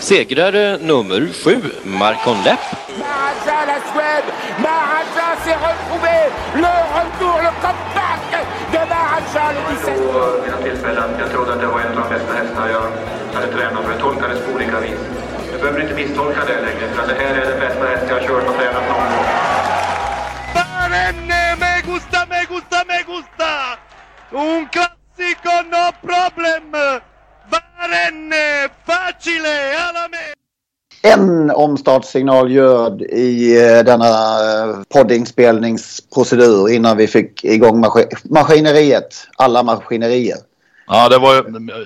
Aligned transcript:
Segrare 0.00 0.78
nummer 0.78 1.28
sju, 1.32 1.60
Marcon 1.84 2.42
Lepp. 2.44 2.60
Maharaja, 2.98 3.58
la 3.66 3.78
Suède. 3.92 4.28
Maharaja 4.58 5.28
s'est 5.44 5.60
retrouvé. 5.68 6.16
Le 6.54 6.72
retour, 6.96 7.36
le 7.46 7.52
comeback 7.64 8.22
de 8.72 8.78
Maharaja 8.92 9.52
le 9.52 9.60
17. 9.76 9.92
Vid 9.94 10.42
mina 10.44 10.56
tillfällen. 10.56 11.10
Jag 11.18 11.30
trodde 11.30 11.52
att 11.52 11.60
det 11.60 11.66
var 11.66 11.80
en 11.80 11.98
av 11.98 12.08
de 12.08 12.14
bästa 12.14 12.32
hästar 12.32 12.68
jag 12.68 12.86
hade 13.34 13.52
tränat 13.52 13.84
för. 13.84 13.92
Det 13.92 13.98
tolkades 14.00 14.38
på 14.44 14.52
olika 14.52 14.80
vis. 14.80 15.00
Du 15.52 15.58
behöver 15.58 15.80
inte 15.80 15.94
misstolka 15.94 16.40
det 16.46 16.60
längre. 16.66 16.88
För 16.94 17.06
det 17.06 17.14
här 17.22 17.34
är 17.34 17.46
den 17.50 17.60
bästa 17.60 17.84
häst 17.86 18.04
jag 18.08 18.14
har 18.14 18.26
kört 18.26 18.48
och 18.48 18.56
tränat 18.56 18.88
någon 18.88 19.08
gång. 19.12 19.26
Barenne, 20.54 21.56
me 21.60 21.72
gusta, 21.92 22.26
me 22.30 22.40
gusta, 22.48 22.78
me 22.88 22.98
gusta! 23.12 23.52
Un 24.30 24.66
classico, 24.74 25.54
no 25.74 25.84
problem! 26.08 26.70
Barenne, 26.72 27.00
facile, 27.50 27.50
alla 27.50 27.68
med! 27.68 27.69
En 31.02 31.50
omstartssignal 31.50 32.50
ljöd 32.50 33.02
i 33.02 33.56
eh, 33.56 33.84
denna 33.84 34.06
eh, 34.06 34.76
poddinspelningsprocedur 34.88 36.70
innan 36.70 36.96
vi 36.96 37.06
fick 37.06 37.44
igång 37.44 37.80
maskin 37.80 38.08
maskineriet. 38.24 39.28
Alla 39.36 39.62
maskinerier. 39.62 40.36
Ja, 40.86 41.08
det 41.08 41.18
var... 41.18 41.44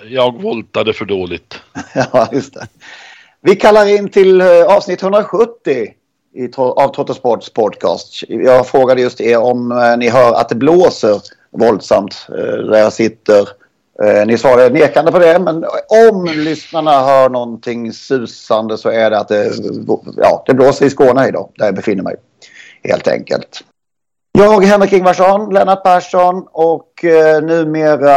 Jag 0.09 0.43
voltade 0.43 0.93
för 0.93 1.05
dåligt. 1.05 1.61
ja, 2.13 2.29
just 2.33 2.55
det. 2.55 2.67
Vi 3.41 3.57
kallar 3.57 3.87
in 3.87 4.09
till 4.09 4.41
eh, 4.41 4.63
avsnitt 4.67 5.03
170 5.03 5.95
i, 6.35 6.51
av 6.57 6.95
Trottosports 6.95 7.53
podcast. 7.53 8.23
Jag 8.29 8.67
frågade 8.67 9.01
just 9.01 9.21
er 9.21 9.39
om 9.39 9.95
ni 9.99 10.09
hör 10.09 10.33
att 10.33 10.49
det 10.49 10.55
blåser 10.55 11.21
våldsamt 11.51 12.27
där 12.29 12.79
jag 12.79 12.93
sitter. 12.93 13.49
Eh, 14.03 14.27
ni 14.27 14.39
svarade 14.39 14.71
nekande 14.71 15.13
på 15.13 15.19
det, 15.19 15.39
men 15.39 15.65
om 16.09 16.25
lyssnarna 16.25 17.05
hör 17.05 17.29
någonting 17.29 17.93
susande 17.93 18.79
så 18.79 18.89
är 18.89 19.11
det 19.11 19.19
att 19.19 19.29
det, 19.29 19.53
ja, 20.17 20.43
det 20.47 20.55
blåser 20.55 20.87
i 20.87 20.91
Skåne 20.91 21.29
idag, 21.29 21.51
där 21.57 21.65
jag 21.65 21.75
befinner 21.75 22.03
mig. 22.03 22.17
Helt 22.85 23.09
enkelt. 23.09 23.65
Jag, 24.39 24.65
Henrik 24.65 24.93
Ingvarsson, 24.93 25.55
Lennart 25.55 25.83
Persson 25.83 26.47
och 26.53 27.05
eh, 27.05 27.43
numera 27.43 28.17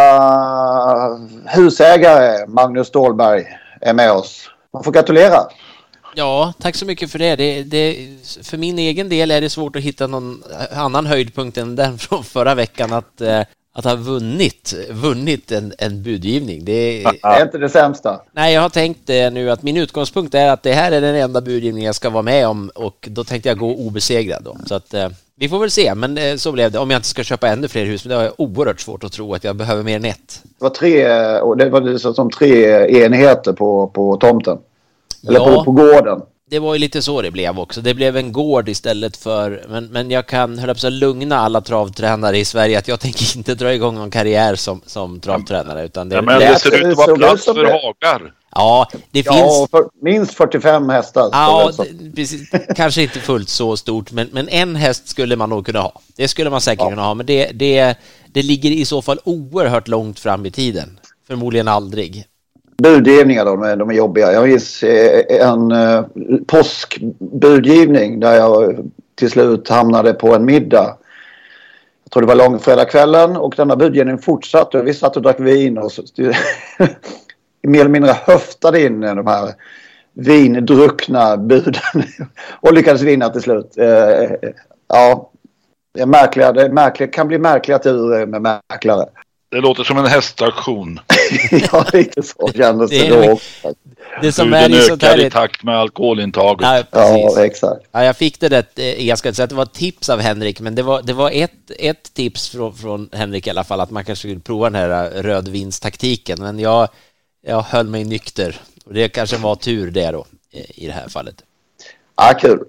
husägare 1.45 2.47
Magnus 2.47 2.87
Stålberg 2.87 3.45
är 3.81 3.93
med 3.93 4.11
oss. 4.11 4.49
Man 4.73 4.83
får 4.83 4.91
gratulera. 4.91 5.39
Ja, 6.15 6.53
tack 6.59 6.75
så 6.75 6.85
mycket 6.85 7.11
för 7.11 7.19
det. 7.19 7.35
Det, 7.35 7.63
det. 7.63 8.07
För 8.43 8.57
min 8.57 8.79
egen 8.79 9.09
del 9.09 9.31
är 9.31 9.41
det 9.41 9.49
svårt 9.49 9.75
att 9.75 9.81
hitta 9.81 10.07
någon 10.07 10.43
annan 10.75 11.05
höjdpunkt 11.05 11.57
än 11.57 11.75
den 11.75 11.97
från 11.97 12.23
förra 12.23 12.55
veckan 12.55 12.93
att, 12.93 13.21
eh, 13.21 13.41
att 13.77 13.85
ha 13.85 13.95
vunnit, 13.95 14.73
vunnit 14.89 15.51
en, 15.51 15.73
en 15.77 16.03
budgivning. 16.03 16.65
Det 16.65 17.03
är... 17.03 17.11
det 17.11 17.19
är 17.21 17.43
inte 17.43 17.57
det 17.57 17.69
sämsta. 17.69 18.21
Nej, 18.31 18.53
jag 18.53 18.61
har 18.61 18.69
tänkt 18.69 18.99
det 19.05 19.29
nu 19.29 19.51
att 19.51 19.63
min 19.63 19.77
utgångspunkt 19.77 20.35
är 20.35 20.49
att 20.49 20.63
det 20.63 20.73
här 20.73 20.91
är 20.91 21.01
den 21.01 21.15
enda 21.15 21.41
budgivning 21.41 21.85
jag 21.85 21.95
ska 21.95 22.09
vara 22.09 22.23
med 22.23 22.47
om 22.47 22.71
och 22.75 23.07
då 23.11 23.23
tänkte 23.23 23.49
jag 23.49 23.57
gå 23.57 23.75
obesegrad 23.75 24.43
då. 24.43 24.57
Så 24.65 24.75
att 24.75 24.93
eh, 24.93 25.09
vi 25.35 25.49
får 25.49 25.59
väl 25.59 25.71
se, 25.71 25.95
men 25.95 26.17
eh, 26.17 26.35
så 26.35 26.51
blev 26.51 26.71
det. 26.71 26.79
Om 26.79 26.91
jag 26.91 26.97
inte 26.97 27.07
ska 27.07 27.23
köpa 27.23 27.47
ännu 27.47 27.67
fler 27.67 27.85
hus, 27.85 28.05
men 28.05 28.09
det 28.09 28.15
har 28.15 28.23
jag 28.23 28.33
oerhört 28.37 28.79
svårt 28.79 29.03
att 29.03 29.11
tro 29.11 29.33
att 29.33 29.43
jag 29.43 29.55
behöver 29.55 29.83
mer 29.83 29.95
än 29.95 30.05
ett. 30.05 30.41
Det 30.43 30.63
var 30.63 30.69
tre, 30.69 31.39
och 31.39 31.57
det 31.57 31.69
var 31.69 32.13
som 32.13 32.31
tre 32.31 32.87
enheter 33.03 33.53
på, 33.53 33.87
på 33.87 34.17
tomten. 34.17 34.57
Eller 35.27 35.39
ja, 35.39 35.45
på, 35.45 35.63
på 35.63 35.71
gården. 35.71 36.21
Det 36.49 36.59
var 36.59 36.73
ju 36.73 36.79
lite 36.79 37.01
så 37.01 37.21
det 37.21 37.31
blev 37.31 37.59
också. 37.59 37.81
Det 37.81 37.93
blev 37.93 38.17
en 38.17 38.31
gård 38.31 38.69
istället 38.69 39.17
för... 39.17 39.65
Men, 39.69 39.85
men 39.85 40.11
jag 40.11 40.27
kan 40.27 40.59
höll 40.59 40.75
på 40.75 40.89
lugna 40.89 41.37
alla 41.37 41.61
travtränare 41.61 42.37
i 42.37 42.45
Sverige 42.45 42.79
att 42.79 42.87
jag 42.87 42.99
tänker 42.99 43.37
inte 43.37 43.55
dra 43.55 43.73
igång 43.73 43.95
någon 43.95 44.11
karriär 44.11 44.55
som, 44.55 44.81
som 44.85 45.19
travtränare. 45.19 45.85
Utan 45.85 46.09
det, 46.09 46.15
ja, 46.15 46.21
men 46.21 46.39
det 46.39 46.59
ser 46.59 46.87
ut 46.87 46.91
att 46.91 46.97
vara 46.97 47.15
plats 47.15 47.45
för 47.45 47.65
hagar. 47.65 48.33
Ja, 48.55 48.87
det 49.11 49.25
ja, 49.25 49.33
finns... 49.33 49.69
För 49.71 49.89
minst 50.01 50.33
45 50.33 50.89
hästar. 50.89 51.29
Ja, 51.31 51.71
det, 51.77 52.15
precis, 52.15 52.49
kanske 52.75 53.01
inte 53.01 53.19
fullt 53.19 53.49
så 53.49 53.77
stort, 53.77 54.11
men, 54.11 54.29
men 54.31 54.49
en 54.49 54.75
häst 54.75 55.07
skulle 55.07 55.35
man 55.35 55.49
nog 55.49 55.65
kunna 55.65 55.79
ha. 55.79 56.01
Det 56.15 56.27
skulle 56.27 56.49
man 56.49 56.61
säkert 56.61 56.83
ja. 56.83 56.89
kunna 56.89 57.03
ha, 57.03 57.13
men 57.13 57.25
det, 57.25 57.51
det, 57.53 57.95
det 58.27 58.41
ligger 58.41 58.71
i 58.71 58.85
så 58.85 59.01
fall 59.01 59.19
oerhört 59.23 59.87
långt 59.87 60.19
fram 60.19 60.45
i 60.45 60.51
tiden. 60.51 60.99
Förmodligen 61.27 61.67
aldrig. 61.67 62.25
Budgivningar 62.83 63.45
då, 63.45 63.51
de 63.51 63.63
är, 63.63 63.75
de 63.75 63.89
är 63.89 63.93
jobbiga. 63.93 64.33
Jag 64.33 64.47
minns 64.47 64.83
eh, 64.83 65.47
en 65.47 65.71
eh, 65.71 66.05
påskbudgivning 66.47 68.19
där 68.19 68.35
jag 68.35 68.85
till 69.15 69.29
slut 69.29 69.69
hamnade 69.69 70.13
på 70.13 70.35
en 70.35 70.45
middag. 70.45 70.97
Jag 72.03 72.11
tror 72.11 72.21
det 72.21 72.27
var 72.27 72.35
långfredagskvällen 72.35 73.37
och 73.37 73.53
denna 73.57 73.75
budgivning 73.75 74.17
fortsatte. 74.17 74.81
Vi 74.81 74.93
satt 74.93 75.15
och 75.15 75.21
drack 75.21 75.39
vin 75.39 75.77
och 75.77 75.91
så, 75.91 76.03
mer 77.63 77.79
eller 77.79 77.89
mindre 77.89 78.11
höftade 78.25 78.81
in 78.81 79.01
de 79.01 79.27
här 79.27 79.53
vindruckna 80.13 81.37
buden 81.37 81.73
och 82.59 82.73
lyckades 82.73 83.01
vinna 83.01 83.29
till 83.29 83.41
slut. 83.41 83.77
Eh, 83.77 84.49
ja, 84.87 85.31
det, 85.93 86.01
är 86.01 86.05
märkliga, 86.05 86.51
det 86.51 86.61
är 86.61 86.69
märkliga, 86.69 87.09
kan 87.09 87.27
bli 87.27 87.39
märkliga 87.39 87.79
turer 87.79 88.25
med 88.25 88.41
mäklare. 88.41 89.05
Det 89.49 89.61
låter 89.61 89.83
som 89.83 89.97
en 89.97 90.05
hästaktion. 90.05 90.99
ja, 91.71 91.85
lite 91.93 92.23
så 92.23 92.51
kändes 92.55 92.89
det, 92.89 93.09
det 93.09 93.27
då 93.27 93.31
också. 93.31 93.73
Det 94.21 94.31
som 94.31 94.53
är 94.53 94.69
i 94.69 94.81
sånt 94.81 95.03
här... 95.03 95.25
i 95.25 95.29
takt 95.29 95.63
med 95.63 95.77
alkoholintaget. 95.77 96.87
Ja, 96.91 97.27
ja 97.31 97.45
exakt. 97.45 97.81
Ja, 97.91 98.03
jag 98.03 98.17
fick 98.17 98.39
det 98.39 98.49
rätt, 98.49 98.79
jag 98.97 99.17
ska 99.17 99.29
inte 99.29 99.35
säga 99.35 99.43
att 99.43 99.49
det 99.49 99.55
var 99.55 99.63
ett 99.63 99.73
tips 99.73 100.09
av 100.09 100.19
Henrik, 100.19 100.59
men 100.59 100.75
det 100.75 100.83
var, 100.83 101.01
det 101.01 101.13
var 101.13 101.31
ett, 101.31 101.71
ett 101.79 102.13
tips 102.13 102.49
från, 102.49 102.75
från 102.75 103.09
Henrik 103.11 103.47
i 103.47 103.49
alla 103.49 103.63
fall, 103.63 103.81
att 103.81 103.91
man 103.91 104.05
kanske 104.05 104.27
skulle 104.27 104.39
prova 104.39 104.69
den 104.69 104.75
här 104.75 105.09
rödvinstaktiken, 105.09 106.37
men 106.41 106.59
jag, 106.59 106.87
jag 107.45 107.61
höll 107.61 107.87
mig 107.87 108.03
nykter. 108.03 108.61
Och 108.85 108.93
det 108.93 109.09
kanske 109.09 109.37
var 109.37 109.55
tur 109.55 109.91
det 109.91 110.11
då, 110.11 110.25
i 110.51 110.87
det 110.87 110.93
här 110.93 111.09
fallet. 111.09 111.35
Ja, 112.15 112.33
kul. 112.39 112.59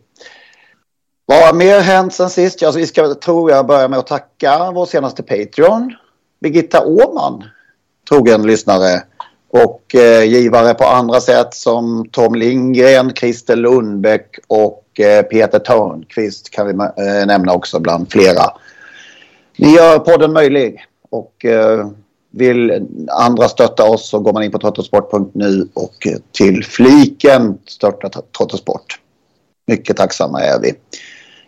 Vad 1.26 1.46
har 1.46 1.52
mer 1.52 1.80
hänt 1.80 2.14
sen 2.14 2.30
sist? 2.30 2.62
Ja, 2.62 2.70
vi 2.70 2.86
ska, 2.86 3.14
tror 3.14 3.50
jag, 3.50 3.66
börja 3.66 3.88
med 3.88 3.98
att 3.98 4.06
tacka 4.06 4.70
vår 4.70 4.86
senaste 4.86 5.22
Patreon. 5.22 5.94
Birgitta 6.40 6.84
Åman, 6.84 7.44
trogen 8.08 8.42
lyssnare 8.42 9.02
och 9.50 9.94
eh, 9.94 10.24
givare 10.24 10.74
på 10.74 10.84
andra 10.84 11.20
sätt 11.20 11.54
som 11.54 12.08
Tom 12.12 12.34
Lindgren, 12.34 13.14
Christer 13.14 13.56
Lundbäck 13.56 14.38
och 14.46 15.00
eh, 15.00 15.22
Peter 15.22 15.58
Törnqvist 15.58 16.50
kan 16.50 16.66
vi 16.66 16.72
eh, 16.72 17.26
nämna 17.26 17.52
också 17.52 17.80
bland 17.80 18.12
flera. 18.12 18.42
Ni 19.56 19.74
gör 19.74 19.98
podden 19.98 20.32
möjlig 20.32 20.84
och 21.10 21.44
eh, 21.44 21.86
vill 22.30 22.86
andra 23.10 23.48
stötta 23.48 23.84
oss 23.84 24.08
så 24.08 24.18
går 24.18 24.32
man 24.32 24.42
in 24.42 24.50
på 24.50 24.58
trottosport.nu 24.58 25.68
och 25.74 26.06
till 26.32 26.64
fliken 26.64 27.58
stötta 27.66 28.08
Trottosport. 28.38 29.00
Mycket 29.66 29.96
tacksamma 29.96 30.40
är 30.40 30.60
vi. 30.60 30.74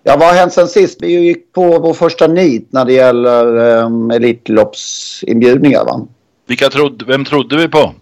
Ja, 0.02 0.16
vad 0.16 0.28
har 0.28 0.34
hänt 0.34 0.52
sen 0.52 0.68
sist? 0.68 0.98
Vi 1.02 1.20
gick 1.20 1.52
på 1.52 1.78
vår 1.78 1.94
första 1.94 2.26
nit 2.26 2.72
när 2.72 2.84
det 2.84 2.92
gäller 2.92 3.56
um, 3.56 4.10
Elitloppsinbjudningar 4.10 5.84
va? 5.84 6.06
Vilka 6.46 6.68
trodde, 6.70 7.04
vem 7.04 7.24
trodde 7.24 7.56
vi 7.56 7.68
på? 7.68 7.94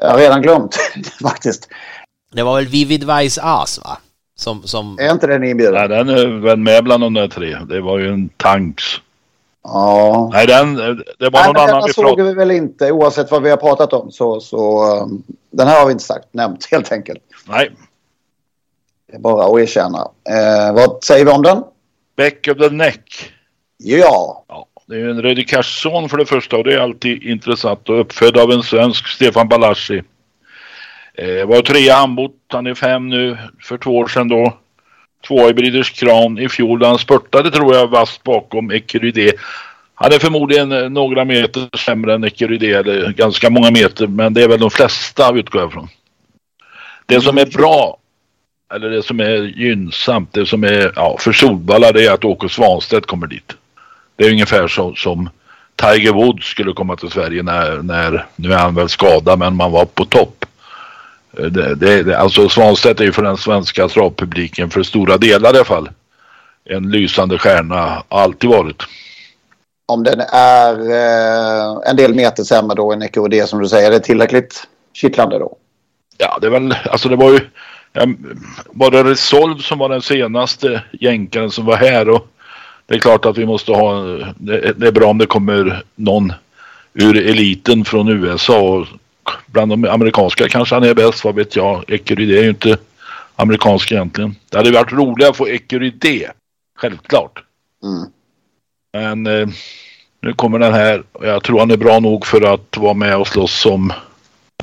Jag 0.00 0.10
har 0.10 0.18
redan 0.18 0.42
glömt 0.42 0.76
faktiskt. 1.22 1.68
Det 2.32 2.42
var 2.42 2.56
väl 2.56 2.66
Vivid 2.66 3.04
Vice 3.04 3.40
As 3.44 3.80
va? 3.84 3.98
Som, 4.36 4.62
som... 4.62 4.98
Är 5.00 5.12
inte 5.12 5.26
den 5.26 5.44
inbjuden? 5.44 5.74
Nej, 5.74 5.88
den 5.88 6.08
är 6.08 6.40
väl 6.40 6.58
med 6.58 6.84
bland 6.84 7.02
de 7.02 7.14
där 7.14 7.28
tre. 7.28 7.56
Det 7.68 7.80
var 7.80 7.98
ju 7.98 8.08
en 8.08 8.28
tanks. 8.28 8.84
Ja. 9.64 10.30
Nej, 10.32 10.46
den, 10.46 10.74
det 10.74 11.30
var 11.30 11.30
Nej, 11.30 11.46
någon 11.46 11.56
annan 11.56 11.82
vi 11.86 11.92
såg 11.92 12.04
prat... 12.04 12.26
vi 12.26 12.34
väl 12.34 12.50
inte 12.50 12.92
oavsett 12.92 13.30
vad 13.30 13.42
vi 13.42 13.50
har 13.50 13.56
pratat 13.56 13.92
om. 13.92 14.10
Så, 14.10 14.40
så 14.40 14.92
um, 15.02 15.22
den 15.50 15.68
här 15.68 15.78
har 15.78 15.86
vi 15.86 15.92
inte 15.92 16.04
sagt, 16.04 16.28
nämnt 16.32 16.66
helt 16.70 16.92
enkelt. 16.92 17.20
Nej. 17.48 17.70
Det 19.06 19.16
är 19.16 19.20
bara 19.20 19.44
att 19.44 19.60
erkänna. 19.60 19.98
Eh, 20.30 20.74
vad 20.74 21.04
säger 21.04 21.24
vi 21.24 21.30
om 21.30 21.42
den? 21.42 21.62
Back 22.16 22.48
of 22.48 22.58
the 22.58 22.70
neck. 22.70 23.32
Ja. 23.76 24.44
ja 24.48 24.66
det 24.86 24.96
är 24.96 25.08
en 25.08 25.22
Redikars-son 25.22 26.08
för 26.08 26.16
det 26.16 26.26
första 26.26 26.56
och 26.56 26.64
det 26.64 26.74
är 26.74 26.78
alltid 26.78 27.22
intressant 27.22 27.88
och 27.88 28.00
uppfödd 28.00 28.36
av 28.36 28.52
en 28.52 28.62
svensk, 28.62 29.06
Stefan 29.06 29.48
Balaschi. 29.48 30.02
Eh, 31.14 31.46
var 31.46 31.62
trea 31.62 31.94
handbott, 31.94 32.36
han 32.48 32.66
är 32.66 32.74
fem 32.74 33.08
nu, 33.08 33.38
för 33.62 33.78
två 33.78 33.96
år 33.96 34.06
sedan 34.06 34.28
då. 34.28 34.52
Tvåa 35.26 35.48
i 35.48 35.54
Breeders 35.54 35.90
Crown 35.90 36.38
i 36.38 36.48
fjol. 36.48 36.84
Han 36.84 36.98
spurtade 36.98 37.50
tror 37.50 37.74
jag 37.74 37.86
vast 37.86 38.22
bakom 38.22 38.70
Ecurydé. 38.70 39.32
Han 39.94 40.12
är 40.12 40.18
förmodligen 40.18 40.72
eh, 40.72 40.90
några 40.90 41.24
meter 41.24 41.78
sämre 41.78 42.14
än 42.14 42.24
Ecurydé, 42.24 42.72
eller 42.72 43.12
ganska 43.12 43.50
många 43.50 43.70
meter, 43.70 44.06
men 44.06 44.34
det 44.34 44.42
är 44.42 44.48
väl 44.48 44.60
de 44.60 44.70
flesta 44.70 45.34
utgår 45.34 45.60
jag 45.60 45.72
från. 45.72 45.88
Det 47.06 47.20
som 47.20 47.38
är 47.38 47.46
bra, 47.46 47.98
eller 48.74 48.90
det 48.90 49.02
som 49.02 49.20
är 49.20 49.36
gynnsamt, 49.36 50.32
det 50.32 50.46
som 50.46 50.64
är 50.64 50.92
ja, 50.96 51.16
för 51.20 51.32
Solvalla 51.32 51.92
det 51.92 52.06
är 52.06 52.12
att 52.12 52.24
Åke 52.24 52.48
Svanstedt 52.48 53.06
kommer 53.06 53.26
dit. 53.26 53.52
Det 54.16 54.24
är 54.24 54.30
ungefär 54.30 54.68
så, 54.68 54.94
som 54.94 55.30
Tiger 55.76 56.12
Woods 56.12 56.46
skulle 56.46 56.72
komma 56.72 56.96
till 56.96 57.10
Sverige 57.10 57.42
när, 57.42 57.82
när, 57.82 58.26
nu 58.36 58.52
är 58.52 58.58
han 58.58 58.74
väl 58.74 58.88
skadad 58.88 59.38
men 59.38 59.56
man 59.56 59.72
var 59.72 59.84
på 59.84 60.04
topp. 60.04 60.44
Eh, 61.38 61.46
det, 61.46 62.02
det, 62.02 62.18
alltså 62.18 62.48
Svanstedt 62.48 63.00
är 63.00 63.04
ju 63.04 63.12
för 63.12 63.22
den 63.22 63.36
svenska 63.36 63.88
travpubliken 63.88 64.70
för 64.70 64.82
stora 64.82 65.16
delar 65.16 65.54
i 65.54 65.56
alla 65.56 65.64
fall. 65.64 65.90
En 66.64 66.90
lysande 66.90 67.38
stjärna, 67.38 68.02
alltid 68.08 68.50
varit. 68.50 68.82
Om 69.86 70.02
den 70.02 70.20
är 70.32 70.72
eh, 70.90 71.90
en 71.90 71.96
del 71.96 72.14
meter 72.14 72.44
sämre 72.44 72.74
då 72.74 72.92
än 72.92 73.02
EKD 73.02 73.46
som 73.46 73.62
du 73.62 73.68
säger, 73.68 73.86
är 73.86 73.90
det 73.90 74.00
tillräckligt 74.00 74.66
kittlande 74.94 75.38
då? 75.38 75.56
Ja, 76.18 76.38
det 76.40 76.46
är 76.46 76.50
väl, 76.50 76.76
alltså 76.90 77.08
det 77.08 77.16
var 77.16 77.30
ju, 77.32 77.40
ja, 77.94 78.06
var 78.66 78.90
det 78.90 79.04
Resolve 79.04 79.62
som 79.62 79.78
var 79.78 79.88
den 79.88 80.02
senaste 80.02 80.82
jänkaren 80.92 81.50
som 81.50 81.64
var 81.64 81.76
här 81.76 82.08
och 82.08 82.28
det 82.86 82.94
är 82.94 82.98
klart 82.98 83.26
att 83.26 83.38
vi 83.38 83.46
måste 83.46 83.72
ha, 83.72 84.02
det, 84.36 84.86
är 84.86 84.92
bra 84.92 85.10
om 85.10 85.18
det 85.18 85.26
kommer 85.26 85.82
någon 85.94 86.32
ur 86.94 87.16
eliten 87.16 87.84
från 87.84 88.08
USA 88.08 88.60
och 88.60 88.86
bland 89.46 89.72
de 89.72 89.84
amerikanska 89.84 90.48
kanske 90.48 90.74
han 90.74 90.84
är 90.84 90.94
bäst, 90.94 91.24
vad 91.24 91.34
vet 91.34 91.56
jag. 91.56 91.84
Ecurydé 91.88 92.38
är 92.38 92.42
ju 92.42 92.48
inte 92.48 92.76
amerikansk 93.36 93.92
egentligen. 93.92 94.36
Det 94.50 94.56
hade 94.56 94.70
varit 94.70 94.92
roligare 94.92 95.30
att 95.30 95.36
få 95.36 95.46
Ecurydé, 95.46 96.30
självklart. 96.78 97.42
Mm. 97.82 98.10
Men 98.92 99.26
eh, 99.40 99.48
nu 100.20 100.32
kommer 100.32 100.58
den 100.58 100.74
här 100.74 101.02
och 101.12 101.26
jag 101.26 101.42
tror 101.42 101.58
han 101.58 101.70
är 101.70 101.76
bra 101.76 102.00
nog 102.00 102.26
för 102.26 102.54
att 102.54 102.76
vara 102.76 102.94
med 102.94 103.16
och 103.16 103.28
slåss 103.28 103.66
om 103.66 103.92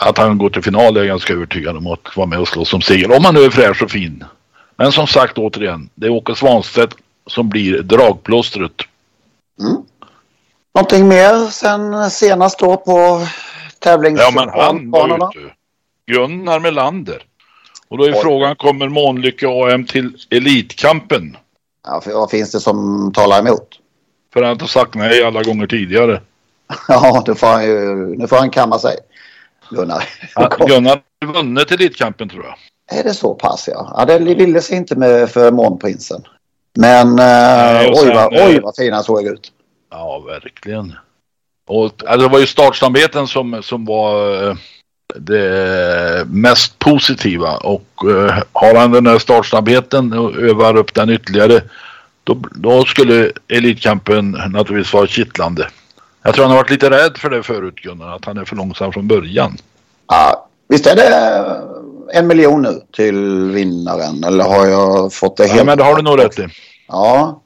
att 0.02 0.18
han 0.18 0.38
går 0.38 0.50
till 0.50 0.64
final 0.64 0.98
är 0.98 1.00
jag 1.00 1.08
ganska 1.08 1.34
övertygad 1.34 1.78
om 1.78 1.88
att 1.88 2.18
vara 2.18 2.28
med 2.28 2.40
och 2.40 2.48
slåss 2.48 2.74
om 2.74 2.82
seger. 2.82 3.18
Om 3.18 3.26
han 3.26 3.34
nu 3.34 3.44
är 3.44 3.50
fräsch 3.50 3.84
och 3.84 3.92
fin. 3.92 4.24
Men 4.76 4.92
som 4.92 5.08
sagt 5.08 5.38
återigen, 5.38 5.90
det 5.96 6.08
är 6.08 6.10
Åke 6.10 6.36
Svanstedt 6.36 6.96
som 7.28 7.50
blir 7.50 7.82
dragplåstret. 7.82 8.72
Mm. 9.60 9.78
Någonting 10.76 11.08
mer 11.08 11.50
sen 11.52 12.12
senast 12.12 12.60
då 12.60 12.78
på 12.78 13.28
tävlingsbanorna? 13.80 14.52
Ja 14.56 14.74
men 14.74 15.02
han 15.02 15.20
var 15.20 15.38
ute. 15.38 15.54
Gunnar 16.08 16.60
Melander. 16.60 17.24
Och 17.88 17.98
då 17.98 18.04
är 18.04 18.14
Oj. 18.14 18.20
frågan, 18.22 18.56
kommer 18.56 18.90
Månlycke 18.90 19.48
AM 19.48 19.86
till 19.86 20.18
Elitkampen? 20.30 21.38
Ja, 21.88 22.02
för 22.02 22.12
vad 22.12 22.30
finns 22.30 22.52
det 22.52 22.60
som 22.60 23.12
talar 23.14 23.40
emot? 23.40 23.68
För 24.34 24.40
att 24.40 24.46
han 24.46 24.54
inte 24.54 24.68
sagt 24.68 24.96
nej 24.96 25.24
alla 25.24 25.44
gånger 25.44 25.68
tidigare. 25.68 26.22
ja, 26.88 27.24
nu 27.28 27.36
får 27.36 27.48
han 27.48 27.64
ju, 27.64 27.96
nu 28.18 28.28
får 28.28 28.38
han 28.38 28.50
kamma 28.50 28.80
sig. 28.80 28.96
Gunnar. 29.72 30.04
Ja, 30.36 30.50
Gunnar 30.68 31.02
har 31.26 31.34
vunnit 31.34 31.72
Elitkampen 31.72 32.30
tror 32.30 32.46
jag. 32.46 32.56
Är 33.00 33.04
det 33.04 33.14
så 33.14 33.34
pass 33.34 33.70
ja? 33.72 33.94
Ja, 33.98 34.06
det 34.06 34.20
ville 34.20 34.62
sig 34.62 34.78
inte 34.78 34.96
med 34.96 35.30
för 35.30 35.52
Månprinsen. 35.52 36.24
Men 36.78 37.08
eh, 37.08 37.16
Nej, 37.16 37.92
oj, 37.96 38.14
vad, 38.14 38.34
oj 38.34 38.60
vad 38.60 38.76
fin 38.76 38.94
han 38.94 39.04
såg 39.04 39.26
ut. 39.28 39.52
Ja, 39.90 40.20
verkligen. 40.20 40.96
Och, 41.68 41.84
alltså, 41.86 42.18
det 42.18 42.28
var 42.28 42.40
ju 42.40 42.48
startsamheten 42.48 43.28
som, 43.28 43.64
som 43.64 43.86
var 43.86 44.44
eh, 44.48 44.56
det 45.16 46.28
mest 46.28 46.80
positiva 46.80 47.58
och 47.58 48.04
uh, 48.06 48.34
har 48.54 48.76
han 48.76 48.92
den 48.92 49.08
här 49.08 49.20
startsnabbheten 49.20 50.14
och 50.14 50.36
övar 50.36 50.78
upp 50.78 50.94
den 50.94 51.10
ytterligare 51.10 51.62
då, 52.24 52.38
då 52.56 52.86
skulle 52.86 53.32
Elitkampen 53.48 54.32
naturligtvis 54.32 54.94
vara 54.94 55.08
kittlande. 55.08 55.68
Jag 56.24 56.36
tror 56.36 56.46
han 56.46 56.52
har 56.52 56.58
varit 56.58 56.70
lite 56.70 56.90
rädd 56.90 57.18
för 57.18 57.30
det 57.30 57.44
förut 57.44 57.76
Gunnar, 57.76 58.16
att 58.16 58.26
han 58.26 58.38
är 58.38 58.46
för 58.46 58.56
långsam 58.56 58.94
från 58.94 59.08
början. 59.08 59.58
Ja, 60.08 60.48
visst 60.68 60.88
är 60.88 60.96
det 60.96 61.62
en 62.14 62.28
miljon 62.28 62.62
nu 62.62 62.82
till 62.92 63.46
vinnaren 63.52 64.24
eller 64.24 64.44
har 64.44 64.66
jag 64.66 65.14
fått 65.14 65.38
det 65.38 65.44
helt? 65.44 65.58
Ja, 65.58 65.64
men 65.64 65.78
det 65.78 65.84
har 65.84 65.96
du 65.96 66.02
nog 66.02 66.20
rätt 66.20 66.40
i. 66.40 66.48
Ja, 66.88 67.42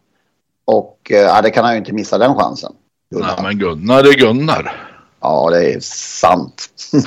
och 0.65 0.97
eh, 1.09 1.17
ja, 1.17 1.41
det 1.41 1.49
kan 1.49 1.63
han 1.65 1.73
ju 1.73 1.79
inte 1.79 1.93
missa 1.93 2.17
den 2.17 2.35
chansen. 2.35 2.73
Gunnar. 3.09 3.27
Nej, 3.27 3.43
men 3.43 3.59
Gunnar 3.59 4.03
är 4.03 4.13
Gunnar. 4.13 4.91
Ja, 5.21 5.49
det 5.51 5.73
är 5.73 5.79
sant. 5.79 6.69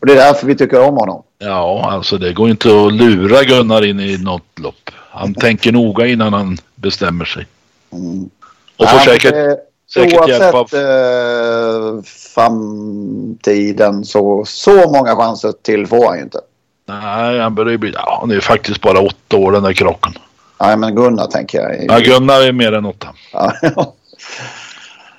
och 0.00 0.06
det 0.06 0.12
är 0.12 0.16
därför 0.16 0.46
vi 0.46 0.56
tycker 0.56 0.88
om 0.88 0.96
honom. 0.96 1.22
Ja, 1.38 1.90
alltså 1.90 2.18
det 2.18 2.32
går 2.32 2.50
inte 2.50 2.68
att 2.68 2.92
lura 2.92 3.42
Gunnar 3.42 3.84
in 3.84 4.00
i 4.00 4.18
något 4.18 4.58
lopp. 4.58 4.90
Han 5.10 5.34
tänker 5.34 5.72
noga 5.72 6.06
innan 6.06 6.32
han 6.32 6.58
bestämmer 6.74 7.24
sig. 7.24 7.46
Mm. 7.92 8.30
Och 8.76 8.88
får 8.88 8.98
säkert, 8.98 9.32
det, 9.34 9.56
säkert 9.94 10.28
hjälp 10.28 10.54
av... 10.54 10.74
Eh, 10.74 12.02
framtiden 12.34 14.04
så, 14.04 14.44
så 14.46 14.90
många 14.90 15.16
chanser 15.16 15.52
till 15.62 15.86
får 15.86 16.06
han 16.06 16.16
ju 16.16 16.22
inte. 16.22 16.40
Nej, 16.86 17.40
han 17.40 17.54
börjar 17.54 17.78
bli... 17.78 17.92
Ja, 17.94 18.18
han 18.20 18.30
är 18.30 18.40
faktiskt 18.40 18.80
bara 18.80 19.00
åtta 19.00 19.36
år 19.36 19.52
den 19.52 19.62
där 19.62 19.72
krocken. 19.72 20.12
Nej, 20.60 20.76
men 20.76 20.94
Gunnar 20.94 21.26
tänker 21.26 21.60
jag. 21.60 21.84
Ja, 21.88 21.98
Gunnar 21.98 22.40
är 22.40 22.52
mer 22.52 22.72
än 22.72 22.84
åtta. 22.84 23.08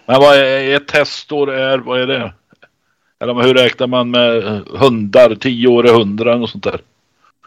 men 0.05 0.19
vad 0.19 0.37
är 0.37 0.75
ett 0.75 0.87
testår? 0.87 1.53
Är, 1.53 1.77
vad 1.77 2.01
är 2.01 2.07
det? 2.07 2.33
Eller 3.19 3.33
hur 3.33 3.53
räknar 3.53 3.87
man 3.87 4.11
med 4.11 4.43
hundar? 4.75 5.35
Tio 5.35 5.67
år 5.67 5.87
är 5.87 5.93
hundra 5.93 6.35
och 6.35 6.49
sånt 6.49 6.63
där. 6.63 6.81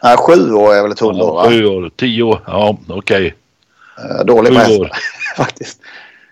Nej, 0.03 0.17
sju 0.17 0.53
år 0.53 0.73
är 0.73 0.81
väl 0.81 0.91
ett 0.91 0.99
hundår 0.99 1.43
ja, 1.43 1.49
Sju 1.49 1.65
år, 1.65 1.91
tio 1.95 2.23
år, 2.23 2.41
ja 2.47 2.77
okej. 2.87 3.35
Okay. 3.97 4.17
Uh, 4.19 4.25
dålig 4.25 4.53
på 4.53 4.87
faktiskt. 5.37 5.79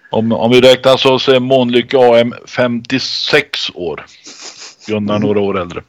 Om, 0.09 0.31
om 0.31 0.51
vi 0.51 0.61
räknar 0.61 0.97
så, 0.97 1.19
så 1.19 1.31
är 1.31 1.39
Månlycke 1.39 1.97
AM 1.97 2.33
56 2.45 3.69
år. 3.75 4.05
Gunnar 4.87 5.15
mm. 5.15 5.27
några 5.27 5.41
år 5.41 5.59
äldre. 5.59 5.83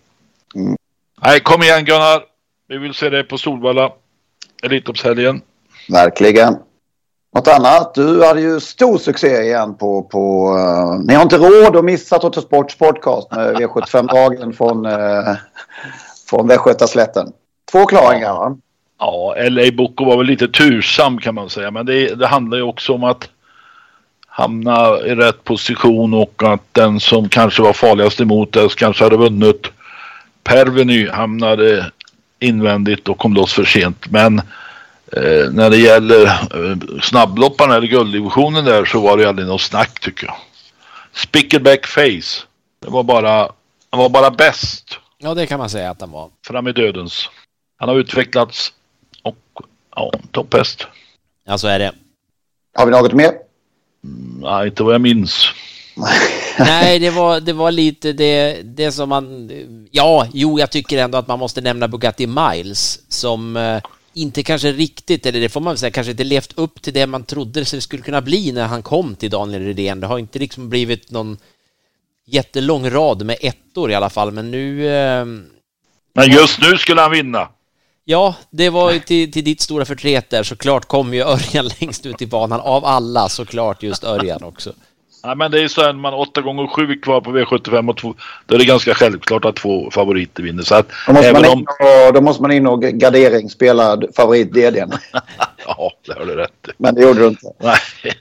Mm. 0.55 0.77
Nej, 1.23 1.41
kom 1.41 1.63
igen 1.63 1.85
Gunnar. 1.85 2.23
Vi 2.69 2.79
vill 2.79 2.95
se 2.95 3.11
dig 3.11 3.25
på 3.25 3.39
Solvalla. 3.39 3.93
Elitloppshelgen. 4.63 5.41
Verkligen. 5.89 6.57
Något 7.35 7.49
annat? 7.49 7.95
Du 7.95 8.25
hade 8.25 8.41
ju 8.41 8.61
stor 8.61 8.99
succé 8.99 9.43
igen 9.43 9.75
på... 9.75 10.03
på 10.03 10.55
uh, 10.57 11.07
ni 11.07 11.15
har 11.15 11.23
inte 11.23 11.39
råd 11.39 11.77
att 11.77 11.85
missa 11.85 12.19
Toto 12.19 12.41
Sports 12.41 12.79
podcast 12.79 13.31
med 13.31 13.57
V75-dagen 13.57 14.53
från, 14.53 14.87
uh, 14.87 15.37
från 16.31 16.49
Västgötaslätten. 16.49 17.33
Två 17.73 17.87
klaringar 17.87 18.33
va? 18.33 18.57
Ja, 18.99 19.35
LA 19.49 19.71
Boko 19.73 20.05
var 20.05 20.17
väl 20.17 20.27
lite 20.27 20.49
tursam 20.49 21.19
kan 21.19 21.35
man 21.35 21.51
säga. 21.51 21.71
Men 21.71 21.87
det, 21.87 22.15
det 22.15 22.27
handlar 22.27 22.59
ju 22.59 22.65
också 22.65 22.95
om 22.95 23.05
att 23.05 23.29
hamna 24.31 24.99
i 24.99 25.15
rätt 25.15 25.45
position 25.45 26.15
och 26.15 26.43
att 26.43 26.75
den 26.75 27.01
som 27.01 27.29
kanske 27.29 27.63
var 27.63 27.73
farligast 27.73 28.21
emot 28.21 28.57
oss 28.57 28.75
kanske 28.75 29.05
hade 29.05 29.17
vunnit. 29.17 29.67
Perveny 30.45 31.09
hamnade 31.09 31.91
invändigt 32.39 33.09
och 33.09 33.19
kom 33.19 33.35
loss 33.35 33.53
för 33.53 33.65
sent. 33.65 34.11
Men 34.11 34.39
eh, 35.13 35.51
när 35.53 35.71
det 35.71 35.77
gäller 35.77 36.27
eh, 36.27 37.01
snabblopparna 37.03 37.77
eller 37.77 37.87
gulddivisionen 37.87 38.65
där 38.65 38.85
så 38.85 39.01
var 39.01 39.17
det 39.17 39.29
aldrig 39.29 39.49
något 39.49 39.61
snack 39.61 40.01
tycker 40.01 40.27
jag. 40.27 40.37
Spickleback 41.13 41.87
Face. 41.87 42.47
Det 42.83 42.91
var 42.91 43.03
bara, 43.03 43.53
han 43.91 44.01
var 44.01 44.09
bara 44.09 44.31
bäst. 44.31 44.99
Ja, 45.19 45.35
det 45.35 45.47
kan 45.47 45.59
man 45.59 45.71
säga 45.71 45.91
att 45.91 46.01
han 46.01 46.11
var. 46.11 46.31
Fram 46.47 46.69
i 46.69 46.73
dödens. 46.73 47.31
Han 47.77 47.89
har 47.89 47.97
utvecklats 47.97 48.73
och 49.23 49.37
ja, 49.97 50.13
topphäst. 50.31 50.87
Ja, 51.47 51.59
så 51.59 51.69
är 51.69 51.79
det. 51.79 51.93
Har 52.75 52.87
vi 52.87 52.93
något 52.93 53.13
mer? 53.13 53.33
Nej, 54.41 54.67
inte 54.67 54.83
vad 54.83 54.95
jag 54.95 55.01
minns. 55.01 55.49
Nej, 56.59 56.99
det 56.99 57.11
var, 57.11 57.41
det 57.41 57.53
var 57.53 57.71
lite 57.71 58.13
det, 58.13 58.63
det 58.63 58.93
som 58.93 59.09
man... 59.09 59.51
Ja, 59.91 60.27
jo, 60.33 60.59
jag 60.59 60.71
tycker 60.71 60.99
ändå 60.99 61.19
att 61.19 61.29
man 61.29 61.39
måste 61.39 61.61
nämna 61.61 61.89
Bugatti 61.89 62.27
Miles 62.27 63.01
som 63.09 63.57
eh, 63.57 63.83
inte 64.15 64.43
kanske 64.43 64.73
riktigt, 64.73 65.27
eller 65.27 65.41
det 65.41 65.49
får 65.49 65.61
man 65.61 65.73
väl 65.73 65.79
säga, 65.79 65.91
kanske 65.91 66.11
inte 66.11 66.25
levt 66.25 66.53
upp 66.59 66.83
till 66.83 66.93
det 66.93 67.07
man 67.07 67.25
trodde 67.25 67.61
det 67.61 67.81
skulle 67.81 68.03
kunna 68.03 68.21
bli 68.21 68.53
när 68.53 68.67
han 68.67 68.83
kom 68.83 69.15
till 69.15 69.31
Daniel 69.31 69.65
Redén. 69.65 70.01
Det 70.01 70.07
har 70.07 70.19
inte 70.19 70.39
liksom 70.39 70.69
blivit 70.69 71.11
någon 71.11 71.39
jättelång 72.27 72.91
rad 72.91 73.27
med 73.27 73.37
ettor 73.41 73.91
i 73.91 73.95
alla 73.95 74.11
fall, 74.11 74.33
men 74.33 74.51
nu... 74.51 74.89
Eh, 74.89 75.25
men 76.15 76.31
just 76.31 76.61
nu 76.61 76.79
skulle 76.79 77.01
han 77.01 77.11
vinna. 77.11 77.49
Ja, 78.05 78.35
det 78.51 78.71
var 78.71 78.93
ju 78.93 78.99
till, 78.99 79.33
till 79.33 79.45
ditt 79.45 79.61
stora 79.61 79.85
förtret 79.85 80.31
där 80.31 80.43
såklart 80.43 80.85
kom 80.85 81.15
ju 81.15 81.23
Örjan 81.23 81.71
längst 81.81 82.07
ut 82.07 82.23
i 82.23 82.27
banan 82.27 82.61
av 82.61 82.85
alla 82.85 83.29
såklart 83.29 83.83
just 83.83 84.05
Örjan 84.05 84.43
också. 84.43 84.73
Ja, 85.23 85.35
men 85.35 85.51
det 85.51 85.61
är 85.63 85.69
så 85.69 85.83
här, 85.83 85.93
man 85.93 86.15
8 86.15 86.41
gånger 86.41 86.67
7 86.67 87.01
kvar 87.01 87.21
på 87.21 87.31
V75 87.31 87.91
och 87.91 87.97
två, 87.97 88.15
då 88.47 88.55
är 88.55 88.59
det 88.59 88.65
ganska 88.65 88.95
självklart 88.95 89.45
att 89.45 89.57
två 89.57 89.91
favoriter 89.91 90.43
vinner. 90.43 90.63
Så 90.63 90.75
att 90.75 90.89
Då 91.07 91.13
måste, 91.13 91.33
man 91.33 91.45
även 91.45 91.59
in 91.59 91.59
om... 91.59 91.67
och, 92.09 92.15
då 92.15 92.21
måste 92.21 92.43
man 92.43 92.53
in 92.53 92.67
och 92.67 92.83
garderingsspela 92.83 93.97
favorit-DDn. 94.17 94.93
Ja, 95.67 95.93
det 96.07 96.13
har 96.19 96.27
du 96.27 96.35
rätt. 96.35 96.69
Men 96.79 96.95
det 96.95 97.03
gjorde 97.03 97.21
du 97.21 97.27
inte. 97.29 97.47
Nej. 97.59 98.15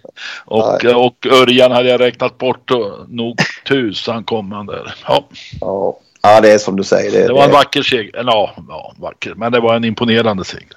Och, 0.46 0.86
och 0.86 1.26
Örjan 1.26 1.72
hade 1.72 1.90
jag 1.90 2.00
räknat 2.02 2.38
bort 2.38 2.72
och 2.72 3.10
nog 3.10 3.40
tusan 3.68 4.24
kom 4.24 4.52
han 4.52 4.66
där. 4.66 4.96
Ja, 5.08 5.28
Ja, 5.62 6.00
ja 6.22 6.42
det 6.42 6.52
är 6.52 6.58
som 6.58 6.76
du 6.76 6.84
säger. 6.84 7.12
Det, 7.12 7.28
det 7.28 7.34
var 7.34 7.46
en 7.46 7.52
vacker 7.52 7.82
seger. 7.82 8.16
Eller 8.16 8.32
Ja, 8.32 8.54
ja, 8.70 8.94
vacker. 8.98 9.34
Men 9.36 9.52
det 9.52 9.60
var 9.60 9.76
en 9.76 9.84
imponerande 9.84 10.46
seger. 10.46 10.68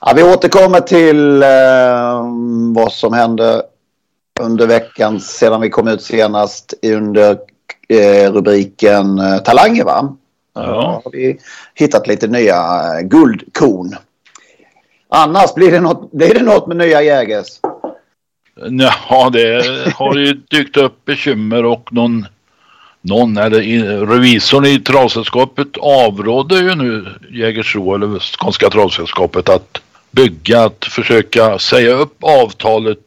Ja, 0.00 0.12
vi 0.16 0.22
återkommer 0.22 0.80
till 0.80 1.42
eh, 1.42 2.22
vad 2.74 2.92
som 2.92 3.12
hände 3.12 3.62
under 4.40 4.66
veckan 4.66 5.20
sedan 5.20 5.60
vi 5.60 5.70
kom 5.70 5.88
ut 5.88 6.02
senast 6.02 6.74
under 6.82 7.38
eh, 7.88 8.32
rubriken 8.32 9.18
eh, 9.18 9.38
Talanger 9.38 9.84
va? 9.84 10.16
Ja. 10.54 11.02
har 11.04 11.12
vi 11.12 11.38
hittat 11.74 12.06
lite 12.06 12.26
nya 12.26 12.56
eh, 12.56 13.00
guldkorn. 13.00 13.96
Annars 15.08 15.54
blir 15.54 15.72
det 15.72 15.80
något, 15.80 16.12
blir 16.12 16.34
det 16.34 16.42
något 16.42 16.66
med 16.66 16.76
nya 16.76 17.02
Jägers. 17.02 17.60
Ja, 18.70 19.30
det 19.32 19.66
har 19.94 20.16
ju 20.16 20.32
dykt 20.32 20.76
upp 20.76 21.04
bekymmer 21.04 21.64
och 21.64 21.92
någon, 21.92 22.26
någon 23.08 23.36
eller 23.36 23.60
revisorn 24.06 24.66
i 24.66 24.80
travsällskapet 24.80 25.68
avråder 25.80 26.62
ju 26.62 26.74
nu 26.74 27.06
Jägersro 27.30 27.94
eller 27.94 28.18
Skånska 28.18 28.70
travsällskapet 28.70 29.48
att 29.48 29.80
bygga, 30.10 30.64
att 30.64 30.84
försöka 30.84 31.58
säga 31.58 31.92
upp 31.92 32.16
avtalet 32.20 32.98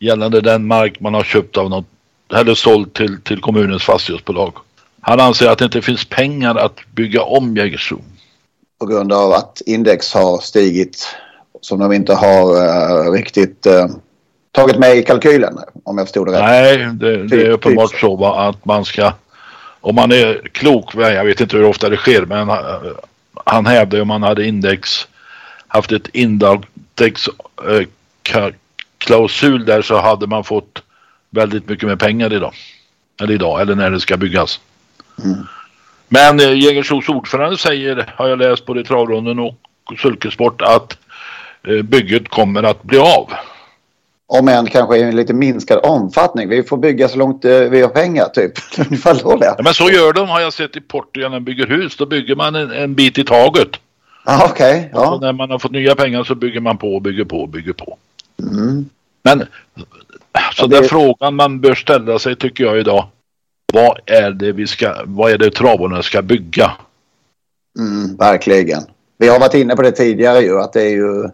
gällande 0.00 0.40
den 0.40 0.66
mark 0.66 1.00
man 1.00 1.14
har 1.14 1.24
köpt 1.24 1.56
av 1.56 1.70
något 1.70 1.86
eller 2.34 2.54
sålt 2.54 2.94
till, 2.94 3.20
till 3.22 3.40
kommunens 3.40 3.82
fastighetsbolag. 3.82 4.52
Han 5.00 5.20
anser 5.20 5.48
att 5.48 5.58
det 5.58 5.64
inte 5.64 5.82
finns 5.82 6.04
pengar 6.04 6.54
att 6.54 6.76
bygga 6.94 7.22
om 7.22 7.56
Jägersro. 7.56 8.02
På 8.80 8.86
grund 8.86 9.12
av 9.12 9.32
att 9.32 9.62
index 9.66 10.14
har 10.14 10.38
stigit 10.38 11.16
som 11.60 11.78
de 11.78 11.92
inte 11.92 12.14
har 12.14 12.64
eh, 13.06 13.12
riktigt 13.12 13.66
eh, 13.66 13.86
tagit 14.52 14.78
med 14.78 14.96
i 14.96 15.02
kalkylen. 15.02 15.58
Om 15.84 15.98
jag 15.98 16.06
förstod 16.06 16.26
det 16.26 16.32
rätt. 16.32 16.40
Nej, 16.40 16.78
det, 16.92 17.26
det 17.26 17.36
är 17.36 17.38
Typ- 17.38 17.54
uppenbart 17.54 17.90
typ 17.90 18.00
så 18.00 18.16
va, 18.16 18.48
att 18.48 18.64
man 18.64 18.84
ska, 18.84 19.12
om 19.82 19.94
man 19.94 20.12
är 20.12 20.48
klok, 20.52 20.94
jag 20.94 21.24
vet 21.24 21.40
inte 21.40 21.56
hur 21.56 21.64
ofta 21.64 21.88
det 21.88 21.96
sker, 21.96 22.24
men 22.26 22.48
eh, 22.48 22.56
han 23.44 23.66
hävdar 23.66 23.98
ju 23.98 24.02
om 24.02 24.08
man 24.08 24.22
hade 24.22 24.46
index, 24.46 25.08
haft 25.68 25.92
ett 25.92 26.08
index 26.12 27.28
eh, 27.68 28.48
klausul 28.98 29.64
där 29.64 29.82
så 29.82 30.00
hade 30.00 30.26
man 30.26 30.44
fått 30.44 30.82
väldigt 31.30 31.68
mycket 31.68 31.88
mer 31.88 31.96
pengar 31.96 32.32
idag. 32.32 32.54
Eller 33.20 33.34
idag, 33.34 33.60
eller 33.60 33.74
när 33.74 33.90
det 33.90 34.00
ska 34.00 34.16
byggas. 34.16 34.60
Men 36.08 36.40
eh, 36.40 36.58
Jägersros 36.58 37.08
ordförande 37.08 37.58
säger, 37.58 38.12
har 38.16 38.28
jag 38.28 38.38
läst 38.38 38.66
både 38.66 38.80
i 38.80 38.84
travronden 38.84 39.38
och 39.38 39.56
sulkesport, 39.98 40.62
att 40.62 40.98
bygget 41.84 42.28
kommer 42.28 42.62
att 42.62 42.82
bli 42.82 42.98
av. 42.98 43.32
Om 44.38 44.48
än 44.48 44.66
kanske 44.66 44.96
i 44.96 45.02
en 45.02 45.16
lite 45.16 45.34
minskad 45.34 45.80
omfattning. 45.82 46.48
Vi 46.48 46.62
får 46.62 46.76
bygga 46.76 47.08
så 47.08 47.18
långt 47.18 47.44
eh, 47.44 47.58
vi 47.60 47.82
har 47.82 47.88
pengar 47.88 48.28
typ. 48.28 48.52
Ungefär 48.78 49.14
så. 49.14 49.38
Ja, 49.40 49.56
men 49.64 49.74
så 49.74 49.90
gör 49.90 50.12
de 50.12 50.28
har 50.28 50.40
jag 50.40 50.52
sett 50.52 50.76
i 50.76 50.80
Portugal 50.80 51.30
när 51.30 51.36
de 51.40 51.44
bygger 51.44 51.66
hus. 51.66 51.96
Då 51.96 52.06
bygger 52.06 52.34
man 52.36 52.54
en, 52.54 52.70
en 52.70 52.94
bit 52.94 53.18
i 53.18 53.24
taget. 53.24 53.68
Ja, 54.24 54.44
Och 54.50 54.56
så 54.58 54.64
ja. 54.92 55.18
när 55.20 55.32
man 55.32 55.50
har 55.50 55.58
fått 55.58 55.72
nya 55.72 55.94
pengar 55.94 56.24
så 56.24 56.34
bygger 56.34 56.60
man 56.60 56.78
på 56.78 56.94
och 56.94 57.02
bygger 57.02 57.24
på 57.24 57.40
och 57.42 57.48
bygger 57.48 57.72
på. 57.72 57.96
Mm. 58.42 58.84
Men 59.22 59.38
så 59.38 59.44
Ja, 60.56 60.66
det- 60.66 60.76
den 60.80 60.88
frågan 60.88 61.34
man 61.34 61.60
bör 61.60 61.74
ställa 61.74 62.18
sig 62.18 62.36
tycker 62.36 62.64
jag 62.64 62.78
idag. 62.78 63.06
Vad 63.72 63.98
är 64.06 64.30
det 64.30 64.52
vi 64.52 64.66
ska, 64.66 64.94
vad 65.04 65.30
är 65.32 65.38
det 65.38 65.50
travorna 65.50 66.02
ska 66.02 66.22
bygga? 66.22 66.72
Mm, 67.78 68.16
verkligen. 68.16 68.82
Vi 69.18 69.28
har 69.28 69.40
varit 69.40 69.54
inne 69.54 69.76
på 69.76 69.82
det 69.82 69.92
tidigare 69.92 70.40
ju 70.40 70.60
att 70.60 70.72
det 70.72 70.82
är 70.82 70.90
ju 70.90 71.28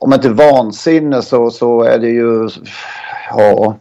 om 0.00 0.12
inte 0.12 0.28
vansinne 0.28 1.22
så, 1.22 1.50
så 1.50 1.82
är 1.82 1.98
det 1.98 2.08
ju 2.08 2.48
ja, 3.30 3.76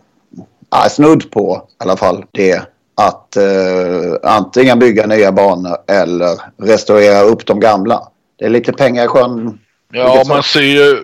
snudd 0.89 1.31
på 1.31 1.61
i 1.69 1.83
alla 1.83 1.97
fall 1.97 2.25
det 2.31 2.61
att 3.01 3.37
eh, 3.37 4.31
antingen 4.31 4.79
bygga 4.79 5.07
nya 5.07 5.31
banor 5.31 5.77
eller 5.87 6.63
restaurera 6.67 7.21
upp 7.21 7.45
de 7.45 7.59
gamla. 7.59 8.01
Det 8.39 8.45
är 8.45 8.49
lite 8.49 8.73
pengar 8.73 9.05
i 9.05 9.07
sjön. 9.07 9.59
Ja, 9.91 10.23
man 10.27 10.43
ser 10.43 10.61
ju. 10.61 11.03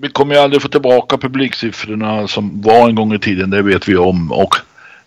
Vi 0.00 0.08
kommer 0.08 0.34
ju 0.34 0.40
aldrig 0.40 0.62
få 0.62 0.68
tillbaka 0.68 1.18
publiksiffrorna 1.18 2.28
som 2.28 2.62
var 2.62 2.88
en 2.88 2.94
gång 2.94 3.14
i 3.14 3.18
tiden. 3.18 3.50
Det 3.50 3.62
vet 3.62 3.88
vi 3.88 3.96
om. 3.96 4.32
Och 4.32 4.56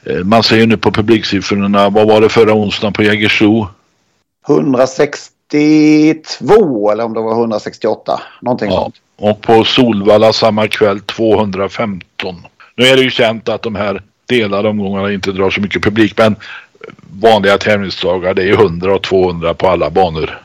eh, 0.04 0.24
man 0.24 0.44
ser 0.44 0.56
ju 0.56 0.66
nu 0.66 0.78
på 0.78 0.92
publiksiffrorna. 0.92 1.90
Vad 1.90 2.08
var 2.08 2.22
det 2.22 2.30
förra 2.30 2.54
onsdagen 2.54 2.94
på 2.94 3.04
Jägersro? 3.04 3.68
162 5.54 6.92
eller 6.92 7.04
om 7.04 7.14
det 7.14 7.22
var 7.22 7.32
168. 7.32 8.22
Någonting 8.42 8.72
Ja, 8.72 8.82
sånt. 8.84 8.96
och 9.18 9.42
på 9.42 9.64
Solvalla 9.64 10.34
samma 10.34 10.68
kväll 10.68 11.00
215. 11.00 12.36
Nu 12.76 12.86
är 12.86 12.96
det 12.96 13.02
ju 13.04 13.10
känt 13.10 13.50
att 13.50 13.62
de 13.62 13.76
här 13.76 14.02
delade 14.26 14.70
omgångarna 14.70 15.12
inte 15.14 15.32
drar 15.32 15.50
så 15.50 15.62
mycket 15.62 15.84
publik 15.84 16.18
men 16.18 16.36
vanliga 17.22 17.58
tävlingsdagar 17.58 18.34
det 18.34 18.42
är 18.42 18.46
ju 18.46 18.54
100 18.54 18.96
och 18.96 19.04
200 19.04 19.54
på 19.54 19.68
alla 19.68 19.90
banor. 19.90 20.42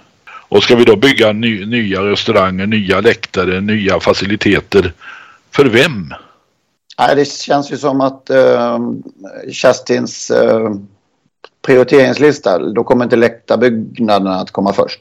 Och 0.49 0.63
ska 0.63 0.77
vi 0.77 0.85
då 0.85 0.97
bygga 0.97 1.33
ny, 1.33 1.67
nya 1.67 2.03
restauranger, 2.03 2.67
nya 2.67 3.01
läktare, 3.01 3.61
nya 3.61 4.01
faciliteter. 4.01 4.93
För 5.51 5.65
vem? 5.65 6.15
Nej, 6.99 7.17
det 7.17 7.29
känns 7.29 7.73
ju 7.73 7.77
som 7.77 8.01
att 8.01 8.31
eh, 8.31 8.79
Kerstins 9.53 10.31
eh, 10.31 10.71
prioriteringslista, 11.65 12.59
då 12.59 12.85
kommer 12.85 13.05
inte 13.05 13.17
läktarbyggnaderna 13.17 14.37
att 14.37 14.51
komma 14.51 14.73
först. 14.73 15.01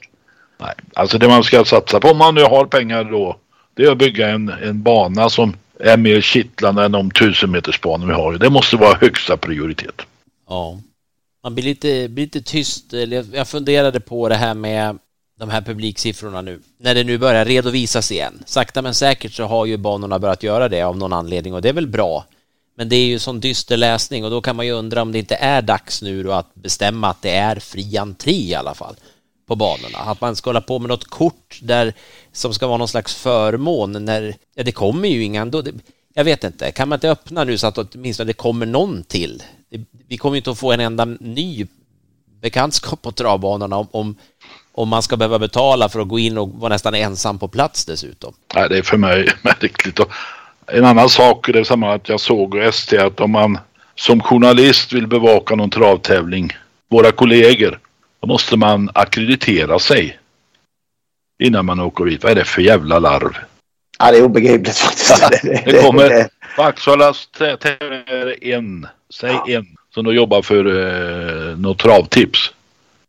Nej, 0.57 0.73
alltså 0.93 1.17
det 1.17 1.27
man 1.27 1.43
ska 1.43 1.65
satsa 1.65 1.99
på 1.99 2.07
om 2.07 2.17
man 2.17 2.35
nu 2.35 2.43
har 2.43 2.65
pengar 2.65 3.03
då 3.03 3.37
det 3.73 3.83
är 3.83 3.91
att 3.91 3.97
bygga 3.97 4.29
en, 4.29 4.49
en 4.49 4.83
bana 4.83 5.29
som 5.29 5.55
är 5.79 5.97
mer 5.97 6.21
kittlande 6.21 6.85
än 6.85 6.91
de 6.91 7.11
tusen 7.11 7.51
meters 7.51 7.81
banor 7.81 8.07
vi 8.07 8.13
har. 8.13 8.33
Det 8.33 8.49
måste 8.49 8.77
vara 8.77 8.97
högsta 9.01 9.37
prioritet. 9.37 10.01
Ja. 10.49 10.79
Man 11.43 11.55
blir 11.55 11.63
lite, 11.63 12.09
blir 12.09 12.25
lite 12.25 12.41
tyst. 12.41 12.93
Jag 13.33 13.47
funderade 13.47 13.99
på 13.99 14.29
det 14.29 14.35
här 14.35 14.53
med 14.53 14.97
de 15.39 15.49
här 15.49 15.61
publiksiffrorna 15.61 16.41
nu. 16.41 16.59
När 16.77 16.95
det 16.95 17.03
nu 17.03 17.17
börjar 17.17 17.45
redovisas 17.45 18.11
igen. 18.11 18.43
Sakta 18.45 18.81
men 18.81 18.93
säkert 18.93 19.33
så 19.33 19.43
har 19.43 19.65
ju 19.65 19.77
banorna 19.77 20.19
börjat 20.19 20.43
göra 20.43 20.69
det 20.69 20.81
av 20.81 20.97
någon 20.97 21.13
anledning 21.13 21.53
och 21.53 21.61
det 21.61 21.69
är 21.69 21.73
väl 21.73 21.87
bra. 21.87 22.25
Men 22.75 22.89
det 22.89 22.95
är 22.95 23.05
ju 23.05 23.19
sån 23.19 23.39
dyster 23.39 23.77
läsning 23.77 24.25
och 24.25 24.31
då 24.31 24.41
kan 24.41 24.55
man 24.55 24.65
ju 24.65 24.71
undra 24.71 25.01
om 25.01 25.11
det 25.11 25.19
inte 25.19 25.35
är 25.35 25.61
dags 25.61 26.01
nu 26.01 26.23
då 26.23 26.31
att 26.31 26.55
bestämma 26.55 27.09
att 27.09 27.21
det 27.21 27.31
är 27.35 27.55
fri 27.55 27.97
entré 27.97 28.31
i 28.31 28.55
alla 28.55 28.73
fall 28.73 28.95
på 29.47 29.55
banorna. 29.55 29.97
Att 29.97 30.21
man 30.21 30.35
ska 30.35 30.49
hålla 30.49 30.61
på 30.61 30.79
med 30.79 30.89
något 30.89 31.05
kort 31.05 31.59
där 31.61 31.93
som 32.31 32.53
ska 32.53 32.67
vara 32.67 32.77
någon 32.77 32.87
slags 32.87 33.15
förmån 33.15 34.05
när, 34.05 34.35
ja 34.55 34.63
det 34.63 34.71
kommer 34.71 35.09
ju 35.09 35.23
inga 35.23 35.41
ändå. 35.41 35.61
Det, 35.61 35.73
jag 36.13 36.23
vet 36.23 36.43
inte, 36.43 36.71
kan 36.71 36.89
man 36.89 36.97
inte 36.97 37.09
öppna 37.09 37.43
nu 37.43 37.57
så 37.57 37.67
att 37.67 37.77
åtminstone 37.77 38.27
det 38.27 38.33
kommer 38.33 38.65
någon 38.65 39.03
till? 39.03 39.43
Det, 39.69 39.81
vi 40.07 40.17
kommer 40.17 40.35
ju 40.35 40.37
inte 40.37 40.51
att 40.51 40.59
få 40.59 40.71
en 40.71 40.79
enda 40.79 41.05
ny 41.05 41.67
bekantskap 42.41 43.01
på 43.01 43.11
travbanorna 43.11 43.77
om, 43.77 43.87
om, 43.91 44.15
om 44.71 44.89
man 44.89 45.03
ska 45.03 45.17
behöva 45.17 45.39
betala 45.39 45.89
för 45.89 45.99
att 45.99 46.07
gå 46.07 46.19
in 46.19 46.37
och 46.37 46.49
vara 46.49 46.73
nästan 46.73 46.95
ensam 46.95 47.39
på 47.39 47.47
plats 47.47 47.85
dessutom. 47.85 48.33
Nej, 48.55 48.69
det 48.69 48.77
är 48.77 48.83
för 48.83 48.97
mig 48.97 49.27
märkligt. 49.41 49.99
Och 49.99 50.11
en 50.67 50.85
annan 50.85 51.09
sak 51.09 51.49
är 51.49 51.53
det 51.53 51.65
samma 51.65 51.93
att 51.93 52.09
jag 52.09 52.19
såg 52.19 52.57
i 52.57 52.61
ST 52.61 52.97
att 52.97 53.19
om 53.19 53.31
man 53.31 53.57
som 53.95 54.21
journalist 54.21 54.93
vill 54.93 55.07
bevaka 55.07 55.55
någon 55.55 55.69
travtävling, 55.69 56.51
våra 56.89 57.11
kollegor, 57.11 57.79
då 58.21 58.27
måste 58.27 58.57
man 58.57 58.89
akkreditera 58.93 59.79
sig 59.79 60.19
innan 61.43 61.65
man 61.65 61.79
åker 61.79 62.05
dit. 62.05 62.23
Vad 62.23 62.31
är 62.31 62.35
det 62.35 62.45
för 62.45 62.61
jävla 62.61 62.99
larv? 62.99 63.37
Ja, 63.99 64.11
det 64.11 64.17
är 64.17 64.23
obegripligt 64.23 64.77
faktiskt. 64.77 65.41
Det 65.65 65.81
kommer 65.83 66.27
på 66.55 66.63
Axvallas 66.63 67.29
tä- 67.37 67.57
tävling 67.57 68.03
är 68.05 68.25
det 68.25 68.53
en, 68.53 68.87
säg 69.13 69.35
en, 69.47 69.67
som 69.93 70.05
då 70.05 70.13
jobbar 70.13 70.41
för 70.41 70.65
eh, 70.65 71.57
något 71.57 71.79
travtips. 71.79 72.53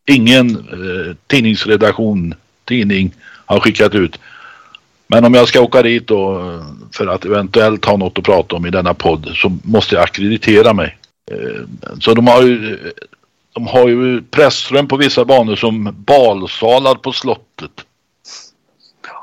Ingen 0.06 0.50
eh, 0.50 1.16
tidningsredaktion, 1.26 2.34
tidning 2.64 3.14
har 3.46 3.60
skickat 3.60 3.94
ut. 3.94 4.18
Men 5.14 5.24
om 5.24 5.34
jag 5.34 5.48
ska 5.48 5.60
åka 5.60 5.82
dit 5.82 6.06
då 6.06 6.42
för 6.92 7.06
att 7.06 7.24
eventuellt 7.24 7.84
ha 7.84 7.96
något 7.96 8.18
att 8.18 8.24
prata 8.24 8.56
om 8.56 8.66
i 8.66 8.70
denna 8.70 8.94
podd 8.94 9.32
så 9.34 9.52
måste 9.62 9.94
jag 9.94 10.04
akkreditera 10.04 10.72
mig. 10.72 10.96
Eh, 11.30 11.60
så 12.00 12.14
de 12.14 12.26
har 12.26 12.42
ju 12.42 12.78
de 13.52 13.66
har 13.66 13.88
ju 13.88 14.22
pressrum 14.22 14.88
på 14.88 14.96
vissa 14.96 15.24
banor 15.24 15.56
som 15.56 16.04
balsalar 16.06 16.94
på 16.94 17.12
slottet. 17.12 17.70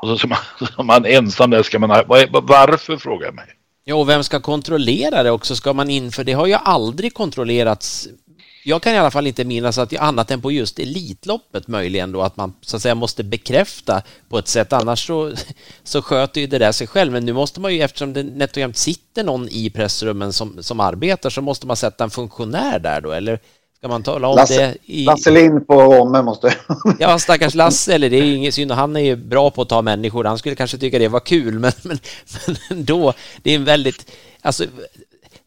Och 0.01 0.07
så 0.07 0.17
ska 0.17 0.27
man, 0.27 0.37
så 0.75 0.83
man 0.83 1.05
ensam 1.05 1.49
där 1.49 1.63
ska 1.63 1.79
man 1.79 1.89
ha, 1.89 2.03
varför 2.41 2.97
frågar 2.97 3.25
jag 3.25 3.35
mig. 3.35 3.45
Ja, 3.83 3.95
och 3.95 4.09
vem 4.09 4.23
ska 4.23 4.39
kontrollera 4.39 5.23
det 5.23 5.31
också? 5.31 5.55
Ska 5.55 5.73
man 5.73 5.89
in, 5.89 6.11
för 6.11 6.23
det 6.23 6.33
har 6.33 6.47
ju 6.47 6.53
aldrig 6.53 7.13
kontrollerats 7.13 8.07
jag 8.63 8.81
kan 8.81 8.93
i 8.93 8.97
alla 8.97 9.11
fall 9.11 9.27
inte 9.27 9.43
minnas 9.43 9.77
att 9.77 9.91
jag 9.91 10.03
annat 10.03 10.31
än 10.31 10.41
på 10.41 10.51
just 10.51 10.79
Elitloppet 10.79 11.67
möjligen 11.67 12.11
då 12.11 12.21
att 12.21 12.37
man 12.37 12.53
så 12.61 12.75
att 12.75 12.81
säga 12.81 12.95
måste 12.95 13.23
bekräfta 13.23 14.01
på 14.29 14.37
ett 14.37 14.47
sätt. 14.47 14.73
Annars 14.73 15.07
så, 15.07 15.33
så 15.83 16.01
sköter 16.01 16.41
ju 16.41 16.47
det 16.47 16.57
där 16.57 16.71
sig 16.71 16.87
själv. 16.87 17.11
Men 17.11 17.25
nu 17.25 17.33
måste 17.33 17.59
man 17.59 17.73
ju 17.73 17.81
eftersom 17.81 18.13
det 18.13 18.23
nätt 18.23 18.51
och 18.51 18.57
jämnt 18.57 18.77
sitter 18.77 19.23
någon 19.23 19.47
i 19.49 19.69
pressrummen 19.69 20.33
som, 20.33 20.63
som 20.63 20.79
arbetar 20.79 21.29
så 21.29 21.41
måste 21.41 21.67
man 21.67 21.75
sätta 21.75 22.03
en 22.03 22.09
funktionär 22.09 22.79
där 22.79 23.01
då 23.01 23.11
eller 23.11 23.39
ska 23.77 23.87
man 23.87 24.03
tala 24.03 24.27
om 24.27 24.35
Lasse, 24.35 24.67
det 24.67 24.93
i... 24.93 25.05
Lasse 25.05 25.31
Lind 25.31 25.67
på 25.67 25.81
Romme 25.81 26.21
måste... 26.21 26.53
ja 26.99 27.19
stackars 27.19 27.55
Lasse 27.55 27.95
eller 27.95 28.09
det 28.09 28.17
är 28.17 28.23
ju 28.23 28.35
inget 28.35 28.53
synd. 28.53 28.71
Han 28.71 28.95
är 28.95 29.01
ju 29.01 29.15
bra 29.15 29.51
på 29.51 29.61
att 29.61 29.69
ta 29.69 29.81
människor. 29.81 30.23
Han 30.23 30.37
skulle 30.37 30.55
kanske 30.55 30.77
tycka 30.77 30.99
det 30.99 31.07
var 31.07 31.19
kul 31.19 31.59
men, 31.59 31.71
men, 31.83 31.99
men 32.47 32.55
ändå. 32.69 33.13
Det 33.43 33.51
är 33.51 33.55
en 33.55 33.65
väldigt 33.65 34.11
alltså 34.41 34.65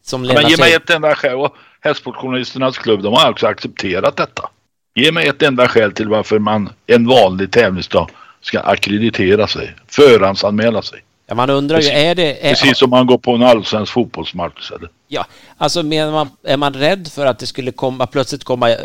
som 0.03 0.23
Lennart 0.23 0.43
Men 0.43 0.51
ge 0.51 0.57
mig 0.57 0.73
ett 0.73 0.89
enda 0.89 1.15
skäl. 1.15 1.35
Och 1.35 1.55
Hästsportjournalisternas 1.85 2.77
klubb, 2.77 3.03
de 3.03 3.13
har 3.13 3.29
också 3.29 3.47
accepterat 3.47 4.17
detta. 4.17 4.49
Ge 4.95 5.11
mig 5.11 5.27
ett 5.27 5.41
enda 5.41 5.67
skäl 5.67 5.91
till 5.91 6.09
varför 6.09 6.39
man 6.39 6.69
en 6.87 7.07
vanlig 7.07 7.51
tävlingsdag 7.51 8.09
ska 8.41 8.59
akkreditera 8.59 9.47
sig, 9.47 9.75
förhandsanmäla 9.87 10.81
sig. 10.81 10.99
Ja, 11.27 11.35
man 11.35 11.49
undrar 11.49 11.79
ju, 11.79 11.89
är 11.89 12.15
det... 12.15 12.47
Är, 12.47 12.49
precis 12.49 12.77
som 12.77 12.89
man 12.89 13.07
går 13.07 13.17
på 13.17 13.31
en 13.31 13.43
allsvensk 13.43 13.93
fotbollsmatch. 13.93 14.71
Eller? 14.71 14.89
Ja, 15.07 15.25
alltså 15.57 15.83
menar 15.83 16.11
man, 16.11 16.29
är 16.43 16.57
man 16.57 16.73
rädd 16.73 17.07
för 17.07 17.25
att 17.25 17.39
det 17.39 17.47
skulle 17.47 17.71
komma, 17.71 18.07
plötsligt 18.07 18.43
komma, 18.43 18.75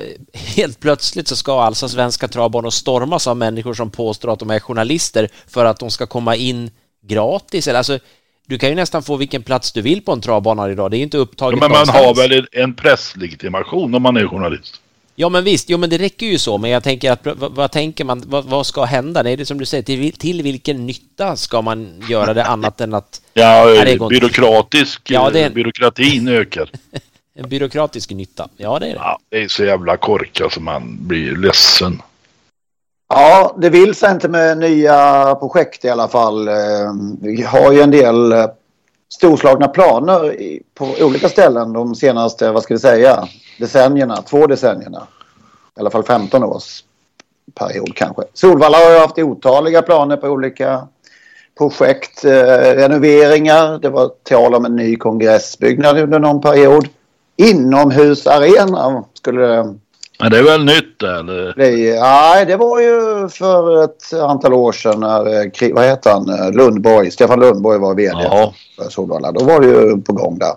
helt 0.56 0.80
plötsligt 0.80 1.28
så 1.28 1.36
ska 1.36 1.62
alltså 1.62 1.88
svenska 1.88 2.28
travbanor 2.28 2.70
stormas 2.70 3.26
av 3.26 3.36
människor 3.36 3.74
som 3.74 3.90
påstår 3.90 4.32
att 4.32 4.38
de 4.38 4.50
är 4.50 4.60
journalister 4.60 5.28
för 5.48 5.64
att 5.64 5.78
de 5.78 5.90
ska 5.90 6.06
komma 6.06 6.36
in 6.36 6.70
gratis? 7.02 7.68
Eller 7.68 7.78
alltså, 7.78 7.98
du 8.50 8.58
kan 8.58 8.68
ju 8.68 8.74
nästan 8.74 9.02
få 9.02 9.16
vilken 9.16 9.42
plats 9.42 9.72
du 9.72 9.82
vill 9.82 10.02
på 10.02 10.12
en 10.12 10.20
travbana 10.20 10.70
idag. 10.70 10.90
Det 10.90 10.96
är 10.96 10.98
inte 10.98 11.18
upptaget 11.18 11.58
ja, 11.60 11.68
Men 11.68 11.70
man 11.70 11.86
någonstans. 11.86 12.18
har 12.18 12.28
väl 12.28 12.48
en 12.52 12.74
presslegitimation 12.74 13.94
om 13.94 14.02
man 14.02 14.16
är 14.16 14.26
journalist? 14.26 14.80
Ja 15.14 15.28
men 15.28 15.44
visst, 15.44 15.70
jo 15.70 15.78
men 15.78 15.90
det 15.90 15.98
räcker 15.98 16.26
ju 16.26 16.38
så, 16.38 16.58
men 16.58 16.70
jag 16.70 16.82
tänker 16.82 17.12
att 17.12 17.26
vad, 17.26 17.52
vad 17.52 17.70
tänker 17.72 18.04
man, 18.04 18.22
vad, 18.26 18.44
vad, 18.44 18.66
ska 18.66 18.84
hända? 18.84 19.22
Det 19.22 19.30
är 19.30 19.36
det 19.36 19.46
som 19.46 19.58
du 19.58 19.64
säger, 19.64 19.82
till, 19.82 20.12
till 20.12 20.42
vilken 20.42 20.86
nytta 20.86 21.36
ska 21.36 21.62
man 21.62 22.02
göra 22.08 22.34
det 22.34 22.44
annat 22.44 22.80
än 22.80 22.94
att... 22.94 23.22
Ja, 23.34 23.84
byråkratisk, 24.10 25.10
ja, 25.10 25.30
det 25.30 25.40
är... 25.40 25.50
byråkratin 25.50 26.28
ökar. 26.28 26.70
en 27.34 27.48
byråkratisk 27.48 28.10
nytta, 28.10 28.48
ja 28.56 28.78
det 28.78 28.86
är 28.86 28.90
det. 28.90 28.96
Ja, 28.96 29.18
det 29.28 29.42
är 29.42 29.48
så 29.48 29.64
jävla 29.64 29.96
korkat 29.96 30.52
så 30.52 30.60
man 30.60 30.98
blir 31.00 31.36
ledsen. 31.36 32.02
Ja, 33.12 33.54
det 33.58 33.70
vill 33.70 33.94
sig 33.94 34.10
inte 34.10 34.28
med 34.28 34.58
nya 34.58 35.34
projekt 35.34 35.84
i 35.84 35.88
alla 35.88 36.08
fall. 36.08 36.48
Eh, 36.48 36.54
vi 37.20 37.42
har 37.42 37.72
ju 37.72 37.80
en 37.80 37.90
del 37.90 38.32
eh, 38.32 38.46
storslagna 39.08 39.68
planer 39.68 40.36
på 40.74 40.94
olika 41.00 41.28
ställen 41.28 41.72
de 41.72 41.94
senaste, 41.94 42.50
vad 42.50 42.62
ska 42.62 42.74
vi 42.74 42.80
säga, 42.80 43.28
decennierna, 43.58 44.16
två 44.16 44.46
decennierna. 44.46 45.06
I 45.76 45.80
alla 45.80 45.90
fall 45.90 46.02
15 46.02 46.44
års 46.44 46.84
period 47.54 47.94
kanske. 47.94 48.22
Solvalla 48.34 48.78
har 48.78 48.90
ju 48.90 48.98
haft 48.98 49.18
otaliga 49.18 49.82
planer 49.82 50.16
på 50.16 50.28
olika 50.28 50.88
projekt, 51.58 52.24
eh, 52.24 52.74
renoveringar. 52.76 53.78
Det 53.78 53.88
var 53.88 54.08
tal 54.22 54.54
om 54.54 54.64
en 54.64 54.76
ny 54.76 54.96
kongressbyggnad 54.96 55.98
under 55.98 56.18
någon 56.18 56.40
period. 56.40 56.88
Inomhusarena 57.36 59.04
skulle 59.14 59.74
men 60.20 60.30
det 60.30 60.38
är 60.38 60.42
väl 60.42 60.64
nytt 60.64 61.02
eller? 61.02 61.54
Nej, 61.56 62.46
det 62.46 62.56
var 62.56 62.80
ju 62.80 63.28
för 63.28 63.84
ett 63.84 64.12
antal 64.12 64.52
år 64.54 64.72
sedan 64.72 65.00
när, 65.00 65.42
eh, 65.66 65.74
vad 65.74 65.84
heter 65.84 66.10
han, 66.10 66.28
eh, 66.28 66.52
Lundborg, 66.52 67.10
Stefan 67.10 67.40
Lundborg 67.40 67.78
var 67.78 67.94
vd 67.94 68.12
Jaha. 68.22 68.52
för 68.76 68.90
Solvalla. 68.90 69.32
Då 69.32 69.44
var 69.44 69.60
det 69.60 69.66
ju 69.66 70.02
på 70.02 70.12
gång 70.12 70.38
där. 70.38 70.52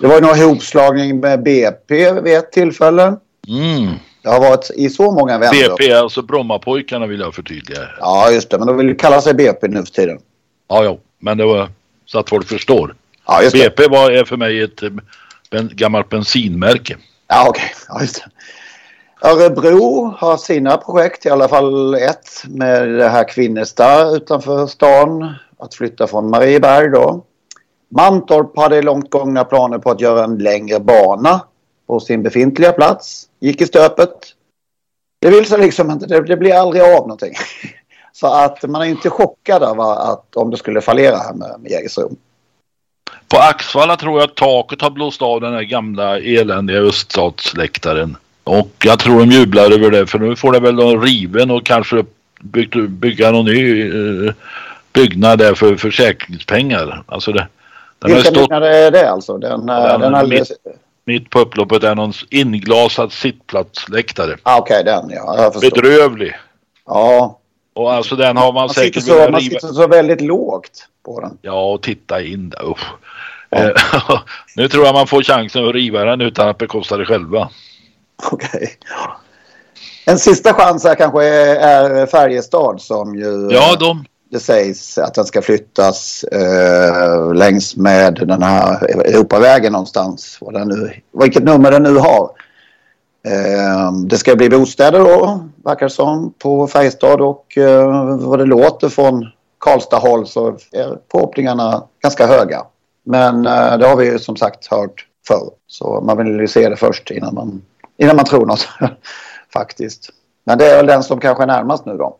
Det 0.00 0.06
var 0.06 0.14
ju 0.14 0.20
någon 0.20 0.38
ihopslagning 0.38 1.20
med 1.20 1.42
BP 1.42 2.12
vid 2.12 2.36
ett 2.36 2.52
tillfälle. 2.52 3.16
Mm. 3.48 3.88
Det 4.22 4.28
har 4.28 4.40
varit 4.40 4.70
i 4.74 4.90
så 4.90 5.10
många 5.10 5.38
vändor. 5.38 5.76
BP, 5.78 5.92
alltså 5.92 6.22
Brommapojkarna 6.22 7.06
vill 7.06 7.20
jag 7.20 7.34
förtydliga. 7.34 7.80
Ja, 8.00 8.30
just 8.30 8.50
det. 8.50 8.58
Men 8.58 8.66
de 8.66 8.76
vill 8.76 8.96
kalla 8.96 9.20
sig 9.20 9.34
BP 9.34 9.68
nu 9.68 9.78
för 9.78 9.92
tiden. 9.92 10.18
Ja, 10.68 10.84
ja. 10.84 10.98
Men 11.18 11.38
det 11.38 11.44
var 11.44 11.68
så 12.06 12.18
att 12.18 12.28
folk 12.28 12.48
förstår. 12.48 12.94
Ja, 13.26 13.40
BP 13.52 13.88
var, 13.88 14.10
är 14.10 14.24
för 14.24 14.36
mig 14.36 14.62
ett 14.62 14.80
ben, 15.50 15.70
gammalt 15.72 16.08
bensinmärke. 16.08 16.96
Ja, 17.28 17.46
okej. 17.48 17.62
Okay. 17.64 17.84
Ja, 17.88 18.00
just 18.00 18.14
det. 18.14 18.30
Örebro 19.20 20.14
har 20.18 20.36
sina 20.36 20.76
projekt, 20.76 21.26
i 21.26 21.30
alla 21.30 21.48
fall 21.48 21.94
ett 21.94 22.44
med 22.48 22.88
det 22.88 23.08
här 23.08 23.28
Kvinnestad 23.28 24.16
utanför 24.16 24.66
stan. 24.66 25.34
Att 25.58 25.74
flytta 25.74 26.06
från 26.06 26.30
Marieberg 26.30 26.88
då. 26.88 27.24
Mantorp 27.88 28.58
hade 28.58 28.82
långt 28.82 29.10
gångna 29.10 29.44
planer 29.44 29.78
på 29.78 29.90
att 29.90 30.00
göra 30.00 30.24
en 30.24 30.38
längre 30.38 30.80
bana 30.80 31.40
på 31.86 32.00
sin 32.00 32.22
befintliga 32.22 32.72
plats. 32.72 33.28
Gick 33.40 33.60
i 33.60 33.66
stöpet. 33.66 34.10
Det 35.20 35.30
vill 35.30 35.46
sig 35.46 35.58
liksom 35.58 35.90
inte, 35.90 36.06
det, 36.06 36.20
det 36.20 36.36
blir 36.36 36.54
aldrig 36.54 36.82
av 36.82 36.88
någonting. 36.88 37.32
Så 38.12 38.26
att 38.26 38.62
man 38.62 38.82
är 38.82 38.86
inte 38.86 39.10
chockad 39.10 39.62
av 39.62 39.80
att 39.80 40.36
om 40.36 40.50
det 40.50 40.56
skulle 40.56 40.80
fallera 40.80 41.16
här 41.16 41.34
med, 41.34 41.60
med 41.60 41.70
Jägersro. 41.70 42.10
På 43.28 43.38
Axvalla 43.38 43.96
tror 43.96 44.20
jag 44.20 44.30
att 44.30 44.36
taket 44.36 44.82
har 44.82 44.90
blåst 44.90 45.22
av 45.22 45.40
den 45.40 45.52
här 45.52 45.62
gamla 45.62 46.18
eländiga 46.18 46.78
öststatsläktaren. 46.78 48.16
Och 48.48 48.70
jag 48.84 48.98
tror 48.98 49.18
de 49.18 49.30
jublar 49.30 49.70
över 49.70 49.90
det 49.90 50.06
för 50.06 50.18
nu 50.18 50.36
får 50.36 50.52
det 50.52 50.60
väl 50.60 50.74
någon 50.74 51.02
riven 51.02 51.50
och 51.50 51.66
kanske 51.66 52.04
byggt, 52.40 52.76
bygga 52.76 53.30
någon 53.30 53.44
ny 53.44 53.88
eh, 54.26 54.32
byggnad 54.92 55.38
där 55.38 55.54
för 55.54 55.76
försäkringspengar. 55.76 57.02
Alltså 57.06 57.32
det, 57.32 57.48
den 57.98 58.14
Vilken 58.14 58.32
stått, 58.32 58.42
byggnad 58.42 58.62
är 58.62 58.90
det 58.90 59.10
alltså? 59.10 59.38
Den, 59.38 59.66
den, 59.66 60.00
den 60.00 60.14
alldeles... 60.14 60.50
mitt, 60.50 60.74
mitt 61.04 61.30
på 61.30 61.38
upploppet 61.38 61.84
är 61.84 61.94
någon 61.94 62.12
inglasad 62.30 63.12
sittplatsläktare. 63.12 64.36
Ah, 64.42 64.58
Okej, 64.58 64.80
okay, 64.80 64.92
den 64.92 65.10
ja. 65.10 65.34
Jag 65.36 65.52
förstår. 65.52 65.82
Bedrövlig. 65.82 66.34
Ja. 66.86 67.38
Och 67.74 67.92
alltså 67.92 68.16
den 68.16 68.36
har 68.36 68.52
man, 68.52 68.54
man 68.54 68.68
säkert 68.68 69.04
så, 69.04 69.30
Man 69.30 69.40
sitter 69.40 69.68
så 69.68 69.86
väldigt 69.86 70.20
lågt 70.20 70.88
på 71.04 71.20
den. 71.20 71.38
Ja, 71.42 71.72
och 71.72 71.82
titta 71.82 72.22
in 72.22 72.50
där. 72.50 72.76
Ja. 73.50 73.72
nu 74.56 74.68
tror 74.68 74.86
jag 74.86 74.94
man 74.94 75.06
får 75.06 75.22
chansen 75.22 75.68
att 75.68 75.74
riva 75.74 76.04
den 76.04 76.20
utan 76.20 76.48
att 76.48 76.58
bekosta 76.58 76.96
det 76.96 77.06
själva. 77.06 77.48
Okej. 78.32 78.78
En 80.06 80.18
sista 80.18 80.54
chans 80.54 80.84
här 80.84 80.94
kanske 80.94 81.24
är 81.24 82.06
Färjestad 82.06 82.80
som 82.80 83.14
ju... 83.14 83.48
Ja, 83.50 83.76
de. 83.80 84.04
Det 84.30 84.40
sägs 84.40 84.98
att 84.98 85.14
den 85.14 85.24
ska 85.24 85.42
flyttas 85.42 86.24
eh, 86.24 87.34
längs 87.34 87.76
med 87.76 88.14
den 88.14 88.42
här 88.42 88.84
Europavägen 88.84 89.72
någonstans. 89.72 90.38
Vad 90.40 90.54
den 90.54 90.68
nu, 90.68 90.92
vilket 91.12 91.44
nummer 91.44 91.70
den 91.70 91.82
nu 91.82 91.94
har. 91.94 92.30
Eh, 93.26 93.92
det 93.92 94.18
ska 94.18 94.36
bli 94.36 94.50
bostäder 94.50 94.98
då, 94.98 95.48
verkar 95.64 95.88
som, 95.88 96.32
på 96.38 96.66
Färjestad 96.66 97.20
och 97.20 97.58
eh, 97.58 98.16
vad 98.16 98.38
det 98.38 98.44
låter 98.44 98.88
från 98.88 99.26
Karlstad 99.58 99.98
håll 99.98 100.26
så 100.26 100.48
är 100.72 100.98
förhoppningarna 101.10 101.82
ganska 102.02 102.26
höga. 102.26 102.62
Men 103.04 103.46
eh, 103.46 103.78
det 103.78 103.86
har 103.88 103.96
vi 103.96 104.12
ju 104.12 104.18
som 104.18 104.36
sagt 104.36 104.66
hört 104.66 105.06
förr. 105.26 105.50
Så 105.66 106.00
man 106.00 106.16
vill 106.16 106.40
ju 106.40 106.48
se 106.48 106.68
det 106.68 106.76
först 106.76 107.10
innan 107.10 107.34
man 107.34 107.62
innan 107.98 108.16
man 108.16 108.24
tror 108.24 108.46
något 108.46 108.68
faktiskt. 109.52 110.10
Men 110.44 110.58
det 110.58 110.66
är 110.66 110.76
väl 110.76 110.86
den 110.86 111.02
som 111.02 111.20
kanske 111.20 111.42
är 111.42 111.46
närmast 111.46 111.86
nu 111.86 111.96
då. 111.96 112.16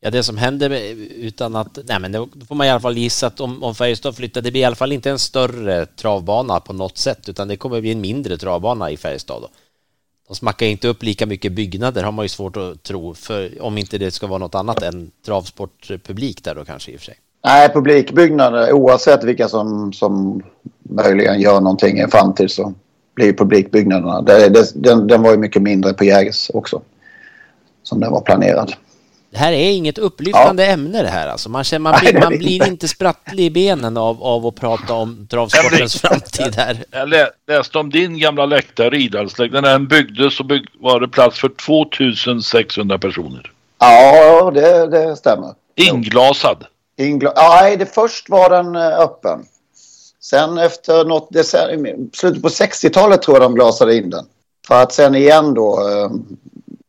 Ja, 0.00 0.10
det 0.10 0.22
som 0.22 0.36
händer 0.36 0.70
utan 1.16 1.56
att, 1.56 1.78
nej 1.84 2.00
men 2.00 2.12
då 2.12 2.28
får 2.48 2.54
man 2.54 2.66
i 2.66 2.70
alla 2.70 2.80
fall 2.80 2.98
gissa 2.98 3.26
att 3.26 3.40
om, 3.40 3.62
om 3.62 3.74
Färjestad 3.74 4.16
flyttar, 4.16 4.40
det 4.40 4.50
blir 4.50 4.60
i 4.60 4.64
alla 4.64 4.76
fall 4.76 4.92
inte 4.92 5.10
en 5.10 5.18
större 5.18 5.86
travbana 5.86 6.60
på 6.60 6.72
något 6.72 6.98
sätt, 6.98 7.28
utan 7.28 7.48
det 7.48 7.56
kommer 7.56 7.80
bli 7.80 7.92
en 7.92 8.00
mindre 8.00 8.36
travbana 8.36 8.90
i 8.90 8.96
Färjestad 8.96 9.42
då. 9.42 9.48
De 10.28 10.34
smackar 10.34 10.66
inte 10.66 10.88
upp 10.88 11.02
lika 11.02 11.26
mycket 11.26 11.52
byggnader 11.52 12.02
har 12.02 12.12
man 12.12 12.24
ju 12.24 12.28
svårt 12.28 12.56
att 12.56 12.82
tro, 12.82 13.14
för 13.14 13.62
om 13.62 13.78
inte 13.78 13.98
det 13.98 14.10
ska 14.10 14.26
vara 14.26 14.38
något 14.38 14.54
annat 14.54 14.82
än 14.82 15.10
travsportpublik 15.26 16.44
där 16.44 16.54
då 16.54 16.64
kanske 16.64 16.92
i 16.92 16.96
och 16.96 17.00
för 17.00 17.04
sig. 17.04 17.16
Nej, 17.44 17.68
publikbyggnader 17.68 18.72
oavsett 18.72 19.24
vilka 19.24 19.48
som, 19.48 19.92
som 19.92 20.42
möjligen 20.82 21.40
gör 21.40 21.60
någonting 21.60 21.98
i 21.98 22.00
en 22.00 22.10
framtid 22.10 22.50
så 22.50 22.74
blir 23.18 23.32
publikbyggnaderna. 23.32 24.22
Det, 24.22 24.48
det, 24.48 24.72
den, 24.74 25.06
den 25.06 25.22
var 25.22 25.30
ju 25.30 25.36
mycket 25.36 25.62
mindre 25.62 25.92
på 25.92 26.04
Jägers 26.04 26.50
också. 26.54 26.82
Som 27.82 28.00
den 28.00 28.12
var 28.12 28.20
planerad. 28.20 28.74
Det 29.30 29.38
här 29.38 29.52
är 29.52 29.70
inget 29.70 29.98
upplyftande 29.98 30.64
ja. 30.64 30.72
ämne 30.72 31.02
det 31.02 31.08
här 31.08 31.28
alltså. 31.28 31.48
Man, 31.48 31.64
känner, 31.64 31.80
man, 31.80 32.00
blir, 32.00 32.20
man 32.20 32.38
blir 32.38 32.68
inte 32.68 32.88
sprattlig 32.88 33.44
i 33.44 33.50
benen 33.50 33.96
av, 33.96 34.22
av 34.22 34.46
att 34.46 34.54
prata 34.54 34.94
om 34.94 35.26
travsportens 35.30 36.00
framtid 36.00 36.54
här. 36.56 36.84
Jag 36.90 37.28
läste 37.48 37.78
om 37.78 37.90
din 37.90 38.18
gamla 38.18 38.46
läktare, 38.46 38.90
Ridalsläktaren. 38.90 39.64
När 39.64 39.72
den 39.72 39.88
byggdes 39.88 40.36
så 40.36 40.44
bygg, 40.44 40.66
var 40.80 41.00
det 41.00 41.08
plats 41.08 41.40
för 41.40 41.48
2600 41.48 42.98
personer. 42.98 43.52
Ja, 43.78 44.50
det, 44.54 44.86
det 44.86 45.16
stämmer. 45.16 45.54
Inglasad. 45.76 46.64
Ingla 46.98 47.32
Nej, 47.36 47.76
det 47.76 47.94
först 47.94 48.28
var 48.28 48.50
den 48.50 48.76
eh, 48.76 49.00
öppen. 49.00 49.44
Sen 50.20 50.58
efter 50.58 51.04
något 51.04 51.32
decennium, 51.32 52.10
slutet 52.12 52.42
på 52.42 52.48
60-talet 52.48 53.22
tror 53.22 53.36
jag 53.36 53.42
de 53.42 53.54
glasade 53.54 53.96
in 53.96 54.10
den. 54.10 54.24
För 54.66 54.82
att 54.82 54.92
sen 54.92 55.14
igen 55.14 55.54
då 55.54 55.88
eh, 55.88 56.10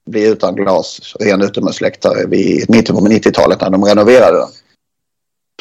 bli 0.06 0.28
utan 0.28 0.56
glas, 0.56 1.16
ren 1.20 1.42
utomhusläktare 1.42 2.28
vid 2.28 2.70
mitten 2.70 2.96
på 2.96 3.02
90-talet 3.02 3.62
när 3.62 3.70
de 3.70 3.86
renoverade 3.86 4.38
den. 4.38 4.50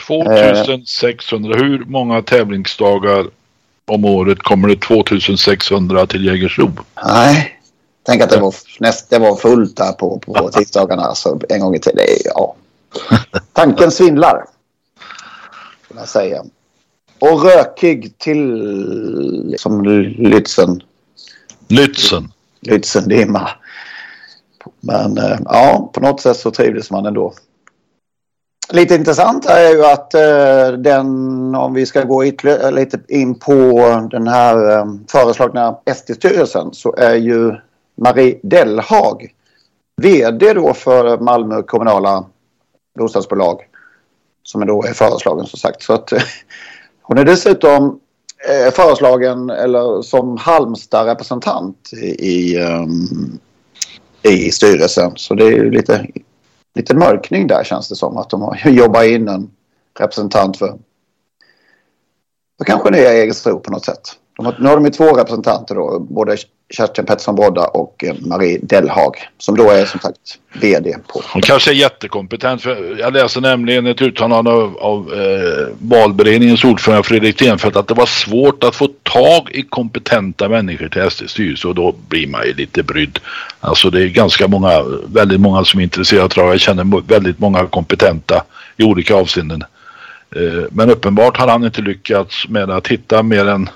2600, 0.07 1.54
eh. 1.54 1.62
hur 1.62 1.85
många 1.85 2.22
tävlingsdagar 2.22 3.26
om 3.87 4.04
året 4.04 4.38
kommer 4.38 4.68
det 4.68 4.76
2600 4.76 6.07
till 6.07 6.24
Jägersro? 6.24 6.70
Nej, 7.04 7.59
Tänk 8.09 8.22
att 8.22 8.31
det 8.31 8.40
var, 8.40 8.54
näst, 8.81 9.11
det 9.11 9.18
var 9.18 9.37
fullt 9.37 9.76
där 9.76 9.92
på, 9.92 10.18
på 10.18 10.50
tisdagarna 10.50 11.14
så 11.14 11.40
en 11.48 11.61
gång 11.61 11.74
i 11.74 11.78
tiden. 11.78 12.04
Ja. 12.24 12.54
Tanken 13.52 13.90
svindlar. 13.90 14.44
Kan 15.88 15.98
jag 15.98 16.09
säga. 16.09 16.44
Och 17.20 17.42
rökig 17.42 18.18
till 18.18 19.54
som 19.59 19.85
Lützen. 19.85 20.83
Lützen. 21.68 22.33
Lützendimma. 22.61 23.48
Men 24.81 25.18
eh, 25.18 25.38
ja, 25.44 25.90
på 25.94 26.00
något 26.00 26.20
sätt 26.20 26.37
så 26.37 26.50
trivdes 26.50 26.90
man 26.90 27.07
ändå. 27.07 27.33
Lite 28.72 28.94
intressant 28.94 29.46
är 29.46 29.70
ju 29.70 29.85
att 29.85 30.14
eh, 30.14 30.78
den, 30.78 31.07
om 31.54 31.74
vi 31.74 31.87
ska 31.87 32.02
gå 32.02 32.24
ytterligare 32.24 32.70
lite 32.70 33.00
in 33.09 33.35
på 33.35 33.81
den 34.11 34.28
här 34.28 34.78
eh, 34.78 34.85
föreslagna 35.12 35.76
SD-styrelsen 35.94 36.72
så 36.72 36.94
är 36.96 37.14
ju 37.14 37.57
Marie 37.96 38.38
Dellhag 38.42 39.35
vd 40.02 40.52
då 40.52 40.74
för 40.74 41.18
Malmö 41.18 41.62
kommunala 41.62 42.24
bostadsbolag 42.98 43.61
som 44.42 44.66
då 44.66 44.85
är 44.85 44.92
föreslagen 44.92 45.46
som 45.46 45.59
sagt. 45.59 45.83
Så 45.83 45.92
att, 45.92 46.12
eh, 46.12 46.22
hon 47.09 47.18
är 47.18 47.25
dessutom 47.25 48.01
eh, 48.49 48.73
föreslagen 48.73 49.51
eller 49.51 50.03
som 50.03 50.37
Halmstad-representant 50.37 51.92
i, 51.92 52.29
i, 52.29 52.62
um, 52.62 53.38
i 54.23 54.51
styrelsen. 54.51 55.12
Så 55.16 55.35
det 55.35 55.44
är 55.44 55.51
ju 55.51 55.71
lite, 55.71 56.07
lite 56.75 56.94
mörkning 56.94 57.47
där 57.47 57.64
känns 57.64 57.88
det 57.88 57.97
som 57.97 58.16
att 58.16 58.31
de 58.31 58.42
har 58.42 58.59
jobbat 58.68 59.05
in 59.05 59.29
en 59.29 59.51
representant 59.99 60.57
för, 60.57 60.79
för 62.59 62.64
kanske 62.64 62.90
nya 62.90 63.14
Jägersro 63.14 63.61
på 63.61 63.71
något 63.71 63.85
sätt. 63.85 64.01
De 64.37 64.47
har, 64.47 64.57
nu 64.61 64.68
har 64.68 64.77
de 64.77 64.85
ju 64.85 64.90
två 64.90 65.12
representanter 65.12 65.75
då, 65.75 65.99
både 66.01 66.37
Kerstin 66.70 67.07
Pettersson 67.07 67.37
Brodda 67.37 67.66
och 67.66 68.04
Marie 68.20 68.59
Dellhag 68.62 69.16
som 69.38 69.57
då 69.57 69.70
är 69.70 69.85
som 69.85 70.00
sagt 70.00 70.38
vd 70.52 70.96
på. 71.09 71.22
Hon 71.33 71.42
kanske 71.42 71.70
är 71.70 71.74
jättekompetent. 71.74 72.62
För 72.62 72.96
jag 73.00 73.12
läste 73.12 73.40
nämligen 73.40 73.87
ett 73.87 74.02
uttalande 74.02 74.50
av, 74.50 74.78
av 74.78 75.12
eh, 75.12 75.74
valberedningens 75.78 76.64
ordförande 76.64 77.02
Fredrik 77.02 77.35
Stenfeldt 77.35 77.76
att 77.76 77.88
det 77.88 77.94
var 77.94 78.07
svårt 78.07 78.64
att 78.64 78.74
få 78.74 78.88
tag 79.02 79.50
i 79.50 79.62
kompetenta 79.62 80.48
människor 80.48 80.88
till 80.88 81.11
SDs 81.11 81.31
styrelse 81.31 81.68
och 81.68 81.74
då 81.74 81.94
blir 82.09 82.26
man 82.26 82.46
ju 82.46 82.54
lite 82.54 82.83
brydd. 82.83 83.18
Alltså 83.61 83.90
det 83.90 84.02
är 84.02 84.09
ganska 84.09 84.48
många, 84.48 84.83
väldigt 85.07 85.40
många 85.40 85.64
som 85.64 85.81
är 85.81 85.85
intresserade 85.85 86.40
av 86.40 86.46
jag. 86.46 86.54
Jag 86.54 86.61
känner 86.61 87.09
väldigt 87.09 87.38
många 87.38 87.66
kompetenta 87.66 88.44
i 88.76 88.85
olika 88.85 89.14
avseenden. 89.14 89.64
Eh, 90.37 90.64
men 90.70 90.90
uppenbart 90.90 91.37
har 91.37 91.48
han 91.48 91.64
inte 91.64 91.81
lyckats 91.81 92.48
med 92.48 92.70
att 92.70 92.88
hitta 92.88 93.22
mer 93.22 93.48
än 93.48 93.68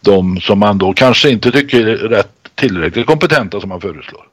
de 0.00 0.40
som 0.40 0.58
man 0.58 0.78
då 0.78 0.92
kanske 0.92 1.30
inte 1.30 1.52
tycker 1.52 1.86
är 1.86 1.96
rätt 1.96 2.48
tillräckligt 2.54 3.06
kompetenta 3.06 3.60
som 3.60 3.68
man 3.68 3.80
föreslår. 3.80 4.26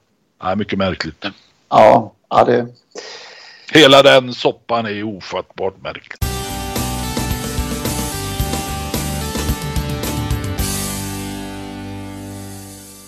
Nej, 0.43 0.55
mycket 0.55 0.79
märkligt. 0.79 1.25
Ja, 1.69 2.13
ja 2.29 2.43
det, 2.43 2.67
Hela 3.71 4.03
den 4.03 4.33
soppan 4.33 4.85
är 4.85 5.03
ofattbart 5.03 5.83
märklig. 5.83 6.17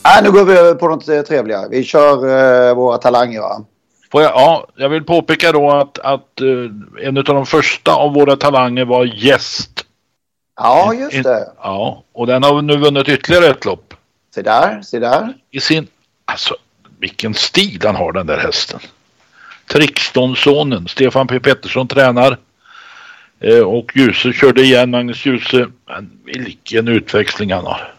Nej, 0.04 0.24
nu 0.24 0.32
går 0.32 0.46
vi 0.46 0.54
över 0.54 0.74
på 0.74 0.88
något 0.88 1.10
eh, 1.10 1.22
trevligare. 1.22 1.68
Vi 1.70 1.84
kör 1.84 2.14
eh, 2.70 2.76
våra 2.76 2.98
talanger 2.98 3.40
va? 3.42 3.66
Jag, 4.12 4.24
ja, 4.24 4.68
jag 4.76 4.90
vill 4.90 5.04
påpeka 5.04 5.52
då 5.52 5.72
att, 5.72 6.00
att 6.00 6.42
eh, 6.42 7.08
en 7.08 7.18
av 7.18 7.24
de 7.24 7.46
första 7.46 7.94
av 7.94 8.14
våra 8.14 8.36
talanger 8.36 8.86
var 8.86 9.06
gäst. 9.06 9.79
Ja, 10.60 10.94
just 10.94 11.24
det. 11.24 11.52
Ja, 11.62 12.04
och 12.14 12.28
den 12.28 12.44
har 12.44 12.62
nu 12.62 12.78
vunnit 12.78 13.10
ytterligare 13.10 13.48
ett 13.48 13.66
lopp. 13.66 13.94
Se 14.36 14.42
där, 14.42 14.82
se 14.82 15.00
där. 15.00 15.34
I 15.52 15.60
sin, 15.60 15.88
alltså 16.26 16.56
vilken 17.00 17.34
stil 17.34 17.82
han 17.84 17.96
har 17.96 18.12
den 18.12 18.28
där 18.28 18.38
hästen. 18.38 18.80
Trixtonsonen, 19.72 20.88
Stefan 20.88 21.28
P 21.28 21.40
Pettersson 21.40 21.88
tränar. 21.88 22.38
Eh, 23.40 23.60
och 23.60 23.92
Ljuse 23.96 24.34
körde 24.34 24.62
igen, 24.62 24.92
Magnus 24.92 25.26
Ljuse. 25.26 25.68
Men 25.88 26.12
vilken 26.26 26.88
utväxling 26.88 27.54
han 27.54 27.66
har. 27.66 27.94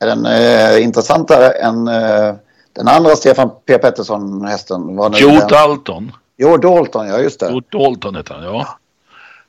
Är 0.00 0.06
den 0.06 0.26
eh, 0.26 0.82
intressantare 0.84 1.48
än 1.50 1.88
eh, 1.88 2.34
den 2.72 2.88
andra 2.88 3.16
Stefan 3.16 3.50
P 3.66 3.78
Pettersson-hästen? 3.78 4.88
Joe 5.14 5.30
den- 5.38 5.48
Dalton. 5.48 6.12
Joe 6.36 6.56
Dalton, 6.56 7.08
ja 7.08 7.18
just 7.18 7.40
det. 7.40 7.50
Joe 7.50 7.62
Dalton 7.70 8.16
heter 8.16 8.34
han, 8.34 8.44
ja. 8.44 8.78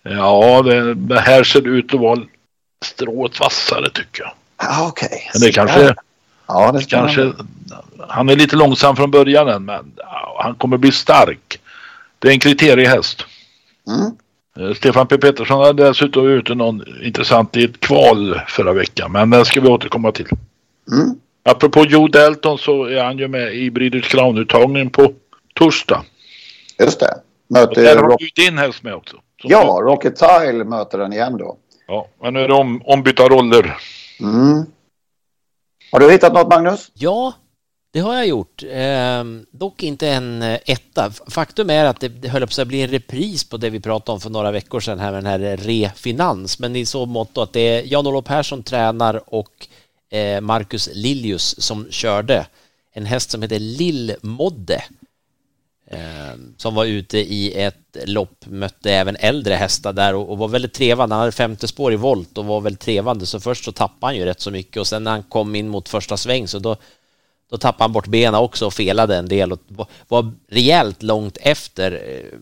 Ja, 0.04 0.62
det, 0.62 0.94
det 0.94 1.20
här 1.20 1.44
ser 1.44 1.68
ut 1.68 1.94
att 1.94 2.00
vara 2.00 2.20
strået 2.86 3.40
vassare 3.40 3.90
tycker 3.90 4.24
jag. 4.24 4.32
Ja, 4.58 4.88
Okej. 4.88 5.30
Men 5.34 5.42
det 5.42 5.52
kanske. 5.52 5.96
Ja, 6.48 6.72
det 6.72 6.90
kanske, 6.90 7.34
han 8.08 8.30
är 8.30 8.36
lite 8.36 8.56
långsam 8.56 8.96
från 8.96 9.12
början 9.12 9.48
än, 9.48 9.66
men 9.66 9.92
han 10.38 10.56
kommer 10.56 10.78
bli 10.78 10.92
stark. 10.92 11.60
Det 12.20 12.28
är 12.28 12.32
en 12.32 12.40
kriteriehäst. 12.40 13.26
Mm. 13.88 14.12
Eh, 14.60 14.76
Stefan 14.76 15.08
P 15.08 15.18
Pettersson 15.18 15.60
hade 15.60 15.88
dessutom 15.88 16.28
ute 16.28 16.56
någon 16.56 16.84
intressant 17.04 17.58
i 17.58 17.64
ett 17.64 17.80
kval 17.80 18.42
förra 18.48 18.74
veckan, 18.74 19.12
men 19.12 19.30
det 19.30 19.46
ska 19.46 19.62
vi 19.62 19.68
återkomma 19.68 20.12
till. 20.12 20.28
Mm. 20.92 21.16
Apropå 21.44 21.86
Joe 21.86 22.08
Dalton 22.08 22.58
så 22.58 22.86
är 22.86 23.04
han 23.04 23.18
ju 23.18 23.28
med 23.28 23.56
i 23.56 23.72
Breeders 23.72 24.08
Crown-uttagningen 24.14 24.90
på 24.90 25.14
torsdag. 25.54 26.04
Just 26.80 27.00
det. 27.00 27.12
Och 27.12 27.22
Möter 27.48 27.84
där 27.84 27.96
har 27.96 28.18
du 28.18 28.44
din 28.44 28.58
häst 28.58 28.84
med 28.84 28.94
också. 28.94 29.18
Så- 29.42 29.48
Ja, 29.50 29.80
Rocket 29.82 30.16
Tile 30.16 30.64
möter 30.64 30.98
den 30.98 31.14
igen 31.14 31.38
då. 31.38 31.58
ja. 31.88 32.08
Men 32.22 32.34
nu 32.34 32.40
är 32.40 32.48
det 32.48 32.54
om, 32.54 32.82
ombytta 32.86 33.24
roller. 33.30 33.78
Mm. 34.20 34.66
Har 35.92 36.00
du 36.00 36.12
hittat 36.12 36.34
något 36.34 36.48
Magnus? 36.50 36.92
Ja, 36.94 37.34
det 37.94 38.00
har 38.00 38.16
jag 38.16 38.28
gjort. 38.28 38.64
Ehm, 38.72 39.46
dock 39.52 39.84
inte 39.84 40.10
en 40.10 40.42
eh, 40.42 40.60
etta. 40.66 41.12
Faktum 41.28 41.70
är 41.70 41.86
att 41.86 42.00
det, 42.00 42.08
det 42.10 42.28
höll 42.30 42.48
på 42.48 42.62
att 42.62 42.68
bli 42.68 42.82
en 42.82 42.90
repris 42.90 43.44
på 43.44 43.58
det 43.58 43.70
vi 43.70 43.80
pratade 43.80 44.14
om 44.14 44.22
för 44.22 44.30
några 44.30 44.52
veckor 44.52 44.80
sedan 44.80 45.00
här 45.00 45.12
med 45.12 45.24
den 45.24 45.32
här 45.32 45.58
Refinans, 45.58 46.60
men 46.60 46.76
i 46.76 46.86
så 46.86 47.06
mått 47.06 47.38
att 47.38 47.54
det 47.54 47.60
är 47.62 47.84
Jan-Olof 47.94 48.26
Persson 48.26 48.64
tränar 48.64 49.22
och 49.36 49.68
eh, 50.12 50.42
Marcus 50.42 50.90
Liljus 50.94 51.62
som 51.64 51.88
körde 51.90 52.46
en 52.94 53.06
häst 53.06 53.32
som 53.32 53.42
heter 53.42 53.60
Lillmodde 53.60 54.76
eh, 54.76 54.82
Eh, 55.94 56.36
som 56.58 56.76
var 56.76 56.86
ute 56.86 57.18
i 57.18 57.54
ett 57.64 57.98
lopp, 58.06 58.46
mötte 58.46 58.92
även 58.92 59.16
äldre 59.16 59.54
hästar 59.54 59.94
där 59.94 60.16
och, 60.16 60.30
och 60.30 60.38
var 60.38 60.48
väldigt 60.48 60.74
trevande. 60.74 61.16
Han 61.16 61.20
hade 61.20 61.32
femte 61.32 61.68
spår 61.68 61.94
i 61.94 61.96
volt 61.96 62.38
och 62.38 62.46
var 62.46 62.62
väldigt 62.62 62.80
trevande, 62.80 63.26
så 63.26 63.40
först 63.40 63.66
så 63.66 63.72
tappade 63.72 64.06
han 64.06 64.16
ju 64.16 64.26
rätt 64.26 64.42
så 64.42 64.52
mycket 64.52 64.78
och 64.78 64.88
sen 64.88 65.04
när 65.04 65.12
han 65.12 65.24
kom 65.24 65.56
in 65.56 65.70
mot 65.70 65.90
första 65.90 66.18
sväng 66.18 66.48
så 66.48 66.60
då, 66.60 66.76
då 67.50 67.58
tappade 67.58 67.84
han 67.84 67.94
bort 67.94 68.08
benen 68.08 68.36
också 68.36 68.66
och 68.66 68.74
felade 68.74 69.16
en 69.16 69.28
del 69.28 69.52
och 69.52 69.60
var, 70.08 70.32
rejält 70.50 71.04
långt 71.04 71.38
efter 71.42 71.92
eh, 71.92 72.40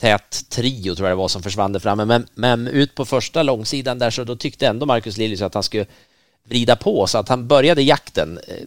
tät 0.00 0.50
trio 0.50 0.94
tror 0.94 1.08
jag 1.08 1.16
det 1.16 1.20
var 1.20 1.28
som 1.28 1.42
försvann 1.42 1.72
där 1.72 1.80
framme. 1.80 2.04
Men, 2.04 2.26
men 2.34 2.68
ut 2.68 2.94
på 2.94 3.04
första 3.04 3.42
långsidan 3.42 3.98
där 3.98 4.10
så 4.10 4.24
då 4.24 4.36
tyckte 4.36 4.66
ändå 4.66 4.86
Marcus 4.86 5.16
Liljus 5.16 5.42
att 5.42 5.54
han 5.54 5.62
skulle 5.62 5.86
vrida 6.48 6.76
på 6.76 7.06
så 7.06 7.18
att 7.18 7.28
han 7.28 7.48
började 7.48 7.82
jakten 7.82 8.38
eh, 8.48 8.66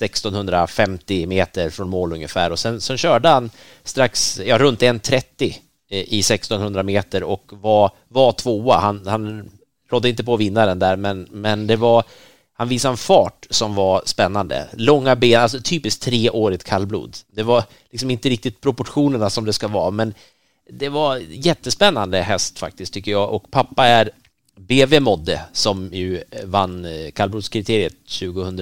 1650 0.00 1.26
meter 1.26 1.70
från 1.70 1.88
mål 1.88 2.12
ungefär 2.12 2.50
och 2.50 2.58
sen, 2.58 2.80
sen 2.80 2.98
körde 2.98 3.28
han 3.28 3.50
strax, 3.84 4.40
ja 4.46 4.58
runt 4.58 4.80
1.30 4.80 5.54
eh, 5.90 5.98
i 5.98 6.20
1600 6.20 6.82
meter 6.82 7.22
och 7.22 7.50
var, 7.50 7.90
var 8.08 8.32
tvåa. 8.32 8.78
Han, 8.78 9.06
han 9.06 9.50
rådde 9.90 10.08
inte 10.08 10.24
på 10.24 10.36
vinnaren 10.36 10.78
där 10.78 10.96
men, 10.96 11.28
men 11.30 11.66
det 11.66 11.76
var, 11.76 12.04
han 12.52 12.68
visade 12.68 12.92
en 12.92 12.96
fart 12.96 13.46
som 13.50 13.74
var 13.74 14.02
spännande. 14.06 14.68
Långa 14.72 15.16
ben, 15.16 15.40
alltså 15.40 15.60
typiskt 15.60 16.02
treårigt 16.02 16.64
kallblod. 16.64 17.16
Det 17.32 17.42
var 17.42 17.64
liksom 17.90 18.10
inte 18.10 18.28
riktigt 18.28 18.60
proportionerna 18.60 19.30
som 19.30 19.44
det 19.44 19.52
ska 19.52 19.68
vara 19.68 19.90
men 19.90 20.14
det 20.70 20.88
var 20.88 21.16
jättespännande 21.30 22.20
häst 22.20 22.58
faktiskt 22.58 22.94
tycker 22.94 23.10
jag 23.10 23.32
och 23.32 23.50
pappa 23.50 23.86
är 23.86 24.10
BV 24.56 25.00
Modde 25.00 25.40
som 25.52 25.90
ju 25.92 26.22
vann 26.44 26.84
eh, 26.84 27.10
kallblodskriteriet 27.10 27.94
2000 28.18 28.60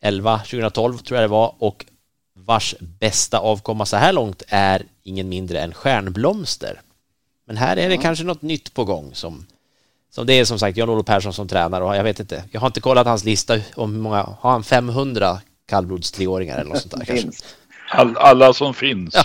11 0.00 0.38
2012 0.38 0.98
tror 0.98 1.20
jag 1.20 1.24
det 1.24 1.32
var 1.32 1.54
och 1.58 1.86
vars 2.34 2.74
bästa 2.78 3.38
avkomma 3.38 3.86
så 3.86 3.96
här 3.96 4.12
långt 4.12 4.42
är 4.48 4.82
ingen 5.02 5.28
mindre 5.28 5.60
än 5.60 5.74
Stjärnblomster. 5.74 6.80
Men 7.46 7.56
här 7.56 7.76
är 7.76 7.88
det 7.88 7.94
ja. 7.94 8.00
kanske 8.00 8.24
något 8.24 8.42
nytt 8.42 8.74
på 8.74 8.84
gång 8.84 9.10
som, 9.14 9.46
som 10.10 10.26
det 10.26 10.32
är 10.32 10.44
som 10.44 10.58
sagt 10.58 10.76
Jan-Olof 10.76 11.06
Persson 11.06 11.32
som 11.32 11.48
tränar 11.48 11.80
och 11.80 11.96
jag 11.96 12.04
vet 12.04 12.20
inte, 12.20 12.44
jag 12.50 12.60
har 12.60 12.66
inte 12.66 12.80
kollat 12.80 13.06
hans 13.06 13.24
lista 13.24 13.58
om 13.74 13.94
hur 13.94 14.00
många, 14.00 14.22
har 14.40 14.50
han 14.50 14.64
500 14.64 15.40
kallblodstreåringar 15.66 16.58
eller 16.58 16.70
något 16.70 16.82
sånt 16.82 16.96
där 16.96 17.04
kanske? 17.04 17.44
All, 17.92 18.16
alla 18.16 18.52
som 18.52 18.74
finns. 18.74 19.16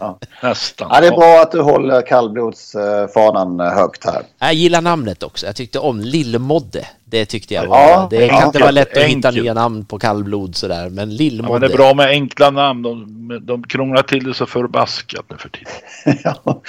Ja. 0.00 0.18
Nästan. 0.42 0.88
Ja, 0.92 1.00
det 1.00 1.06
är 1.06 1.10
bra 1.10 1.42
att 1.42 1.52
du 1.52 1.60
håller 1.60 2.06
kallblodsfanan 2.06 3.60
högt 3.60 4.04
här. 4.04 4.22
Jag 4.38 4.54
gillar 4.54 4.80
namnet 4.80 5.22
också. 5.22 5.46
Jag 5.46 5.56
tyckte 5.56 5.78
om 5.78 6.00
Lillmodde. 6.00 6.86
Det 7.04 7.26
tyckte 7.26 7.54
jag 7.54 7.66
var... 7.66 7.78
Ja, 7.78 8.06
det 8.10 8.28
kan 8.28 8.38
ja. 8.38 8.46
inte 8.46 8.58
vara 8.58 8.70
lätt 8.70 8.96
att 8.96 9.02
hitta 9.02 9.28
Enkelt. 9.28 9.36
nya 9.36 9.54
namn 9.54 9.84
på 9.84 9.98
kallblod 9.98 10.56
sådär, 10.56 10.90
men 10.90 10.90
Ja, 10.94 11.06
men 11.06 11.16
Lillmodde. 11.16 11.68
det 11.68 11.74
är 11.74 11.76
bra 11.76 11.94
med 11.94 12.06
enkla 12.06 12.50
namn. 12.50 12.82
De, 12.82 13.40
de 13.42 13.62
krånglar 13.62 14.02
till 14.02 14.24
det 14.24 14.34
så 14.34 14.46
förbaskat 14.46 15.24
nu 15.30 15.36
för 15.36 15.48
tiden. 15.48 15.72
ja, 16.44 16.60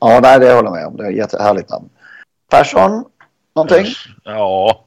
ja 0.00 0.20
nej, 0.22 0.40
det 0.40 0.52
håller 0.52 0.68
jag 0.68 0.72
med 0.72 0.86
om. 0.86 0.96
Det 0.96 1.04
är 1.04 1.10
ett 1.10 1.16
jättehärligt 1.16 1.70
namn. 1.70 1.88
Persson, 2.50 3.04
någonting? 3.56 3.86
Ja, 4.24 4.84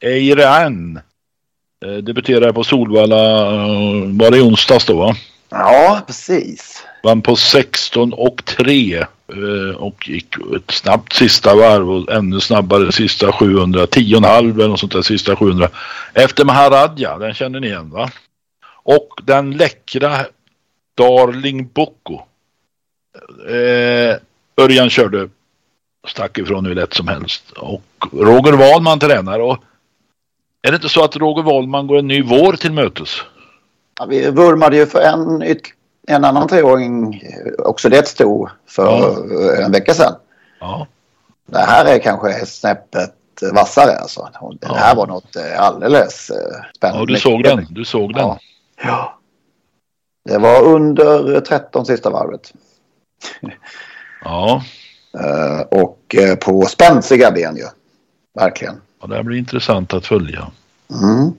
Eiran. 0.00 1.00
Eh, 1.84 1.96
debuterade 1.96 2.52
på 2.52 2.64
Solvalla, 2.64 3.44
eh, 3.54 4.08
var 4.08 4.30
det 4.30 4.38
i 4.38 4.40
onsdags 4.40 4.84
då 4.84 4.96
va? 4.96 5.16
Ja, 5.50 6.00
precis. 6.06 6.84
Vann 7.02 7.22
på 7.22 7.36
16 7.36 8.12
och 8.12 8.44
3 8.44 8.96
eh, 8.96 9.76
och 9.76 10.08
gick 10.08 10.36
ett 10.56 10.70
snabbt 10.70 11.12
sista 11.12 11.54
varv 11.54 11.90
och 11.90 12.12
ännu 12.12 12.40
snabbare 12.40 12.92
sista 12.92 13.32
700, 13.32 13.86
10,5 13.86 14.54
eller 14.54 14.68
något 14.68 14.80
sånt 14.80 14.92
där 14.92 15.02
sista 15.02 15.36
700. 15.36 15.68
Efter 16.14 16.44
Maharadja, 16.44 17.18
den 17.18 17.34
känner 17.34 17.60
ni 17.60 17.66
igen 17.66 17.90
va? 17.90 18.10
Och 18.66 19.08
den 19.22 19.50
läckra 19.50 20.26
Darling 20.96 21.68
Boko. 21.74 22.20
Eh, 23.48 24.16
Örjan 24.56 24.90
körde 24.90 25.28
stack 26.08 26.38
ifrån 26.38 26.66
hur 26.66 26.74
lätt 26.74 26.94
som 26.94 27.08
helst 27.08 27.50
och 27.50 27.84
Roger 28.12 28.52
Wahlman 28.52 28.98
tränar 28.98 29.38
och 29.38 29.64
är 30.64 30.70
det 30.70 30.74
inte 30.74 30.88
så 30.88 31.04
att 31.04 31.16
Roger 31.16 31.42
Wahlman 31.42 31.86
går 31.86 31.98
en 31.98 32.08
ny 32.08 32.22
vår 32.22 32.52
till 32.52 32.72
mötes? 32.72 33.10
Ja, 33.98 34.06
vi 34.06 34.30
vurmade 34.30 34.76
ju 34.76 34.86
för 34.86 35.00
en, 35.00 35.42
en 36.06 36.24
annan 36.24 36.48
treåring, 36.48 37.22
också 37.58 37.88
det 37.88 38.08
stod 38.08 38.50
för 38.66 38.84
ja. 38.84 39.64
en 39.64 39.72
vecka 39.72 39.94
sedan. 39.94 40.14
Ja. 40.60 40.86
Det 41.46 41.58
här 41.58 41.84
är 41.84 41.98
kanske 41.98 42.46
snäppet 42.46 43.14
vassare 43.52 43.96
alltså. 43.98 44.28
Det 44.60 44.66
här 44.66 44.88
ja. 44.88 44.94
var 44.94 45.06
något 45.06 45.36
alldeles 45.56 46.30
spännande. 46.76 47.00
Ja, 47.00 47.06
du 47.06 47.16
såg 47.16 47.42
den. 47.42 47.66
Du 47.70 47.84
såg 47.84 48.14
den. 48.14 48.22
Ja. 48.22 48.38
ja. 48.82 49.18
Det 50.24 50.38
var 50.38 50.62
under 50.62 51.40
13 51.40 51.86
sista 51.86 52.10
varvet. 52.10 52.52
Ja. 54.24 54.62
Och 55.70 56.16
på 56.40 56.62
spänstiga 56.62 57.30
ben 57.30 57.56
ju. 57.56 57.66
Verkligen. 58.34 58.80
Ja, 59.04 59.08
det 59.08 59.16
här 59.16 59.22
blir 59.22 59.38
intressant 59.38 59.94
att 59.94 60.06
följa. 60.06 60.46
Mm. 60.90 61.32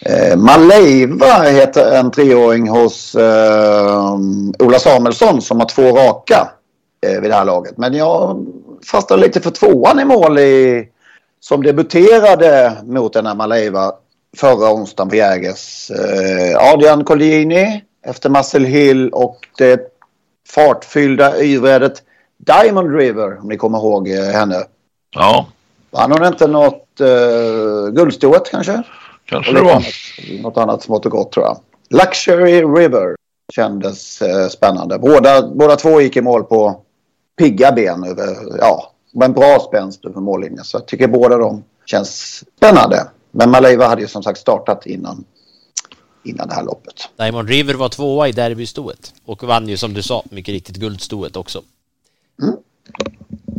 Eh, 0.00 0.36
Maleiva 0.36 1.42
heter 1.42 1.92
en 1.92 2.10
treåring 2.10 2.68
hos 2.68 3.14
eh, 3.14 4.14
Ola 4.58 4.78
Samuelsson 4.78 5.42
som 5.42 5.60
har 5.60 5.66
två 5.66 5.82
raka 5.82 6.50
eh, 7.06 7.20
vid 7.20 7.30
det 7.30 7.34
här 7.34 7.44
laget. 7.44 7.78
Men 7.78 7.94
jag 7.94 8.46
fastnade 8.90 9.22
lite 9.22 9.40
för 9.40 9.50
tvåan 9.50 10.00
i 10.00 10.04
mål 10.04 10.38
i, 10.38 10.88
som 11.40 11.62
debuterade 11.62 12.76
mot 12.84 13.12
den 13.12 13.26
här 13.26 13.34
Maleiva 13.34 13.92
förra 14.36 14.72
onsdagen 14.72 15.08
på 15.08 15.16
Jägers. 15.16 15.90
Eh, 15.90 16.72
Adrian 16.72 17.04
Colgjini 17.04 17.84
efter 18.06 18.30
Marcel 18.30 18.64
Hill 18.64 19.08
och 19.10 19.38
det 19.58 19.80
fartfyllda 20.48 21.42
yvrädet 21.42 22.02
Diamond 22.36 22.96
River 22.96 23.40
om 23.40 23.48
ni 23.48 23.56
kommer 23.56 23.78
ihåg 23.78 24.08
eh, 24.08 24.24
henne. 24.24 24.64
Ja. 25.14 25.46
Vann 25.96 26.12
hon 26.12 26.26
inte 26.26 26.46
något 26.46 27.00
uh, 27.00 27.88
guldstoet 27.92 28.50
kanske? 28.50 28.82
Kanske 29.24 29.52
det 29.52 29.62
var. 29.62 29.70
Annat, 29.70 29.84
något 30.40 30.56
annat 30.56 30.82
smått 30.82 31.06
och 31.06 31.12
gott 31.12 31.32
tror 31.32 31.46
jag. 31.46 31.60
Luxury 31.90 32.62
River 32.62 33.16
kändes 33.54 34.22
uh, 34.22 34.48
spännande. 34.48 34.98
Båda, 34.98 35.48
båda 35.48 35.76
två 35.76 36.00
gick 36.00 36.16
i 36.16 36.20
mål 36.20 36.44
på 36.44 36.80
pigga 37.38 37.72
ben. 37.72 38.04
Över, 38.04 38.36
ja, 38.58 38.92
med 39.12 39.26
en 39.26 39.32
bra 39.32 39.58
spänst 39.68 40.04
över 40.04 40.20
mållinjen. 40.20 40.64
Så 40.64 40.76
jag 40.76 40.86
tycker 40.86 41.08
båda 41.08 41.36
de 41.36 41.64
känns 41.86 42.44
spännande. 42.56 43.06
Men 43.30 43.50
Maleiva 43.50 43.86
hade 43.86 44.02
ju 44.02 44.08
som 44.08 44.22
sagt 44.22 44.38
startat 44.38 44.86
innan, 44.86 45.24
innan 46.24 46.48
det 46.48 46.54
här 46.54 46.64
loppet. 46.64 47.08
Diamond 47.16 47.48
River 47.48 47.74
var 47.74 47.88
tvåa 47.88 48.28
i 48.28 48.32
derbystoet 48.32 49.14
och 49.24 49.42
vann 49.42 49.68
ju 49.68 49.76
som 49.76 49.94
du 49.94 50.02
sa 50.02 50.22
mycket 50.30 50.52
riktigt 50.52 50.76
guldstoet 50.76 51.36
också. 51.36 51.62
Mm. 52.42 52.56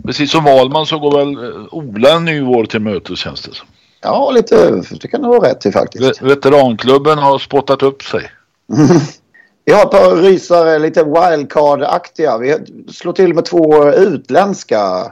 Precis 0.08 0.32
som 0.32 0.44
Valman 0.44 0.86
så 0.86 1.00
går 1.00 1.18
väl 1.18 1.44
eh, 1.44 1.68
Ola 1.72 2.16
en 2.16 2.26
ny 2.26 2.42
vår 2.42 2.66
till 2.66 2.80
mötes 2.80 3.20
känns 3.20 3.42
det 3.42 3.54
som. 3.54 3.68
Ja, 4.02 4.32
lite. 4.32 4.84
Det 5.02 5.08
kan 5.08 5.22
det 5.22 5.28
vara 5.28 5.50
rätt 5.50 5.66
i 5.66 5.72
faktiskt. 5.72 6.22
Veteranklubben 6.22 7.18
har 7.18 7.40
spottat 7.40 7.84
upp 7.84 8.04
sig. 8.04 8.32
Vi 9.66 9.74
har 9.74 9.82
ett 9.82 9.92
par 9.92 10.16
rysare, 10.16 10.80
lite 10.80 11.04
wildcard-aktiga. 11.04 12.38
Vi 12.38 12.58
slår 12.92 13.14
till 13.14 13.34
med 13.34 13.46
två 13.46 13.90
utländska 13.90 15.12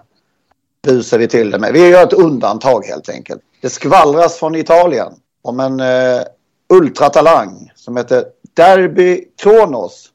busar 0.83 1.17
vi 1.17 1.27
till 1.27 1.51
det 1.51 1.59
med. 1.59 1.73
Vi 1.73 1.89
gör 1.89 2.03
ett 2.03 2.13
undantag 2.13 2.85
helt 2.85 3.09
enkelt. 3.09 3.41
Det 3.61 3.69
skvallras 3.69 4.39
från 4.39 4.55
Italien 4.55 5.13
om 5.41 5.59
en 5.59 5.79
uh, 5.79 6.21
ultratalang 6.69 7.71
som 7.75 7.97
heter 7.97 8.25
Derby 8.53 9.25
Kronos. 9.43 10.09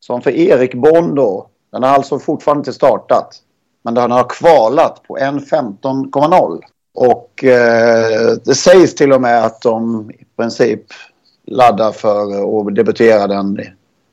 Som 0.00 0.22
för 0.22 0.30
Erik 0.30 0.74
Bondo. 0.74 1.46
Den 1.72 1.82
har 1.82 1.90
alltså 1.90 2.18
fortfarande 2.18 2.60
inte 2.60 2.72
startat. 2.72 3.41
Men 3.82 3.94
den 3.94 4.10
har 4.10 4.24
kvalat 4.24 5.02
på 5.02 5.16
1.15,0. 5.16 6.60
Och 6.94 7.44
eh, 7.44 8.36
det 8.44 8.54
sägs 8.54 8.94
till 8.94 9.12
och 9.12 9.20
med 9.20 9.44
att 9.44 9.62
de 9.62 10.10
i 10.10 10.24
princip 10.36 10.82
laddar 11.46 11.92
för 11.92 12.68
att 12.68 12.74
debutera 12.74 13.26
den 13.26 13.58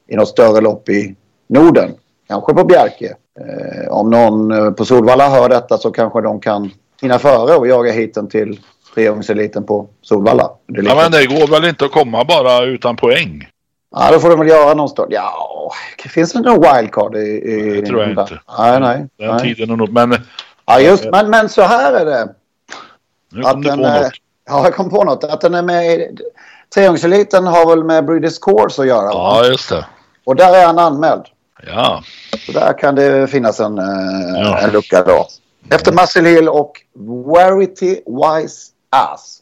i 0.07 0.15
något 0.15 0.27
större 0.27 0.61
lopp 0.61 0.89
i 0.89 1.15
Norden. 1.49 1.91
Kanske 2.27 2.53
på 2.53 2.63
Bjerke. 2.63 3.15
Eh, 3.39 3.91
om 3.91 4.09
någon 4.09 4.75
på 4.75 4.85
Solvalla 4.85 5.29
hör 5.29 5.49
detta 5.49 5.77
så 5.77 5.91
kanske 5.91 6.21
de 6.21 6.39
kan 6.39 6.71
hinna 7.01 7.19
före 7.19 7.55
och 7.55 7.67
jaga 7.67 7.91
hit 7.91 8.13
den 8.13 8.27
till 8.27 8.59
treåringseliten 8.95 9.63
på 9.63 9.87
Solvalla. 10.01 10.51
Ja, 10.65 10.95
men 10.95 11.11
det 11.11 11.25
går 11.25 11.47
väl 11.47 11.69
inte 11.69 11.85
att 11.85 11.91
komma 11.91 12.25
bara 12.25 12.65
utan 12.65 12.95
poäng? 12.95 13.47
Ja, 13.91 14.11
då 14.11 14.19
får 14.19 14.29
de 14.29 14.39
väl 14.39 14.47
göra 14.47 14.73
någonstans. 14.73 15.07
Ja, 15.11 15.71
finns 16.09 16.33
det 16.33 16.39
någon 16.39 16.61
wildcard 16.61 17.15
i... 17.15 17.19
i 17.19 17.81
det 17.81 17.87
tror 17.87 18.01
jag 18.01 18.09
inte. 18.09 18.39
Nej, 18.57 18.79
nej. 18.79 19.07
Den 19.17 19.35
nej. 19.35 19.55
tiden 19.55 19.71
är 19.71 19.75
nog... 19.75 19.93
Men... 19.93 20.15
Ja, 20.65 20.79
just 20.79 21.05
Men, 21.11 21.29
men 21.29 21.49
så 21.49 21.61
här 21.61 21.93
är 21.93 22.05
det. 22.05 22.33
Nu 23.31 23.41
kom 23.41 23.61
du 23.61 23.69
på 23.69 23.75
något. 23.75 24.11
Ja, 24.47 24.63
jag 24.63 24.75
kom 24.75 24.89
på 24.89 25.03
något. 25.03 25.23
Att 25.23 25.41
den 25.41 25.53
är 25.53 25.61
med 25.61 25.85
i... 25.85 26.17
Treåringseliten 26.73 27.47
har 27.47 27.65
väl 27.69 27.83
med 27.83 28.05
British 28.05 28.39
Course 28.41 28.81
att 28.81 28.87
göra? 28.87 29.09
Ja, 29.11 29.45
just 29.45 29.69
det. 29.69 29.85
Och 30.25 30.35
där 30.35 30.53
är 30.53 30.65
han 30.65 30.79
anmäld. 30.79 31.23
Ja. 31.67 32.03
Så 32.45 32.51
där 32.51 32.77
kan 32.77 32.95
det 32.95 33.27
finnas 33.27 33.59
en, 33.59 33.77
ja. 34.35 34.59
en 34.59 34.71
lucka 34.71 35.03
då. 35.03 35.27
Efter 35.71 35.91
Muscle 35.91 36.29
Hill 36.29 36.49
och 36.49 36.81
Warity 37.25 37.89
Wise 38.05 38.71
Ass. 38.89 39.39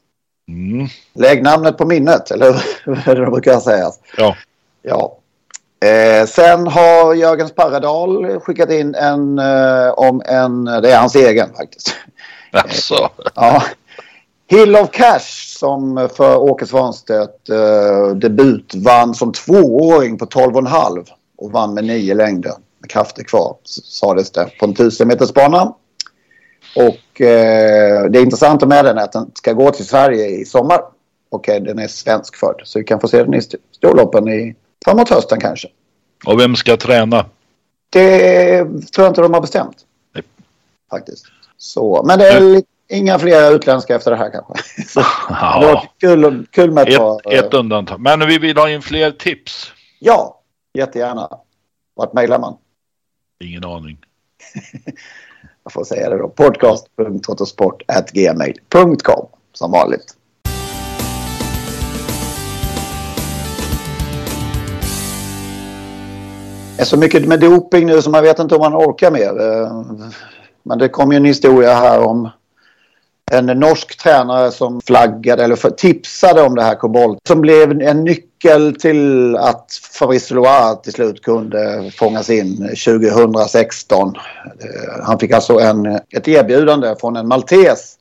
Mm. 0.47 0.88
Lägg 1.13 1.43
namnet 1.43 1.77
på 1.77 1.86
minnet, 1.86 2.31
eller 2.31 2.63
hur 3.05 3.15
det 3.15 3.31
brukar 3.31 3.60
sägas. 3.60 3.99
Ja. 4.17 4.36
Ja. 4.81 5.17
Eh, 5.88 6.27
sen 6.27 6.67
har 6.67 7.13
Jörgen 7.13 7.47
Sparredal 7.47 8.39
skickat 8.39 8.69
in 8.71 8.95
en 8.95 9.39
eh, 9.39 9.89
om 9.89 10.21
en, 10.25 10.65
det 10.65 10.91
är 10.91 10.99
hans 10.99 11.15
egen 11.15 11.53
faktiskt. 11.53 11.95
Alltså. 12.51 13.10
ja. 13.36 13.63
Hill 14.49 14.75
of 14.75 14.91
Cash 14.91 15.57
som 15.60 16.10
för 16.15 16.38
Åke 16.38 16.65
Svanstedt 16.65 17.49
eh, 17.49 18.15
debut 18.15 18.75
vann 18.75 19.15
som 19.15 19.33
tvååring 19.33 20.17
på 20.17 20.25
12,5 20.25 21.05
och 21.38 21.51
vann 21.51 21.73
med 21.73 21.83
nio 21.83 22.13
längder 22.13 22.53
med 22.79 22.89
krafter 22.89 23.23
kvar 23.23 23.55
sades 23.63 24.31
det 24.31 24.49
på 24.60 24.65
en 24.65 24.71
1000 24.71 25.07
meters 25.07 25.33
bana. 25.33 25.73
Och 26.75 27.21
eh, 27.21 28.06
det 28.10 28.21
intressanta 28.21 28.65
med 28.65 28.86
den 28.86 28.97
är 28.97 29.03
att 29.03 29.12
den 29.12 29.32
ska 29.34 29.53
gå 29.53 29.71
till 29.71 29.88
Sverige 29.88 30.27
i 30.27 30.45
sommar. 30.45 30.82
Och 31.30 31.49
eh, 31.49 31.63
den 31.63 31.80
är 31.80 31.88
svenskfödd. 31.88 32.62
Så 32.63 32.80
vi 32.80 32.86
kan 32.86 32.99
få 32.99 33.08
se 33.08 33.23
den 33.23 33.34
i 33.34 33.41
storloppen 33.71 34.27
i, 34.27 34.56
framåt 34.86 35.10
hösten 35.10 35.39
kanske. 35.39 35.67
Och 36.25 36.39
vem 36.39 36.56
ska 36.56 36.77
träna? 36.77 37.25
Det 37.89 38.63
tror 38.63 39.06
jag 39.06 39.08
inte 39.08 39.21
de 39.21 39.34
har 39.34 39.41
bestämt. 39.41 39.77
Nej. 40.13 40.23
Faktiskt. 40.89 41.25
Så, 41.58 42.03
men 42.08 42.19
det 42.19 42.27
är 42.27 42.41
Nej. 42.41 42.63
inga 42.89 43.19
fler 43.19 43.56
utländska 43.56 43.95
efter 43.95 44.12
det 44.12 44.17
här 44.17 44.32
kanske. 44.32 44.84
Så, 44.88 45.03
Ja. 45.30 45.60
Det 45.60 45.65
var 45.65 45.89
kul, 45.99 46.47
kul 46.51 46.71
med 46.71 46.89
ett, 46.89 46.97
par, 46.97 47.34
Ett, 47.34 47.45
ett 47.45 47.53
undantag. 47.53 47.99
Men 47.99 48.27
vi 48.27 48.38
vill 48.38 48.58
ha 48.58 48.69
in 48.69 48.82
fler 48.82 49.12
tips. 49.12 49.71
Ja, 49.99 50.41
jättegärna. 50.73 51.30
Vart 51.95 52.13
mejlar 52.13 52.39
man? 52.39 52.58
Ingen 53.43 53.65
aning. 53.65 53.97
Jag 55.67 55.73
får 55.73 55.84
säga 55.84 56.10
det 56.10 56.17
då. 56.17 56.27
Podcast.totosportgmail.com 56.27 59.27
som 59.53 59.71
vanligt. 59.71 60.15
Det 66.75 66.82
är 66.82 66.86
så 66.86 66.97
mycket 66.97 67.27
med 67.27 67.39
doping 67.39 67.86
nu 67.86 68.01
så 68.01 68.10
man 68.10 68.23
vet 68.23 68.39
inte 68.39 68.56
om 68.56 68.62
man 68.62 68.75
orkar 68.75 69.12
mer. 69.12 69.41
Eh, 69.41 69.84
men 70.63 70.77
det 70.77 70.89
kom 70.89 71.12
ju 71.12 71.17
en 71.17 71.25
historia 71.25 71.73
här 71.73 71.99
om 71.99 72.30
en 73.32 73.46
norsk 73.46 73.98
tränare 73.98 74.52
som 74.52 74.82
flaggade 74.82 75.44
eller 75.44 75.56
för- 75.56 75.70
tipsade 75.70 76.42
om 76.42 76.56
det 76.56 76.63
här 76.63 76.76
kobolt 76.76 77.20
som 77.28 77.42
blev 77.42 77.82
en 77.82 78.04
nyckel 78.04 78.76
till 78.76 79.36
att 79.38 79.72
Fabrice 80.00 80.34
Loire 80.34 80.76
till 80.76 80.94
slut 80.94 81.22
kunde 81.22 81.92
fångas 81.96 82.30
in 82.30 82.58
2016. 82.86 84.08
Eh, 84.08 85.06
han 85.06 85.20
fick 85.20 85.32
alltså 85.32 85.60
en, 85.60 85.86
ett 85.86 86.28
erbjudande 86.28 86.96
från 87.00 87.16
en 87.16 87.28
maltes 87.28 87.94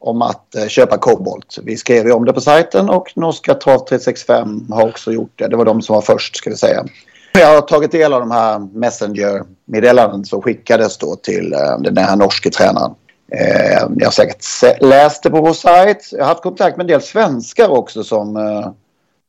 om 0.00 0.22
att 0.22 0.54
eh, 0.54 0.66
köpa 0.66 0.98
kobolt. 0.98 1.58
Vi 1.62 1.76
skrev 1.76 2.06
ju 2.06 2.12
om 2.12 2.24
det 2.24 2.32
på 2.32 2.40
sajten 2.40 2.90
och 2.90 3.12
norska 3.16 3.54
Trav 3.54 3.78
365 3.78 4.66
har 4.72 4.88
också 4.88 5.12
gjort 5.12 5.32
det. 5.34 5.48
Det 5.48 5.56
var 5.56 5.64
de 5.64 5.82
som 5.82 5.94
var 5.94 6.02
först 6.02 6.36
ska 6.36 6.50
vi 6.50 6.56
säga. 6.56 6.84
Jag 7.32 7.54
har 7.54 7.60
tagit 7.60 7.90
del 7.90 8.12
av 8.12 8.20
de 8.20 8.30
här 8.30 8.58
Messenger-meddelanden 8.58 10.24
som 10.24 10.42
skickades 10.42 10.98
då 10.98 11.16
till 11.16 11.52
eh, 11.52 11.78
den 11.80 11.96
här 11.96 12.16
norske 12.16 12.50
tränaren. 12.50 12.94
Eh, 13.32 13.88
ni 13.90 14.04
har 14.04 14.10
säkert 14.10 14.44
läst 14.82 15.22
det 15.22 15.30
på 15.30 15.40
vår 15.40 15.52
sajt. 15.52 16.08
Jag 16.12 16.18
har 16.18 16.28
haft 16.28 16.42
kontakt 16.42 16.76
med 16.76 16.84
en 16.84 16.88
del 16.88 17.02
svenskar 17.02 17.68
också 17.68 18.04
som 18.04 18.36
eh, 18.36 18.70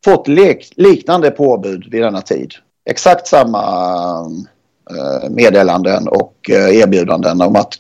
fått 0.06 0.28
lik- 0.28 0.74
liknande 0.76 1.32
påbud 1.32 1.88
vid 1.92 2.02
denna 2.02 2.22
tid. 2.22 2.54
Exakt 2.90 3.28
samma 3.28 3.62
eh, 4.90 5.30
meddelanden 5.30 6.08
och 6.08 6.50
eh, 6.50 6.80
erbjudanden 6.80 7.42
om 7.42 7.56
att 7.56 7.74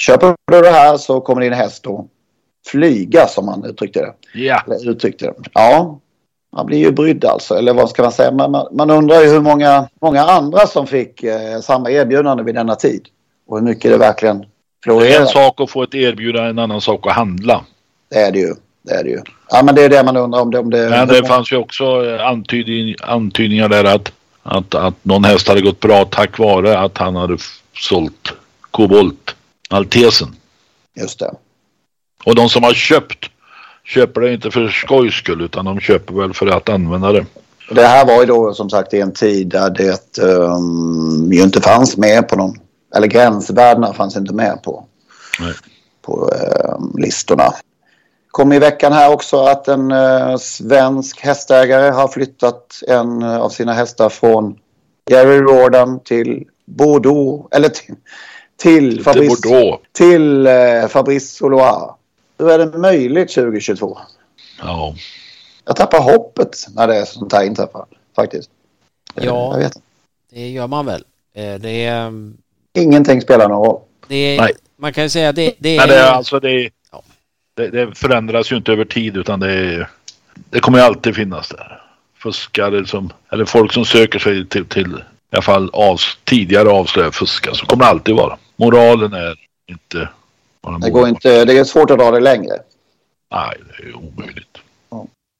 köper 0.00 0.34
du 0.52 0.60
det 0.60 0.70
här 0.70 0.96
så 0.96 1.20
kommer 1.20 1.40
din 1.42 1.52
häst 1.52 1.86
att 1.86 2.06
flyga 2.66 3.26
som 3.26 3.46
man 3.46 3.64
uttryckte 3.64 4.00
det. 4.00 4.12
Ja. 4.34 4.62
Eller 4.66 4.90
uttryckte 4.90 5.24
det. 5.26 5.34
Ja, 5.52 5.98
man 6.56 6.66
blir 6.66 6.78
ju 6.78 6.92
brydd 6.92 7.24
alltså. 7.24 7.54
Eller 7.54 7.74
vad 7.74 7.90
ska 7.90 8.02
man 8.02 8.12
säga? 8.12 8.32
Man, 8.32 8.50
man, 8.50 8.66
man 8.72 8.90
undrar 8.90 9.20
ju 9.20 9.28
hur 9.28 9.40
många, 9.40 9.88
många 10.02 10.22
andra 10.22 10.66
som 10.66 10.86
fick 10.86 11.22
eh, 11.22 11.60
samma 11.60 11.90
erbjudande 11.90 12.42
vid 12.42 12.54
denna 12.54 12.74
tid. 12.74 13.08
Och 13.46 13.58
hur 13.58 13.64
mycket 13.64 13.90
det 13.90 13.98
verkligen 13.98 14.44
Det 14.86 15.14
är 15.14 15.20
en 15.20 15.26
sak 15.26 15.60
att 15.60 15.70
få 15.70 15.82
ett 15.82 15.94
erbjudande, 15.94 16.50
en 16.50 16.58
annan 16.58 16.80
sak 16.80 17.06
att 17.06 17.12
handla. 17.12 17.64
Det 18.10 18.16
är 18.16 18.32
det 18.32 18.38
ju. 18.38 18.54
Det 18.82 18.94
är 18.94 19.04
det 19.04 19.10
ju. 19.10 19.20
Ja, 19.50 19.62
men 19.62 19.74
det 19.74 19.82
är 19.82 19.88
det 19.88 20.02
man 20.02 20.16
undrar 20.16 20.40
om 20.40 20.50
det... 20.50 20.58
Om 20.58 20.70
det, 20.70 20.90
Men 20.90 21.08
det 21.08 21.26
fanns 21.26 21.52
ju 21.52 21.56
också 21.56 22.06
eh, 22.06 22.26
antydning, 22.26 22.94
antydningar 23.02 23.68
där 23.68 23.84
att, 23.84 24.12
att, 24.42 24.74
att 24.74 24.94
någon 25.02 25.24
häst 25.24 25.48
hade 25.48 25.60
gått 25.60 25.80
bra 25.80 26.04
tack 26.04 26.38
vare 26.38 26.78
att 26.78 26.98
han 26.98 27.16
hade 27.16 27.38
sålt 27.74 28.32
kobolt, 28.70 29.34
Altesen. 29.70 30.36
Just 31.00 31.18
det. 31.18 31.34
Och 32.24 32.34
de 32.34 32.48
som 32.48 32.62
har 32.62 32.74
köpt 32.74 33.30
köper 33.84 34.20
det 34.20 34.32
inte 34.32 34.50
för 34.50 34.68
skojs 34.68 35.14
skull 35.14 35.40
utan 35.40 35.64
de 35.64 35.80
köper 35.80 36.14
väl 36.14 36.34
för 36.34 36.46
att 36.46 36.68
använda 36.68 37.12
det. 37.12 37.26
Det 37.70 37.86
här 37.86 38.06
var 38.06 38.20
ju 38.20 38.26
då 38.26 38.54
som 38.54 38.70
sagt 38.70 38.94
i 38.94 39.00
en 39.00 39.12
tid 39.12 39.48
där 39.48 39.70
det 39.70 40.18
um, 40.22 41.32
ju 41.32 41.42
inte 41.42 41.60
fanns 41.60 41.96
med 41.96 42.28
på 42.28 42.36
någon... 42.36 42.58
Eller 42.96 43.06
gränsvärdena 43.06 43.92
fanns 43.92 44.16
inte 44.16 44.34
med 44.34 44.62
på, 44.62 44.84
Nej. 45.40 45.54
på 46.02 46.30
eh, 46.32 47.00
listorna. 47.00 47.54
Kom 48.30 48.52
i 48.52 48.58
veckan 48.58 48.92
här 48.92 49.12
också 49.12 49.36
att 49.44 49.68
en 49.68 49.90
eh, 49.90 50.36
svensk 50.36 51.20
hästägare 51.20 51.90
har 51.90 52.08
flyttat 52.08 52.82
en 52.88 53.22
eh, 53.22 53.36
av 53.36 53.48
sina 53.48 53.72
hästar 53.72 54.08
från 54.08 54.58
Jerry 55.10 55.36
Jordan 55.36 56.00
till 56.00 56.44
Bordeaux. 56.64 57.48
Eller 57.56 57.68
till, 57.68 57.94
till, 58.56 59.04
Fabrice, 59.04 59.28
Bordeaux. 59.28 59.82
till 59.92 60.46
eh, 60.46 60.86
Fabrice 60.88 61.36
Solois. 61.36 61.90
Hur 62.38 62.50
är 62.50 62.58
det 62.58 62.78
möjligt 62.78 63.34
2022? 63.34 63.98
Ja. 64.62 64.94
Jag 65.64 65.76
tappar 65.76 66.00
hoppet 66.00 66.66
när 66.74 66.86
det 66.86 66.96
är 66.96 67.04
sånt 67.04 67.32
här 67.32 67.44
inträffar 67.44 67.86
faktiskt. 68.16 68.50
Ja. 69.14 69.22
Jag 69.52 69.58
vet. 69.58 69.76
inte. 69.76 69.80
Det 70.30 70.48
gör 70.48 70.66
man 70.66 70.86
väl. 70.86 71.04
Eh, 71.34 71.54
Det 71.54 71.84
är... 71.84 72.12
Ingenting 72.76 73.20
spelar 73.20 73.48
någon 73.48 73.66
roll. 73.66 73.80
Det 74.08 74.16
är 74.16 74.40
Nej. 74.40 74.52
man 74.76 74.92
kan 74.92 75.04
ju 75.04 75.10
säga 75.10 75.32
det, 75.32 75.54
det 75.58 75.76
är... 75.76 75.78
Men 75.78 75.88
det, 75.88 75.94
är 75.94 76.10
alltså 76.10 76.40
det, 76.40 76.70
det, 77.56 77.68
det 77.68 77.98
förändras 77.98 78.52
ju 78.52 78.56
inte 78.56 78.72
över 78.72 78.84
tid 78.84 79.16
utan 79.16 79.40
det, 79.40 79.52
är, 79.52 79.88
det 80.50 80.60
kommer 80.60 80.78
ju 80.78 80.84
alltid 80.84 81.16
finnas 81.16 81.48
där. 81.48 81.82
Fuskare 82.18 82.86
som, 82.86 83.12
eller 83.32 83.44
folk 83.44 83.72
som 83.72 83.84
söker 83.84 84.18
sig 84.18 84.46
till, 84.46 84.64
till 84.64 85.02
i 85.32 85.36
alla 85.36 85.42
fall 85.42 85.70
av, 85.72 86.00
tidigare 86.24 86.68
avslöjade 86.68 87.12
fuskare 87.12 87.54
så 87.54 87.66
kommer 87.66 87.84
det 87.84 87.90
alltid 87.90 88.14
vara. 88.14 88.38
Moralen 88.56 89.12
är 89.12 89.34
inte 89.66 90.08
Det, 90.80 90.90
går 90.90 91.08
inte, 91.08 91.44
det 91.44 91.58
är 91.58 91.64
svårt 91.64 91.90
att 91.90 91.98
dra 91.98 92.10
det 92.10 92.20
längre. 92.20 92.52
Nej, 93.30 93.56
det 93.78 93.88
är 93.88 93.96
omöjligt. 93.96 94.58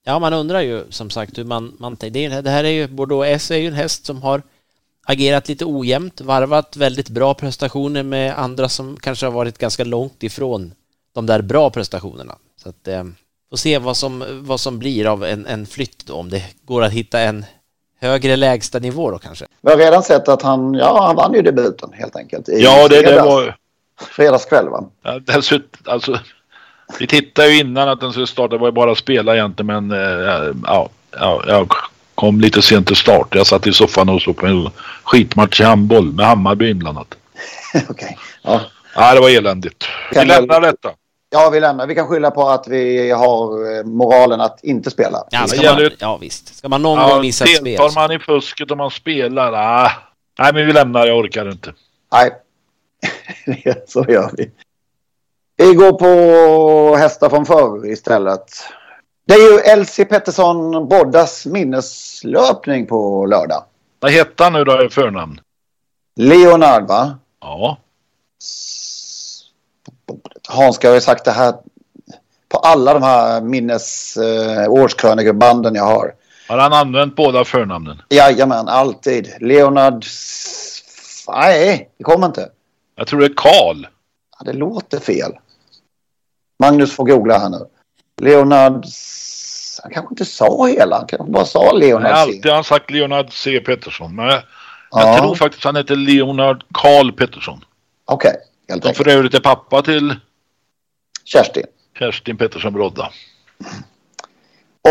Ja, 0.05 0.19
man 0.19 0.33
undrar 0.33 0.61
ju 0.61 0.85
som 0.91 1.11
sagt 1.11 1.39
hur 1.39 1.45
man... 1.45 1.77
man 1.79 1.97
det, 2.01 2.29
det 2.29 2.51
här 2.51 2.65
är 2.65 2.71
ju... 2.71 2.87
Bordeaux 2.89 3.29
S 3.29 3.51
är 3.51 3.57
ju 3.57 3.67
en 3.67 3.75
häst 3.75 4.07
som 4.07 4.23
har 4.23 4.43
agerat 5.07 5.49
lite 5.49 5.65
ojämnt, 5.65 6.21
varvat 6.21 6.77
väldigt 6.77 7.09
bra 7.09 7.35
prestationer 7.35 8.03
med 8.03 8.39
andra 8.39 8.69
som 8.69 8.97
kanske 8.97 9.27
har 9.27 9.31
varit 9.33 9.59
ganska 9.59 9.85
långt 9.85 10.23
ifrån 10.23 10.73
de 11.15 11.27
där 11.27 11.43
bra 11.43 11.71
prestationerna. 11.71 12.37
Så 12.63 12.69
att 12.69 12.89
eh, 12.89 13.05
får 13.51 13.57
se 13.57 13.79
vad 13.79 13.97
som, 13.97 14.25
vad 14.29 14.61
som 14.61 14.79
blir 14.79 15.07
av 15.07 15.25
en, 15.25 15.47
en 15.47 15.67
flytt 15.67 16.07
då, 16.07 16.15
om 16.15 16.31
det 16.31 16.43
går 16.65 16.83
att 16.83 16.93
hitta 16.93 17.21
en 17.21 17.45
högre 18.01 18.37
lägsta 18.37 18.79
nivå 18.79 19.11
då 19.11 19.19
kanske. 19.19 19.47
Vi 19.61 19.71
har 19.71 19.79
redan 19.79 20.03
sett 20.03 20.29
att 20.29 20.43
han, 20.43 20.75
ja, 20.75 21.07
han 21.07 21.17
vann 21.17 21.35
ju 21.35 21.43
debuten 21.43 21.91
helt 21.93 22.17
enkelt. 22.17 22.49
I 22.49 22.63
Ja, 22.63 22.89
det, 22.89 22.97
det 22.97 23.03
fredags. 23.07 23.27
var... 23.27 23.57
Fredagskväll 24.01 24.69
va? 24.69 24.85
Ja, 25.03 25.19
dessutom, 25.19 25.93
alltså, 25.93 26.19
vi 26.99 27.07
tittade 27.07 27.49
ju 27.49 27.61
innan 27.61 27.89
att 27.89 28.01
den 28.01 28.13
skulle 28.13 28.27
starta. 28.27 28.55
Det 28.55 28.59
var 28.61 28.69
ju 28.69 28.73
bara 28.73 28.93
att 28.93 28.99
spela 28.99 29.35
egentligen. 29.35 29.67
Men 29.67 29.93
eh, 29.93 30.55
ja, 30.67 30.89
ja, 31.11 31.43
jag 31.47 31.69
kom 32.17 32.41
lite 32.41 32.63
sent 32.63 32.87
till 32.87 32.97
start. 32.97 33.35
Jag 33.35 33.47
satt 33.47 33.67
i 33.67 33.73
soffan 33.73 34.09
och 34.09 34.23
såg 34.23 34.37
på 34.37 34.47
en 34.47 34.71
skitmatch 35.05 35.61
i 35.61 35.65
handboll 35.65 36.13
med 36.13 36.27
Hammarby 36.27 36.71
inblandat. 36.71 37.15
Okej. 37.89 38.19
Ja. 38.43 38.61
Ja, 38.95 39.15
det 39.15 39.21
var 39.21 39.31
eländigt. 39.31 39.85
Vi 40.15 40.25
lämnar 40.25 40.61
detta. 40.61 40.91
ja, 41.31 41.51
vi 41.51 41.61
lämnar. 41.61 41.87
Vi 41.87 41.95
kan 41.95 42.07
skylla 42.09 42.31
på 42.31 42.49
att 42.49 42.69
vi 42.69 43.11
har 43.11 43.77
eh, 43.79 43.85
moralen 43.85 44.41
att 44.41 44.65
inte 44.65 44.91
spela. 44.91 45.25
Ja, 45.31 45.47
ska 45.47 45.75
man, 45.75 45.91
ja 45.99 46.17
visst. 46.17 46.57
Ska 46.57 46.69
man 46.69 46.83
någon 46.83 46.99
Ja, 46.99 47.09
gång 47.09 47.21
missa 47.21 47.45
ett 47.45 47.51
spel 47.51 47.65
deltar 47.65 47.95
man 47.95 48.13
i 48.13 48.19
fusket 48.19 48.71
om 48.71 48.79
man 48.79 48.91
spelar? 48.91 49.53
Ah. 49.53 49.91
Nej, 50.39 50.53
men 50.53 50.67
vi 50.67 50.73
lämnar. 50.73 51.07
Jag 51.07 51.19
orkar 51.19 51.51
inte. 51.51 51.73
Nej, 52.13 52.31
så 53.87 54.05
gör 54.09 54.31
vi. 54.37 54.51
Vi 55.57 55.75
går 55.75 55.93
på 55.93 56.97
hästar 56.97 57.29
från 57.29 57.47
förr 57.47 57.87
istället. 57.87 58.43
Det 59.27 59.35
är 59.35 59.53
ju 59.53 59.59
Elsie 59.59 60.05
Pettersson 60.05 60.89
Boddas 60.89 61.47
minneslöpning 61.47 62.87
på 62.87 63.27
lördag. 63.27 63.65
Vad 64.01 64.13
hette 64.13 64.45
han 64.45 64.53
nu 64.53 64.65
då 64.65 64.85
i 64.85 64.89
förnamn? 64.89 65.41
Leonard 66.17 66.87
va? 66.89 67.19
Ja. 67.41 67.79
Hans 70.49 70.77
ska 70.77 70.91
ha 70.91 71.01
sagt 71.01 71.25
det 71.25 71.31
här 71.31 71.55
på 72.49 72.59
alla 72.59 72.95
de 72.95 73.03
här 73.03 73.41
minnes 73.41 74.17
eh, 74.17 74.71
årskrönikebanden 74.71 75.75
jag 75.75 75.85
har. 75.85 76.15
Har 76.49 76.59
han 76.59 76.73
använt 76.73 77.17
båda 77.17 77.45
förnamnen? 77.45 78.03
Jajamän, 78.09 78.69
alltid. 78.69 79.35
Leonard... 79.41 80.05
Nej, 81.29 81.91
det 81.99 82.05
kommer 82.05 82.27
inte. 82.27 82.51
Jag 82.97 83.07
tror 83.07 83.21
det 83.21 83.27
är 83.27 83.35
Karl. 83.37 83.87
Ja, 84.39 84.45
det 84.45 84.53
låter 84.53 85.01
fel. 85.01 85.33
Magnus 86.61 86.93
får 86.93 87.05
googla 87.05 87.39
här 87.39 87.49
nu. 87.49 87.67
Leonard... 88.23 88.85
Han 89.83 89.93
kanske 89.93 90.13
inte 90.13 90.25
sa 90.25 90.67
hela. 90.67 90.97
Han 90.97 91.07
kanske 91.07 91.31
bara 91.33 91.45
sa 91.45 91.71
Nej, 91.73 91.81
Leonard. 91.89 92.13
alltid 92.13 92.47
har 92.47 92.55
han 92.55 92.65
sagt 92.65 92.91
Leonard 92.91 93.33
C. 93.33 93.61
Pettersson. 93.61 94.15
Men 94.15 94.25
jag, 94.27 94.43
Ja. 94.91 95.01
jag 95.09 95.19
tror 95.19 95.35
faktiskt 95.35 95.65
han 95.65 95.77
heter 95.77 95.97
Leonard 95.97 96.65
Karl 96.75 97.13
Pettersson. 97.13 97.65
Okej, 98.05 98.33
helt 98.69 98.83
Som 98.83 98.89
enkelt. 98.89 98.97
för 98.97 99.09
övrigt 99.09 99.35
är 99.35 99.41
pappa 99.41 99.83
till 99.83 100.15
Kerstin. 101.25 101.65
Kerstin 101.99 102.37
Pettersson 102.37 102.73
Brodda. 102.73 103.11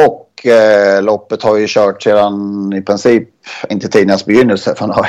Och 0.08 0.46
eh, 0.46 1.04
loppet 1.04 1.44
har 1.44 1.58
ju 1.58 1.66
kört 1.70 2.04
sedan 2.04 2.74
i 2.74 2.82
princip, 2.82 3.30
inte 3.70 3.88
tidernas 3.88 4.26
begynnelse. 4.26 4.76
För 4.76 4.82
han 4.86 4.90
har, 4.96 5.08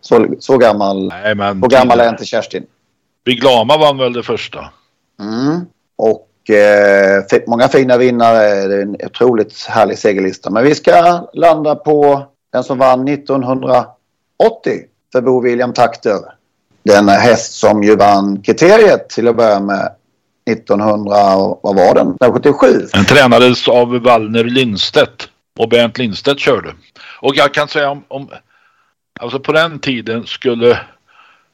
så, 0.00 0.26
så 0.40 0.58
gammal, 0.58 1.08
Nej, 1.08 1.34
men 1.34 1.60
så 1.60 1.68
gammal 1.68 2.00
är 2.00 2.08
inte 2.08 2.24
Kerstin. 2.24 2.66
Biglama 3.24 3.76
vann 3.78 3.98
väl 3.98 4.12
det 4.12 4.22
första. 4.22 4.70
Mm. 5.20 5.60
Och 5.96 6.25
eh, 6.50 7.42
många 7.46 7.68
fina 7.68 7.96
vinnare. 7.96 8.66
Det 8.66 8.76
är 8.76 8.82
en 8.82 8.96
otroligt 9.06 9.66
härlig 9.68 9.98
segerlista. 9.98 10.50
Men 10.50 10.64
vi 10.64 10.74
ska 10.74 11.28
landa 11.32 11.74
på 11.74 12.26
den 12.52 12.64
som 12.64 12.78
vann 12.78 13.08
1980 13.08 13.90
för 15.12 15.20
Bo 15.20 15.40
William 15.40 15.72
Takter. 15.72 16.18
Den 16.82 17.08
häst 17.08 17.52
som 17.52 17.82
ju 17.82 17.96
vann 17.96 18.42
kriteriet 18.42 19.08
till 19.08 19.28
att 19.28 19.36
börja 19.36 19.60
med 19.60 19.92
1900, 20.50 21.14
vad 21.62 21.76
var 21.76 21.94
den? 21.94 22.08
1977. 22.08 22.88
Den 22.92 23.04
tränades 23.04 23.68
av 23.68 23.98
Wallner 23.98 24.44
Lindstedt. 24.44 25.28
Och 25.58 25.68
Bernt 25.68 25.98
Lindstedt 25.98 26.40
körde. 26.40 26.74
Och 27.20 27.36
jag 27.36 27.54
kan 27.54 27.68
säga 27.68 27.90
om, 27.90 28.04
om 28.08 28.28
alltså 29.20 29.40
på 29.40 29.52
den 29.52 29.78
tiden 29.78 30.26
skulle 30.26 30.80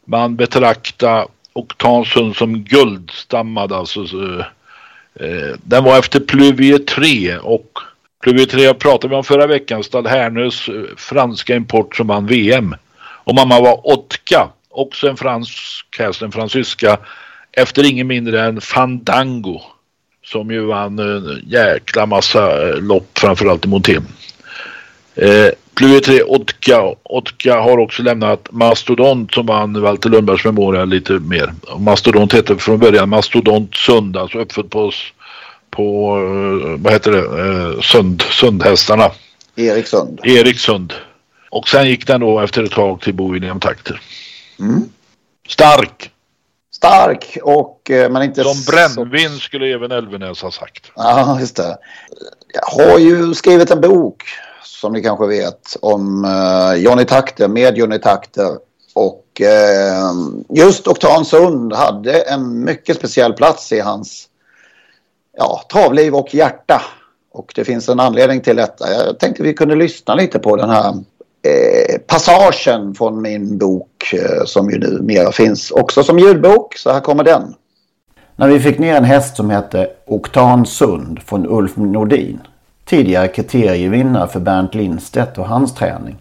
man 0.04 0.36
betrakta 0.36 1.26
Oktansund 1.52 2.36
som 2.36 2.64
guldstammad. 2.64 3.72
Alltså, 3.72 4.00
eh, 4.00 4.44
eh, 5.14 5.56
den 5.62 5.84
var 5.84 5.98
efter 5.98 6.20
Pluvier 6.20 6.78
3 6.78 7.36
och 7.36 7.78
Pluvier 8.22 8.46
3 8.46 8.74
pratade 8.74 9.08
vi 9.08 9.14
om 9.14 9.24
förra 9.24 9.46
veckan. 9.46 9.84
Stad 9.84 10.06
Härnös 10.06 10.68
eh, 10.68 10.74
franska 10.96 11.56
import 11.56 11.96
som 11.96 12.06
vann 12.06 12.26
VM. 12.26 12.74
Och 13.24 13.34
mamma 13.34 13.60
var 13.60 13.86
Otka, 13.86 14.48
också 14.68 15.08
en 15.08 15.16
fransk 15.16 15.96
häst, 15.98 16.22
en 16.22 16.32
fransyska, 16.32 16.98
efter 17.52 17.90
ingen 17.90 18.06
mindre 18.06 18.44
än 18.44 18.60
Fandango. 18.60 19.60
Som 20.24 20.50
ju 20.50 20.60
vann 20.60 20.98
en 20.98 21.42
jäkla 21.46 22.06
massa 22.06 22.68
eh, 22.68 22.76
lopp, 22.76 23.18
framförallt 23.18 23.64
i 23.64 23.68
Montén. 23.68 24.06
Eh, 25.14 25.48
Pluvier 25.74 26.00
3, 26.00 26.22
Otka. 26.22 26.94
Otka 27.02 27.60
har 27.60 27.78
också 27.78 28.02
lämnat 28.02 28.48
Mastodont 28.52 29.34
som 29.34 29.46
vann 29.46 29.80
Walter 29.80 30.10
Lundbergs 30.10 30.44
Memorial 30.44 30.88
lite 30.88 31.12
mer. 31.12 31.54
Mastodont 31.78 32.32
hette 32.32 32.56
från 32.56 32.78
början 32.78 33.08
Mastodont 33.08 33.76
Sund, 33.76 34.16
alltså 34.16 34.38
uppfödd 34.38 34.70
på, 34.70 34.92
på 35.70 36.16
eh, 36.16 36.80
vad 36.80 36.92
heter 36.92 37.12
det, 37.12 37.18
eh, 37.18 37.80
Sund, 37.80 38.22
Sundhästarna. 38.22 39.10
Eriksund. 39.56 40.20
Eriksund. 40.24 40.92
Och 41.50 41.68
sen 41.68 41.88
gick 41.88 42.06
den 42.06 42.20
då 42.20 42.40
efter 42.40 42.62
ett 42.62 42.72
tag 42.72 43.00
till 43.00 43.14
Bo 43.14 43.32
William 43.32 43.60
Takter. 43.60 44.00
Mm. 44.60 44.84
Stark! 45.48 46.12
stark 46.82 47.38
och 47.42 47.90
eh, 47.90 48.10
men 48.10 48.22
inte 48.22 48.44
Som 48.44 48.74
brännvin 48.74 49.38
skulle 49.38 49.74
även 49.74 49.92
Elvenäs 49.92 50.42
ha 50.42 50.50
sagt. 50.50 50.92
Ja, 50.96 51.40
just 51.40 51.56
det. 51.56 51.76
Jag 52.54 52.84
har 52.84 52.98
ju 52.98 53.34
skrivit 53.34 53.70
en 53.70 53.80
bok 53.80 54.24
som 54.64 54.92
ni 54.92 55.02
kanske 55.02 55.26
vet 55.26 55.76
om 55.80 56.24
eh, 56.24 56.82
Johnny 56.82 57.04
Takter 57.04 57.48
med 57.48 57.78
Johnny 57.78 57.98
Takter. 57.98 58.50
Och 58.94 59.40
eh, 59.40 60.12
just 60.48 60.88
Oktansund 60.88 61.72
hade 61.72 62.20
en 62.20 62.64
mycket 62.64 62.96
speciell 62.96 63.32
plats 63.32 63.72
i 63.72 63.80
hans 63.80 64.28
ja, 65.36 65.62
travliv 65.72 66.14
och 66.14 66.34
hjärta. 66.34 66.82
Och 67.32 67.52
det 67.54 67.64
finns 67.64 67.88
en 67.88 68.00
anledning 68.00 68.40
till 68.40 68.56
detta. 68.56 68.92
Jag 68.92 69.18
tänkte 69.18 69.42
vi 69.42 69.54
kunde 69.54 69.74
lyssna 69.74 70.14
lite 70.14 70.38
på 70.38 70.56
den 70.56 70.70
här 70.70 70.94
eh, 71.46 71.98
passagen 72.06 72.94
från 72.94 73.22
min 73.22 73.58
bok 73.58 74.12
eh, 74.12 74.44
som 74.44 74.70
ju 74.70 74.78
numera 74.78 75.32
finns 75.32 75.70
också 75.70 76.02
som 76.02 76.18
ljudbok. 76.18 76.76
Så 76.76 76.92
här 76.92 77.00
kommer 77.00 77.24
den. 77.24 77.54
När 78.36 78.48
vi 78.48 78.60
fick 78.60 78.78
ner 78.78 78.94
en 78.94 79.04
häst 79.04 79.36
som 79.36 79.50
hette 79.50 79.90
Oktansund 80.06 81.22
från 81.22 81.46
Ulf 81.46 81.76
Nordin, 81.76 82.40
tidigare 82.84 83.28
kriterievinnare 83.28 84.28
för 84.28 84.40
Bernt 84.40 84.74
Lindstedt 84.74 85.38
och 85.38 85.48
hans 85.48 85.74
träning. 85.74 86.16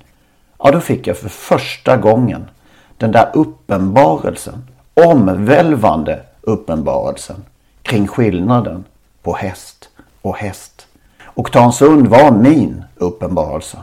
Ja, 0.63 0.71
då 0.71 0.79
fick 0.79 1.07
jag 1.07 1.17
för 1.17 1.29
första 1.29 1.97
gången 1.97 2.49
den 2.97 3.11
där 3.11 3.29
uppenbarelsen, 3.33 4.67
omvälvande 4.93 6.19
uppenbarelsen 6.41 7.43
kring 7.81 8.07
skillnaden 8.07 8.83
på 9.23 9.33
häst 9.33 9.89
och 10.21 10.37
häst. 10.37 10.87
Oktansund 11.33 12.07
var 12.07 12.31
min 12.31 12.83
uppenbarelse. 12.95 13.77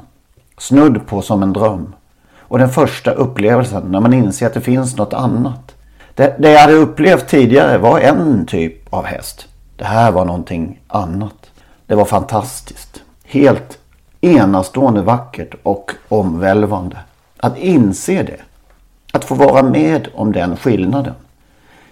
Snudd 0.59 1.07
på 1.07 1.23
som 1.23 1.43
en 1.43 1.53
dröm. 1.53 1.95
Och 2.39 2.59
den 2.59 2.69
första 2.69 3.11
upplevelsen 3.11 3.83
när 3.83 4.01
man 4.01 4.15
inser 4.15 4.47
att 4.47 4.55
det 4.55 4.61
finns 4.61 4.97
något 4.97 5.13
annat. 5.13 5.75
Det, 6.15 6.37
det 6.39 6.51
jag 6.51 6.61
hade 6.61 6.73
upplevt 6.73 7.29
tidigare 7.29 7.79
var 7.79 8.01
en 8.01 8.47
typ 8.47 8.95
av 8.95 9.05
häst. 9.05 9.47
Det 9.77 9.85
här 9.85 10.11
var 10.11 10.25
någonting 10.25 10.81
annat. 10.89 11.48
Det 11.89 11.95
var 11.95 12.05
fantastiskt. 12.05 13.03
Helt 13.25 13.79
enastående 14.21 15.03
vackert 15.03 15.55
och 15.63 15.93
omvälvande. 16.09 16.97
Att 17.37 17.59
inse 17.59 18.23
det. 18.23 18.41
Att 19.13 19.25
få 19.25 19.35
vara 19.35 19.63
med 19.63 20.09
om 20.15 20.33
den 20.33 20.57
skillnaden. 20.57 21.15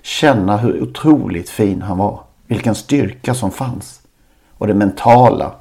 Känna 0.03 0.57
hur 0.57 0.83
otroligt 0.83 1.51
fin 1.51 1.83
han 1.83 1.99
var. 1.99 2.21
Vilken 2.47 2.75
styrka 2.75 3.35
som 3.35 3.51
fanns. 3.51 4.01
Och 4.59 4.67
det 4.67 4.75
mentala. 4.75 5.53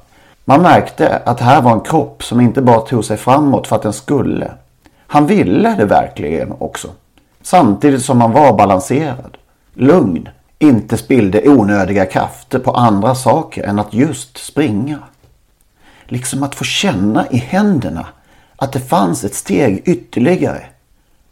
Man 0.44 0.62
märkte 0.62 1.22
att 1.24 1.40
här 1.40 1.62
var 1.62 1.72
en 1.72 1.80
kropp 1.80 2.24
som 2.24 2.40
inte 2.40 2.62
bara 2.62 2.80
tog 2.80 3.04
sig 3.04 3.16
framåt 3.16 3.66
för 3.66 3.76
att 3.76 3.82
den 3.82 3.92
skulle. 3.92 4.50
Han 5.06 5.26
ville 5.26 5.74
det 5.74 5.84
verkligen 5.84 6.52
också. 6.58 6.88
Samtidigt 7.42 8.04
som 8.04 8.20
han 8.20 8.32
var 8.32 8.56
balanserad. 8.56 9.36
Lugn. 9.74 10.28
Inte 10.58 10.96
spillde 10.96 11.48
onödiga 11.48 12.06
krafter 12.06 12.58
på 12.58 12.70
andra 12.70 13.14
saker 13.14 13.62
än 13.62 13.78
att 13.78 13.94
just 13.94 14.38
springa. 14.38 14.98
Liksom 16.04 16.42
att 16.42 16.54
få 16.54 16.64
känna 16.64 17.30
i 17.30 17.36
händerna 17.36 18.06
att 18.56 18.72
det 18.72 18.80
fanns 18.80 19.24
ett 19.24 19.34
steg 19.34 19.82
ytterligare 19.84 20.62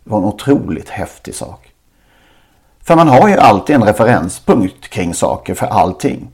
var 0.05 0.19
en 0.19 0.25
otroligt 0.25 0.89
häftig 0.89 1.35
sak. 1.35 1.69
För 2.81 2.97
man 2.97 3.09
har 3.09 3.29
ju 3.29 3.35
alltid 3.35 3.77
en 3.77 3.85
referenspunkt 3.85 4.89
kring 4.89 5.15
saker 5.15 5.55
för 5.55 5.67
allting. 5.67 6.29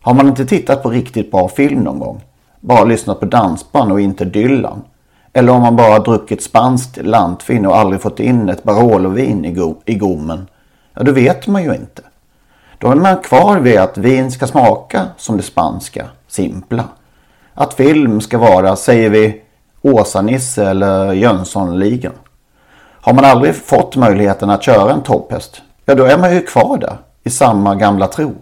Har 0.00 0.14
man 0.14 0.28
inte 0.28 0.46
tittat 0.46 0.82
på 0.82 0.90
riktigt 0.90 1.30
bra 1.30 1.48
film 1.48 1.80
någon 1.80 1.98
gång, 1.98 2.20
bara 2.60 2.84
lyssnat 2.84 3.20
på 3.20 3.26
dansband 3.26 3.92
och 3.92 4.00
inte 4.00 4.24
Dylan, 4.24 4.82
eller 5.32 5.52
om 5.52 5.62
man 5.62 5.76
bara 5.76 5.98
druckit 5.98 6.42
spanskt 6.42 6.96
lantvin 6.96 7.66
och 7.66 7.76
aldrig 7.76 8.02
fått 8.02 8.20
in 8.20 8.48
ett 8.48 8.62
Barolo-vin 8.64 9.44
i, 9.44 9.52
go 9.52 9.74
i 9.84 9.94
gommen, 9.94 10.46
ja 10.94 11.02
då 11.02 11.12
vet 11.12 11.46
man 11.46 11.62
ju 11.62 11.74
inte. 11.74 12.02
Då 12.78 12.90
är 12.90 12.94
man 12.94 13.16
kvar 13.16 13.58
vid 13.58 13.78
att 13.78 13.98
vin 13.98 14.32
ska 14.32 14.46
smaka 14.46 15.06
som 15.16 15.36
det 15.36 15.42
spanska, 15.42 16.06
simpla. 16.28 16.84
Att 17.54 17.74
film 17.74 18.20
ska 18.20 18.38
vara, 18.38 18.76
säger 18.76 19.10
vi, 19.10 19.42
Åsa-Nisse 19.82 20.70
eller 20.70 21.12
Jönssonligan. 21.12 22.12
Har 23.00 23.12
man 23.12 23.24
aldrig 23.24 23.54
fått 23.54 23.96
möjligheten 23.96 24.50
att 24.50 24.62
köra 24.62 24.92
en 24.92 25.02
topphäst, 25.02 25.62
ja 25.84 25.94
då 25.94 26.04
är 26.04 26.18
man 26.18 26.34
ju 26.34 26.40
kvar 26.40 26.78
där 26.78 26.96
i 27.24 27.30
samma 27.30 27.74
gamla 27.74 28.06
tro. 28.06 28.34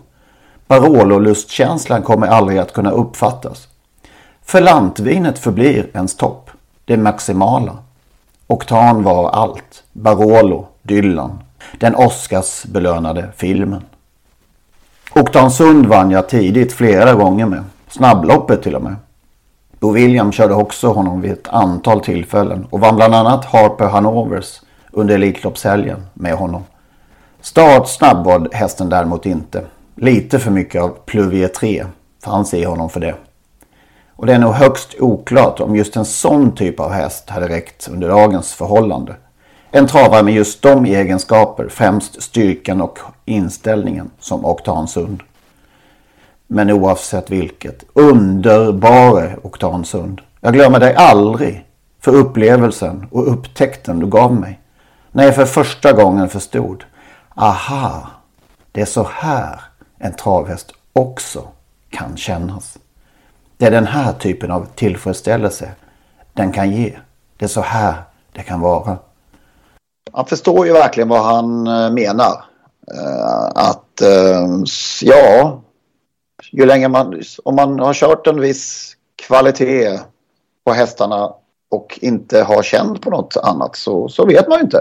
Barolo-lustkänslan 0.66 2.02
kommer 2.02 2.26
aldrig 2.26 2.58
att 2.58 2.72
kunna 2.72 2.90
uppfattas. 2.90 3.68
För 4.42 4.60
lantvinet 4.60 5.38
förblir 5.38 5.90
ens 5.94 6.16
topp, 6.16 6.50
det 6.84 6.96
maximala. 6.96 7.78
Oktan 8.46 9.02
var 9.02 9.30
allt, 9.30 9.84
Barolo, 9.92 10.66
Dylan, 10.82 11.38
den 11.78 11.94
Oscarsbelönade 11.94 13.28
filmen. 13.36 13.82
Oktansund 15.20 15.86
vann 15.86 16.10
jag 16.10 16.28
tidigt 16.28 16.72
flera 16.72 17.14
gånger 17.14 17.46
med, 17.46 17.64
snabbloppet 17.88 18.62
till 18.62 18.74
och 18.74 18.82
med. 18.82 18.96
Bo 19.80 19.90
William 19.90 20.32
körde 20.32 20.54
också 20.54 20.88
honom 20.88 21.20
vid 21.20 21.32
ett 21.32 21.48
antal 21.48 22.00
tillfällen 22.00 22.66
och 22.70 22.80
vann 22.80 22.96
bland 22.96 23.14
annat 23.14 23.44
Harper 23.44 23.84
Hanovers 23.84 24.60
under 24.92 25.14
Elitloppshelgen 25.14 26.06
med 26.14 26.34
honom. 26.34 26.64
Startsnabb 27.40 28.24
var 28.24 28.48
hästen 28.52 28.88
däremot 28.88 29.26
inte. 29.26 29.64
Lite 29.94 30.38
för 30.38 30.50
mycket 30.50 30.82
av 30.82 30.96
Pluvier 31.06 31.48
3 31.48 31.84
fanns 32.24 32.54
i 32.54 32.64
honom 32.64 32.90
för 32.90 33.00
det. 33.00 33.14
Och 34.16 34.26
det 34.26 34.34
är 34.34 34.38
nog 34.38 34.52
högst 34.52 34.94
oklart 35.00 35.60
om 35.60 35.76
just 35.76 35.96
en 35.96 36.04
sån 36.04 36.54
typ 36.54 36.80
av 36.80 36.90
häst 36.90 37.30
hade 37.30 37.48
räckt 37.48 37.88
under 37.88 38.08
dagens 38.08 38.52
förhållande. 38.52 39.14
En 39.76 39.86
travare 39.86 40.22
med 40.22 40.34
just 40.34 40.62
de 40.62 40.84
egenskaper, 40.86 41.68
främst 41.68 42.22
styrkan 42.22 42.80
och 42.80 42.98
inställningen, 43.24 44.10
som 44.20 44.44
Oktansund. 44.44 45.22
Men 46.46 46.70
oavsett 46.70 47.30
vilket, 47.30 47.84
underbare 47.92 49.36
Oktansund. 49.42 50.20
Jag 50.40 50.52
glömmer 50.52 50.80
dig 50.80 50.94
aldrig 50.94 51.66
för 52.00 52.14
upplevelsen 52.14 53.06
och 53.10 53.32
upptäckten 53.32 53.98
du 53.98 54.06
gav 54.06 54.34
mig. 54.34 54.60
När 55.12 55.24
jag 55.24 55.34
för 55.34 55.44
första 55.44 55.92
gången 55.92 56.28
förstod, 56.28 56.84
aha, 57.34 58.10
det 58.72 58.80
är 58.80 58.86
så 58.86 59.08
här 59.12 59.60
en 59.98 60.12
travhäst 60.12 60.72
också 60.92 61.48
kan 61.90 62.16
kännas. 62.16 62.78
Det 63.56 63.66
är 63.66 63.70
den 63.70 63.86
här 63.86 64.12
typen 64.12 64.50
av 64.50 64.66
tillfredsställelse 64.74 65.70
den 66.32 66.52
kan 66.52 66.72
ge. 66.72 66.98
Det 67.36 67.44
är 67.44 67.48
så 67.48 67.60
här 67.60 67.94
det 68.32 68.42
kan 68.42 68.60
vara. 68.60 68.98
Man 70.16 70.26
förstår 70.26 70.66
ju 70.66 70.72
verkligen 70.72 71.08
vad 71.08 71.24
han 71.24 71.66
eh, 71.66 71.90
menar. 71.90 72.44
Eh, 72.94 73.46
att 73.54 74.00
eh, 74.00 74.46
ja, 75.02 75.62
ju 76.52 76.66
länge 76.66 76.88
man, 76.88 77.22
om 77.44 77.56
man 77.56 77.78
har 77.78 77.94
kört 77.94 78.26
en 78.26 78.40
viss 78.40 78.96
kvalitet 79.26 80.00
på 80.64 80.72
hästarna 80.72 81.32
och 81.70 81.98
inte 82.02 82.42
har 82.42 82.62
känt 82.62 83.00
på 83.00 83.10
något 83.10 83.36
annat 83.36 83.76
så, 83.76 84.08
så 84.08 84.26
vet 84.26 84.48
man 84.48 84.58
ju 84.58 84.64
inte. 84.64 84.80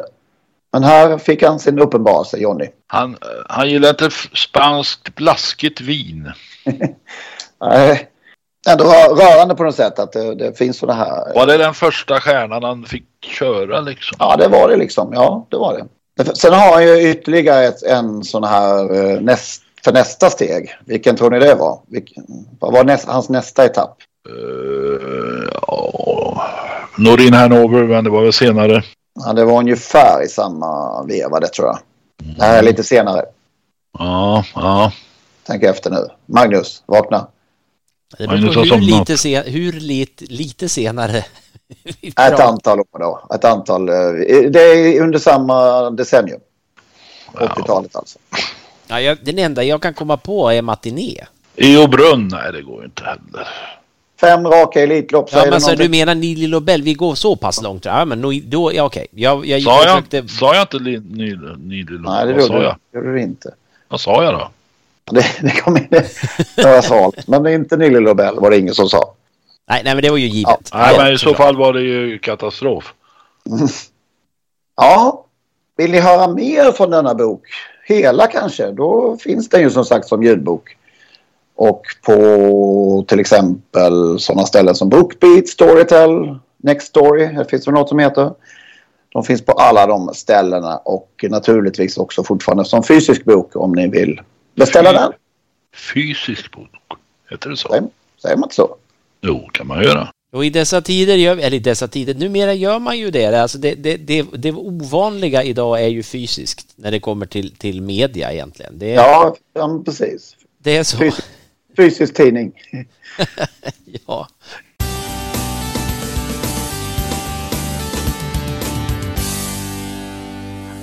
Men 0.73 0.83
här 0.83 1.17
fick 1.17 1.43
han 1.43 1.59
sin 1.59 1.79
uppenbarelse, 1.79 2.38
Jonny. 2.38 2.67
Han, 2.88 3.17
han 3.49 3.69
gillar 3.69 3.89
inte 3.89 4.09
spanskt 4.33 5.15
blaskigt 5.15 5.81
vin. 5.81 6.31
Nej, 7.61 8.09
ändå 8.70 8.84
rörande 9.16 9.55
på 9.55 9.63
något 9.63 9.76
sätt 9.76 9.99
att 9.99 10.11
det, 10.11 10.36
det 10.36 10.57
finns 10.57 10.78
sådana 10.78 11.05
här. 11.05 11.34
Var 11.36 11.45
det 11.45 11.57
den 11.57 11.74
första 11.74 12.20
stjärnan 12.20 12.63
han 12.63 12.86
fick 12.86 13.05
köra 13.22 13.82
liksom? 13.82 14.16
Ja, 14.20 14.36
det 14.36 14.47
var 14.47 14.70
det 14.70 14.76
liksom. 14.76 15.13
Ja, 15.13 15.47
det 15.49 15.57
var 15.57 15.74
det. 15.74 16.36
Sen 16.36 16.53
har 16.53 16.74
han 16.74 16.84
ju 16.84 17.09
ytterligare 17.09 17.66
ett, 17.66 17.84
en 17.84 18.24
sån 18.24 18.43
här 18.43 18.95
eh, 18.95 19.22
näst, 19.22 19.61
för 19.84 19.93
nästa 19.93 20.30
steg. 20.30 20.78
Vilken 20.86 21.16
tror 21.16 21.32
ni 21.32 21.39
det 21.39 21.55
var? 21.55 21.80
Vilken, 21.88 22.24
vad 22.59 22.74
var 22.74 22.84
näst, 22.84 23.07
hans 23.07 23.30
nästa 23.30 23.66
etapp? 23.66 23.97
Uh, 24.30 25.49
ja. 25.68 26.45
Norin 26.97 27.34
Hanover, 27.34 27.84
men 27.84 28.03
det 28.03 28.09
var 28.09 28.22
väl 28.22 28.34
senare. 28.34 28.84
Ja, 29.26 29.34
det 29.34 29.45
var 29.45 29.59
ungefär 29.59 30.24
i 30.24 30.28
samma 30.28 31.03
veva 31.03 31.39
det 31.39 31.47
tror 31.47 31.68
jag. 31.68 31.78
Det 32.38 32.43
här 32.43 32.57
är 32.57 32.63
lite 32.63 32.84
senare. 32.84 33.26
Ja, 33.99 34.43
ja. 34.55 34.91
Tänk 35.43 35.63
efter 35.63 35.91
nu. 35.91 36.07
Magnus, 36.26 36.84
vakna. 36.86 37.28
Det 38.18 38.28
beror 38.28 38.53
på 38.53 38.61
hur, 38.76 38.82
lite, 38.82 39.18
sen, 39.18 39.43
hur 39.45 39.72
lite, 39.72 40.26
lite 40.26 40.70
senare. 40.70 41.26
Ett 42.01 42.39
antal 42.39 42.80
år 42.80 42.99
då. 42.99 43.28
Ett 43.36 43.45
antal. 43.45 43.89
eh, 43.89 43.95
Det 44.49 44.59
är 44.61 45.01
under 45.01 45.20
samma 45.20 45.89
decennium. 45.89 46.39
80-talet 47.34 47.95
alltså. 47.95 48.20
Ja, 48.88 49.01
jag, 49.01 49.18
den 49.22 49.39
enda 49.39 49.63
jag 49.63 49.82
kan 49.82 49.93
komma 49.93 50.18
på 50.18 50.49
är 50.49 50.61
matiné. 50.61 51.26
Eobrunn, 51.55 52.28
nej 52.28 52.51
det 52.51 52.61
går 52.61 52.86
inte 52.86 53.03
heller. 53.03 53.47
Fem 54.22 54.47
raka 54.47 54.82
Elitlopp. 54.84 55.30
Ja, 55.34 55.45
men 55.49 55.61
så 55.61 55.76
du 55.76 55.89
menar 55.89 56.16
Nili 56.16 56.47
Lobel, 56.47 56.82
vi 56.82 56.93
går 56.93 57.16
så 57.16 57.36
pass 57.36 57.61
långt? 57.61 57.86
Ja, 57.86 58.05
men 58.05 58.22
då, 58.22 58.34
då 58.45 58.74
ja, 58.74 58.84
okej. 58.84 59.07
Jag, 59.11 59.45
jag, 59.45 59.61
Sa 59.61 59.84
jag, 59.84 60.03
försökte... 60.05 60.28
sa 60.34 60.55
jag 60.55 60.63
inte 60.63 60.80
Nili 60.80 61.36
Lobel? 61.84 62.01
Nej, 62.01 62.26
det 62.34 62.41
gjorde 62.41 63.13
du 63.13 63.22
inte. 63.22 63.53
Vad 63.88 64.01
sa 64.01 64.24
jag 64.24 64.34
då? 64.34 64.49
Det, 65.12 65.26
det 65.41 65.62
kom 65.62 65.78
in 65.78 65.88
några 66.58 66.82
svalt. 66.82 67.28
Men 67.28 67.43
det 67.43 67.51
är 67.51 67.56
inte 67.56 67.78
Nille 67.78 67.99
Lobel 67.99 68.39
var 68.39 68.49
det 68.49 68.58
ingen 68.58 68.74
som 68.74 68.89
sa. 68.89 69.14
Nej, 69.70 69.82
nej, 69.84 69.95
men 69.95 70.03
det 70.03 70.10
var 70.10 70.18
ju 70.18 70.28
givet. 70.28 70.70
Nej, 70.74 70.97
men 70.97 71.14
i 71.14 71.18
så 71.18 71.34
fall 71.34 71.58
var 71.58 71.74
det 71.74 71.82
ju 71.82 72.20
katastrof. 72.20 72.93
Ja, 74.78 75.26
Vill 75.78 75.91
ni 75.91 75.99
höra 75.99 76.28
mer 76.28 76.72
från 76.72 76.89
denna 76.89 77.16
bok? 77.16 77.41
Hela 77.86 78.28
kanske? 78.28 78.72
Då 78.72 79.18
finns 79.18 79.49
den 79.49 79.62
ju 79.62 79.70
som 79.70 79.86
sagt 79.86 80.08
som 80.08 80.24
ljudbok. 80.24 80.78
Och 81.56 81.82
på 82.06 83.06
till 83.08 83.20
exempel 83.20 84.20
sådana 84.20 84.45
ställen 84.45 84.76
som 84.76 84.89
Bookbeat, 84.89 85.47
Storytel, 85.47 86.39
Next 86.58 86.88
Story. 86.88 87.28
Det 87.28 87.45
finns 87.45 87.68
väl 87.68 87.74
något 87.74 87.89
som 87.89 87.99
heter. 87.99 88.32
De 89.10 89.24
finns 89.24 89.45
på 89.45 89.51
alla 89.51 89.88
de 89.88 90.14
ställena 90.14 90.78
och 90.78 91.26
naturligtvis 91.30 91.97
också 91.97 92.24
fortfarande 92.24 92.66
som 92.66 92.84
fysisk 92.84 93.26
bok 93.26 93.56
om 93.56 93.72
ni 93.72 93.88
vill 93.88 94.22
beställa 94.56 94.89
Fy- 94.91 94.97
den. 94.97 95.12
Fysisk 95.93 96.51
bok. 96.51 96.70
Heter 97.30 97.49
det 97.49 97.58
så? 97.58 97.70
Säger, 97.70 97.84
säger 98.22 98.36
man 98.36 98.43
inte 98.47 98.56
så? 98.56 98.76
Jo, 99.22 99.49
kan 99.53 99.68
man 99.68 99.84
göra. 99.84 100.12
Och 100.32 100.45
i 100.45 100.49
dessa 100.49 100.82
tider, 100.82 101.16
gör, 101.16 101.38
eller 101.38 101.53
i 101.58 101.60
dessa 101.60 101.88
tider, 101.88 102.14
numera 102.14 102.53
gör 102.53 102.80
man 102.80 102.97
ju 102.97 103.12
det. 103.12 103.41
Alltså 103.41 103.58
det, 103.58 103.76
det, 103.76 103.97
det, 103.97 104.26
det 104.34 104.51
ovanliga 104.51 105.43
idag 105.43 105.84
är 105.84 105.88
ju 105.88 106.03
fysiskt 106.03 106.68
när 106.76 106.91
det 106.91 106.99
kommer 106.99 107.26
till, 107.26 107.56
till 107.56 107.82
media 107.82 108.34
egentligen. 108.34 108.80
Det 108.80 108.91
är, 108.91 108.95
Ja, 108.95 109.36
ja 109.53 109.82
precis. 109.86 110.36
det 110.58 110.78
är 110.78 110.84
så. 110.84 110.97
Fysisk, 110.97 111.28
fysisk 111.78 112.14
tidning. 112.14 112.51
Ja. 114.08 114.28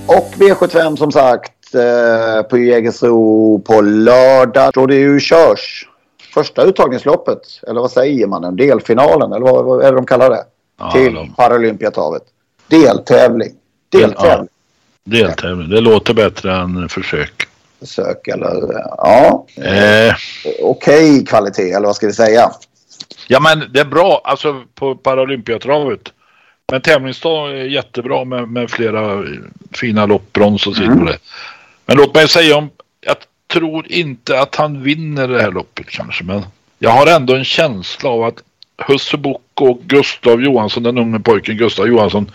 Och 0.06 0.32
V75 0.36 0.96
som 0.96 1.12
sagt 1.12 1.52
eh, 1.74 2.42
på 2.42 2.58
Jägersro 2.58 3.58
på 3.58 3.80
lördag 3.80 4.70
då 4.74 4.86
det 4.86 4.94
ju 4.94 5.20
körs. 5.20 5.88
Första 6.34 6.62
uttagningsloppet, 6.62 7.40
eller 7.68 7.80
vad 7.80 7.90
säger 7.90 8.26
man? 8.26 8.44
En 8.44 8.56
delfinalen, 8.56 9.32
eller 9.32 9.46
vad, 9.46 9.64
vad 9.64 9.84
är 9.84 9.90
det 9.90 9.96
de 9.96 10.06
kallar 10.06 10.30
det? 10.30 10.44
Ja, 10.78 10.90
till 10.90 11.14
de- 11.14 11.34
Paralympiatravet. 11.34 12.22
Deltävling. 12.66 13.52
Deltävling. 13.88 14.48
Deltävling. 15.04 15.68
Det 15.70 15.80
låter 15.80 16.14
bättre 16.14 16.56
än 16.56 16.88
försök. 16.88 17.48
Försök 17.80 18.28
eller 18.28 18.82
ja. 18.98 19.46
Eh, 19.56 20.14
Okej 20.62 21.24
kvalitet, 21.26 21.70
eller 21.72 21.86
vad 21.86 21.96
ska 21.96 22.06
vi 22.06 22.12
säga? 22.12 22.50
ja, 23.28 23.40
men 23.40 23.72
det 23.72 23.80
är 23.80 23.84
bra 23.84 24.20
alltså 24.24 24.62
på 24.74 24.94
Paralympiatravet. 24.94 26.00
Men 26.72 26.80
tävlingsdag 26.80 27.50
är 27.50 27.64
jättebra 27.64 28.24
med, 28.24 28.48
med 28.48 28.70
flera 28.70 29.24
fina 29.72 30.06
lopp, 30.06 30.32
brons 30.32 30.66
och 30.66 30.76
silver. 30.76 30.92
Mm. 30.94 31.14
Men 31.92 31.98
låt 31.98 32.14
mig 32.14 32.28
säga 32.28 32.56
om, 32.56 32.70
jag 33.00 33.16
tror 33.46 33.92
inte 33.92 34.40
att 34.40 34.54
han 34.54 34.82
vinner 34.82 35.28
det 35.28 35.42
här 35.42 35.50
loppet 35.50 35.86
kanske, 35.86 36.24
men 36.24 36.42
jag 36.78 36.90
har 36.90 37.06
ändå 37.06 37.34
en 37.34 37.44
känsla 37.44 38.10
av 38.10 38.22
att 38.24 38.42
Husse 38.86 39.16
Bock 39.16 39.60
och 39.60 39.78
Gustav 39.84 40.42
Johansson, 40.42 40.82
den 40.82 40.98
unge 40.98 41.20
pojken 41.20 41.56
Gustav 41.56 41.86
Johansson, 41.86 42.30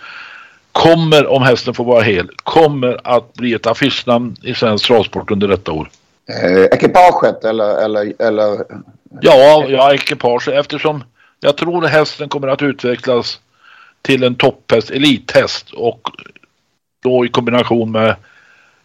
kommer, 0.72 1.26
om 1.26 1.42
hästen 1.42 1.74
får 1.74 1.84
vara 1.84 2.02
hel, 2.02 2.30
kommer 2.36 3.00
att 3.04 3.34
bli 3.34 3.54
ett 3.54 3.66
affischnamn 3.66 4.36
i 4.42 4.54
svensk 4.54 4.86
travsport 4.86 5.30
under 5.30 5.48
detta 5.48 5.72
år. 5.72 5.90
Eh, 6.42 6.64
ekipaget 6.64 7.44
eller, 7.44 7.84
eller, 7.84 8.12
eller 8.18 8.64
Ja, 9.20 9.64
ja, 9.68 9.94
ekipage 9.94 10.48
eftersom 10.48 11.04
jag 11.40 11.56
tror 11.56 11.84
att 11.84 11.90
hästen 11.90 12.28
kommer 12.28 12.48
att 12.48 12.62
utvecklas 12.62 13.40
till 14.02 14.22
en 14.22 14.34
topphäst, 14.34 14.90
elithäst 14.90 15.70
och 15.70 16.10
då 17.02 17.26
i 17.26 17.28
kombination 17.28 17.92
med 17.92 18.16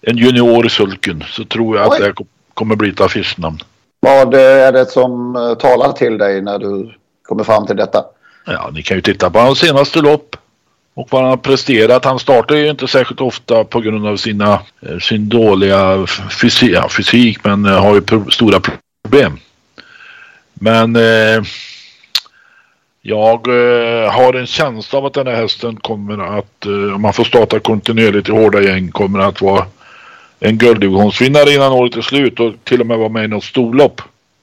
en 0.08 0.18
junior 0.18 0.66
i 0.66 0.70
sulken 0.70 1.24
så 1.30 1.46
tror 1.46 1.78
jag 1.78 1.86
att 1.86 1.94
Oj. 1.94 2.00
det 2.08 2.14
kom- 2.14 2.28
kommer 2.54 2.76
bli 2.76 2.90
ett 2.90 3.02
affischnamn. 3.02 3.58
vad 4.00 4.34
är 4.34 4.72
det 4.72 4.86
som 4.86 5.36
eh, 5.36 5.54
talar 5.56 5.92
till 5.92 6.18
dig 6.18 6.42
när 6.42 6.60
du 6.60 6.94
kommer 7.24 7.44
fram 7.44 7.68
till 7.68 7.76
detta? 7.76 8.06
Ja, 8.46 8.70
ni 8.74 8.84
kan 8.84 8.98
ju 8.98 9.02
titta 9.02 9.30
på 9.30 9.40
hans 9.40 9.60
senaste 9.60 10.00
lopp 10.02 10.36
och 10.94 11.08
vad 11.12 11.22
han 11.22 11.30
har 11.30 11.38
presterat. 11.38 12.06
Han 12.06 12.20
startar 12.20 12.56
ju 12.56 12.70
inte 12.70 12.88
särskilt 12.88 13.22
ofta 13.22 13.64
på 13.64 13.80
grund 13.82 14.08
av 14.08 14.18
sina, 14.18 14.60
eh, 14.82 14.98
sin 15.00 15.30
dåliga 15.30 16.06
fysik, 16.42 16.72
ja, 16.72 16.90
fysik 16.90 17.44
men 17.44 17.66
eh, 17.66 17.82
har 17.82 17.96
ju 17.96 18.02
pro- 18.02 18.30
stora 18.30 18.60
problem. 19.04 19.38
Men 20.54 20.96
eh, 20.96 21.44
jag 23.02 23.48
eh, 23.48 24.12
har 24.12 24.34
en 24.34 24.46
känsla 24.48 25.00
av 25.00 25.06
att 25.06 25.14
den 25.14 25.28
här 25.28 25.36
hästen 25.36 25.76
kommer 25.76 26.38
att, 26.38 26.66
eh, 26.66 26.96
om 26.96 27.02
man 27.02 27.14
får 27.14 27.24
starta 27.24 27.60
kontinuerligt 27.60 28.30
i 28.30 28.32
hårda 28.32 28.62
gäng, 28.62 28.92
kommer 28.92 29.20
att 29.20 29.42
vara 29.42 29.66
en 30.44 30.58
gulddivisionsvinnare 30.58 31.54
innan 31.54 31.72
året 31.72 31.96
är 31.96 32.02
slut 32.02 32.40
och 32.40 32.54
till 32.64 32.82
och 32.82 32.88
med 32.88 32.98
vara 32.98 33.10
med 33.10 33.26
i 33.26 33.28
något 33.28 33.44
storlopp. 33.44 34.02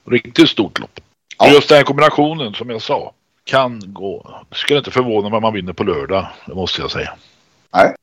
Riktigt 0.09 0.49
stort 0.49 0.79
lopp. 0.79 0.99
Ja. 1.37 1.47
Just 1.49 1.69
den 1.69 1.75
här 1.77 1.83
kombinationen 1.83 2.53
som 2.53 2.69
jag 2.69 2.81
sa 2.81 3.13
kan 3.43 3.81
gå. 3.85 4.39
Det 4.49 4.55
skulle 4.55 4.79
inte 4.79 4.91
förvåna 4.91 5.29
mig 5.29 5.37
om 5.37 5.41
man 5.43 5.53
vinner 5.53 5.73
på 5.73 5.83
lördag. 5.83 6.27
Det 6.45 6.55
måste 6.55 6.81
jag 6.81 6.91
säga. 6.91 7.13
Nej. 7.73 7.95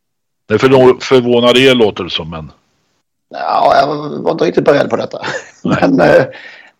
Det 0.49 0.55
är 0.55 0.59
för, 0.59 1.01
förvånar 1.01 1.57
er 1.57 1.75
låter 1.75 2.05
det 2.05 2.11
som 2.11 2.31
men. 2.31 2.53
Ja, 3.35 3.75
jag 3.81 3.87
var 4.23 4.33
inte 4.33 4.45
riktigt 4.45 4.65
beredd 4.65 4.91
på 4.91 4.97
detta. 4.97 5.27
Men 5.65 6.01
eh, 6.01 6.25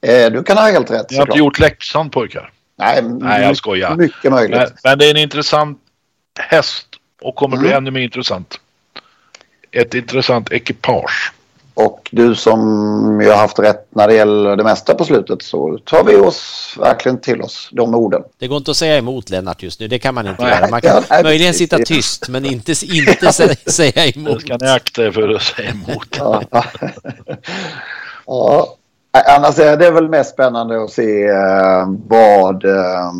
eh, 0.01 0.33
du 0.33 0.43
kan 0.43 0.57
ha 0.57 0.71
helt 0.71 0.91
rätt 0.91 1.11
Ni 1.11 1.17
har 1.17 1.27
inte 1.27 1.39
gjort 1.39 1.59
läxan 1.59 2.11
pojkar. 2.11 2.53
Nej, 2.79 3.03
Nej, 3.03 3.43
jag 3.43 3.57
skojar. 3.57 3.97
Mycket 3.97 4.33
möjligt. 4.33 4.59
Men, 4.59 4.69
men 4.85 4.99
det 4.99 5.07
är 5.07 5.11
en 5.11 5.17
intressant 5.17 5.79
häst 6.41 6.87
och 7.23 7.35
kommer 7.35 7.57
bli 7.57 7.69
Mm. 7.69 7.79
ännu 7.79 7.91
mer 7.91 8.01
intressant. 8.01 8.61
Ett 9.73 9.95
intressant 9.95 10.53
ekipage. 10.53 11.33
Och 11.75 12.09
du 12.13 12.35
som 12.35 13.21
ju 13.23 13.31
har 13.31 13.37
haft 13.37 13.59
rätt 13.59 13.87
när 13.91 14.09
det 14.09 14.15
gäller 14.15 14.57
det 14.57 14.65
mesta 14.65 14.95
på 14.95 15.05
slutet 15.05 15.43
så 15.43 15.79
tar 15.85 16.05
vi 16.05 16.17
oss 16.17 16.75
verkligen 16.81 17.21
till 17.21 17.43
oss 17.43 17.69
de 17.73 17.95
orden. 17.95 18.23
Det 18.39 18.47
går 18.49 18.57
inte 18.59 18.71
att 18.71 18.77
säga 18.77 18.99
emot 18.99 19.31
Lennart 19.31 19.63
just 19.63 19.81
nu, 19.81 19.89
det 19.89 19.99
kan 19.99 20.15
man 20.15 20.27
inte 20.27 20.43
Nej, 20.43 20.51
göra. 20.55 20.69
Man 20.71 20.81
kan 20.81 20.91
ja, 20.95 21.03
nej, 21.11 21.23
möjligen 21.23 21.53
precis. 21.53 21.71
sitta 21.71 21.85
tyst, 21.85 22.29
men 22.29 22.45
inte, 22.45 22.73
inte 22.73 23.27
sä- 23.27 23.71
säga 23.71 24.07
emot. 24.07 24.41
ska 24.41 24.57
ni 24.57 24.69
akta 24.69 25.03
er 25.03 25.11
för 25.11 25.29
att 25.29 25.43
säga 25.43 25.71
emot. 25.71 26.17
Ja. 26.19 26.43
ja. 28.27 28.75
Annars 29.27 29.59
är 29.59 29.77
det 29.77 29.91
väl 29.91 30.09
mest 30.09 30.31
spännande 30.31 30.85
att 30.85 30.91
se 30.91 31.25
eh, 31.25 31.89
vad, 32.07 32.65
eh, 32.65 33.13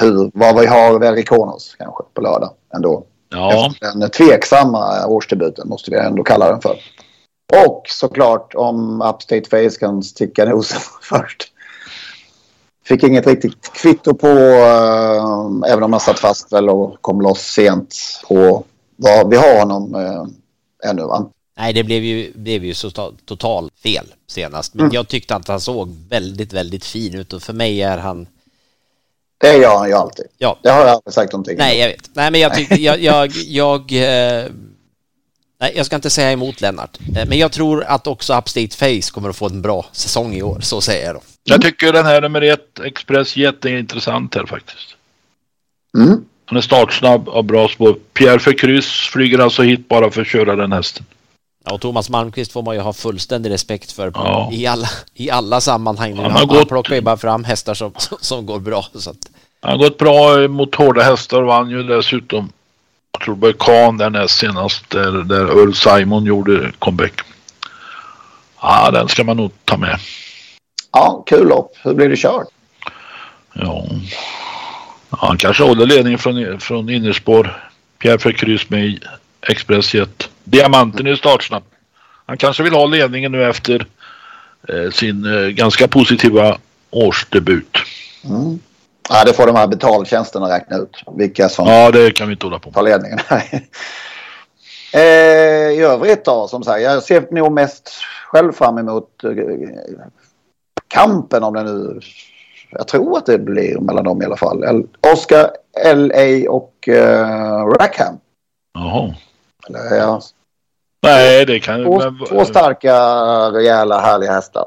hur, 0.00 0.30
vad 0.34 0.60
vi 0.60 0.66
har 0.66 0.98
Verikonos 0.98 1.74
kanske 1.78 2.04
på 2.14 2.20
lördag 2.20 2.50
ändå. 2.74 3.04
Ja, 3.28 3.66
Efter 3.66 3.98
Den 3.98 4.10
tveksamma 4.10 5.06
årsdebuten 5.06 5.68
måste 5.68 5.90
vi 5.90 5.96
ändå 5.96 6.22
kalla 6.22 6.50
den 6.50 6.60
för. 6.60 6.78
Och 7.66 7.84
såklart 7.88 8.54
om 8.54 9.02
Upstate 9.02 9.50
Face 9.50 9.78
kan 9.80 10.02
sticka 10.02 10.44
nosen 10.44 10.80
först. 11.02 11.52
Fick 12.84 13.02
inget 13.02 13.26
riktigt 13.26 13.72
kvitto 13.72 14.14
på, 14.14 14.28
eh, 14.28 15.70
även 15.72 15.82
om 15.82 15.92
jag 15.92 16.02
satt 16.02 16.18
fast 16.18 16.52
väl 16.52 16.68
och 16.68 16.96
kom 17.00 17.20
loss 17.20 17.40
sent 17.40 17.96
på 18.28 18.64
vad 18.96 19.30
vi 19.30 19.36
har 19.36 19.58
honom 19.58 19.94
eh, 19.94 20.90
ännu 20.90 21.02
va? 21.02 21.28
Nej, 21.58 21.72
det 21.72 21.84
blev 21.84 22.02
ju, 22.04 22.32
blev 22.34 22.64
ju 22.64 22.74
så 22.74 22.88
to- 22.88 23.16
total 23.24 23.70
fel 23.82 24.06
senast. 24.26 24.74
Men 24.74 24.90
jag 24.92 25.08
tyckte 25.08 25.36
att 25.36 25.48
han 25.48 25.60
såg 25.60 25.96
väldigt, 26.08 26.52
väldigt 26.52 26.84
fin 26.84 27.14
ut 27.14 27.32
och 27.32 27.42
för 27.42 27.52
mig 27.52 27.82
är 27.82 27.98
han... 27.98 28.26
Det 29.40 29.56
gör 29.56 29.78
han 29.78 29.88
ju 29.88 29.94
alltid. 29.94 30.26
Ja. 30.38 30.58
Det 30.62 30.70
har 30.70 30.80
jag 30.80 30.88
aldrig 30.88 31.14
sagt 31.14 31.32
någonting 31.32 31.58
Nej, 31.58 31.78
jag 31.78 31.88
vet. 31.88 32.10
Nej, 32.12 32.30
men 32.30 32.40
jag 32.40 32.54
tyckte... 32.54 32.74
Jag... 32.74 33.00
jag, 33.00 33.30
jag 33.46 33.80
eh, 33.92 34.46
nej, 35.60 35.72
jag 35.76 35.86
ska 35.86 35.96
inte 35.96 36.10
säga 36.10 36.32
emot 36.32 36.60
Lennart. 36.60 36.98
Eh, 37.16 37.28
Men 37.28 37.38
jag 37.38 37.52
tror 37.52 37.84
att 37.84 38.06
också 38.06 38.38
Upstate 38.38 38.76
Face 38.76 39.12
kommer 39.12 39.28
att 39.28 39.36
få 39.36 39.46
en 39.46 39.62
bra 39.62 39.86
säsong 39.92 40.34
i 40.34 40.42
år. 40.42 40.60
Så 40.60 40.80
säger 40.80 41.06
jag 41.06 41.14
då. 41.14 41.20
jag 41.44 41.62
tycker 41.62 41.92
den 41.92 42.06
här 42.06 42.20
nummer 42.20 42.42
ett, 42.42 42.80
Express 42.80 43.36
Jet, 43.36 43.64
är 43.64 43.78
intressant 43.78 44.34
här 44.34 44.46
faktiskt. 44.46 44.96
Mm. 45.98 46.24
Han 46.44 46.56
är 46.56 46.62
startsnabb 46.62 47.28
och 47.28 47.44
bra 47.44 47.68
spår. 47.68 47.96
Pierre 48.12 48.38
för 48.38 48.58
kryss 48.58 49.08
flyger 49.12 49.38
alltså 49.38 49.62
hit 49.62 49.88
bara 49.88 50.10
för 50.10 50.20
att 50.20 50.26
köra 50.26 50.56
den 50.56 50.72
hästen. 50.72 51.06
Ja, 51.68 51.74
och 51.74 51.80
Thomas 51.80 52.10
Malmqvist 52.10 52.52
får 52.52 52.62
man 52.62 52.74
ju 52.74 52.80
ha 52.80 52.92
fullständig 52.92 53.50
respekt 53.50 53.92
för 53.92 54.12
Ja. 54.14 54.50
i, 54.52 54.66
alla, 54.66 54.88
i 55.14 55.30
alla 55.30 55.60
sammanhang. 55.60 56.16
Han 56.16 56.24
har 56.24 56.38
han, 56.38 56.48
gått- 56.48 56.68
plockar 56.68 56.94
ju 56.94 57.00
bara 57.00 57.16
fram 57.16 57.44
hästar 57.44 57.74
som, 57.74 57.92
som, 57.96 58.18
som 58.20 58.46
går 58.46 58.58
bra. 58.60 58.84
Så 58.94 59.10
att, 59.10 59.16
Han 59.60 59.70
har 59.70 59.78
gått 59.78 59.98
bra 59.98 60.48
mot 60.48 60.74
hårda 60.74 61.02
hästar 61.02 61.42
och 61.42 61.46
vann 61.48 61.70
ju 61.70 61.82
dessutom. 61.82 62.52
Jag 63.12 63.20
tror 63.24 63.34
det 63.34 63.40
var 63.40 63.52
Kahn 63.52 63.96
där 63.98 64.10
näst 64.10 64.38
senast 64.38 64.90
där, 64.90 65.10
där 65.12 65.44
Earl 65.44 65.72
Simon 65.74 66.24
gjorde 66.24 66.72
comeback. 66.78 67.20
Ja, 68.62 68.90
den 68.90 69.08
ska 69.08 69.24
man 69.24 69.36
nog 69.36 69.50
ta 69.64 69.76
med. 69.76 69.98
Ja, 70.92 71.22
kul 71.26 71.48
lopp. 71.48 71.72
Hur 71.82 71.94
blir 71.94 72.08
det 72.08 72.16
kört? 72.16 72.46
Ja. 73.52 73.84
han 75.10 75.36
kanske 75.38 75.62
håller 75.64 75.86
ledningen 75.86 76.18
från, 76.18 76.60
från 76.60 76.90
innerspår. 76.90 77.62
Pierre 77.98 78.18
för 78.18 78.32
kryss 78.32 78.70
med 78.70 78.86
i 78.86 79.00
Expressjet. 79.42 80.28
Diamanten 80.50 81.06
är 81.06 81.14
startsnabb. 81.14 81.62
Han 82.26 82.36
kanske 82.36 82.62
vill 82.62 82.74
ha 82.74 82.86
ledningen 82.86 83.32
nu 83.32 83.44
efter 83.44 83.86
eh, 84.68 84.90
sin 84.90 85.24
eh, 85.24 85.48
ganska 85.48 85.88
positiva 85.88 86.58
årsdebut. 86.90 87.78
Mm. 88.24 88.58
Ja, 89.08 89.24
det 89.24 89.32
får 89.32 89.46
de 89.46 89.56
här 89.56 89.66
betaltjänsterna 89.66 90.48
räkna 90.48 90.76
ut. 90.76 91.02
Vilka 91.16 91.48
som 91.48 91.66
Ja, 91.66 91.90
det 91.90 92.10
kan 92.10 92.28
vi 92.28 92.32
inte 92.32 92.46
hålla 92.46 92.58
på 92.58 92.68
med. 92.68 92.74
tar 92.74 92.82
ledningen. 92.82 93.18
eh, 94.92 95.78
I 95.78 95.80
övrigt 95.80 96.24
då, 96.24 96.48
som 96.48 96.62
sagt, 96.62 96.82
jag 96.82 97.02
ser 97.02 97.34
nog 97.34 97.52
mest 97.52 97.90
själv 98.26 98.52
fram 98.52 98.78
emot 98.78 99.24
eh, 99.24 99.30
kampen 100.88 101.42
om 101.42 101.54
det 101.54 101.62
nu... 101.62 102.00
Jag 102.70 102.88
tror 102.88 103.18
att 103.18 103.26
det 103.26 103.38
blir 103.38 103.78
mellan 103.78 104.04
dem 104.04 104.22
i 104.22 104.24
alla 104.24 104.36
fall. 104.36 104.86
Oscar, 105.12 105.50
LA 105.94 106.50
och 106.50 106.88
eh, 106.88 107.66
Rackham. 107.66 108.18
Jaha. 108.74 109.14
Eller, 109.68 109.96
ja, 109.96 110.20
Nej, 111.02 111.46
det 111.46 111.60
kan... 111.60 111.84
Två, 111.84 111.98
men- 111.98 112.26
två 112.28 112.44
starka, 112.44 112.94
rejäla, 113.50 114.00
härliga 114.00 114.32
hästar. 114.32 114.64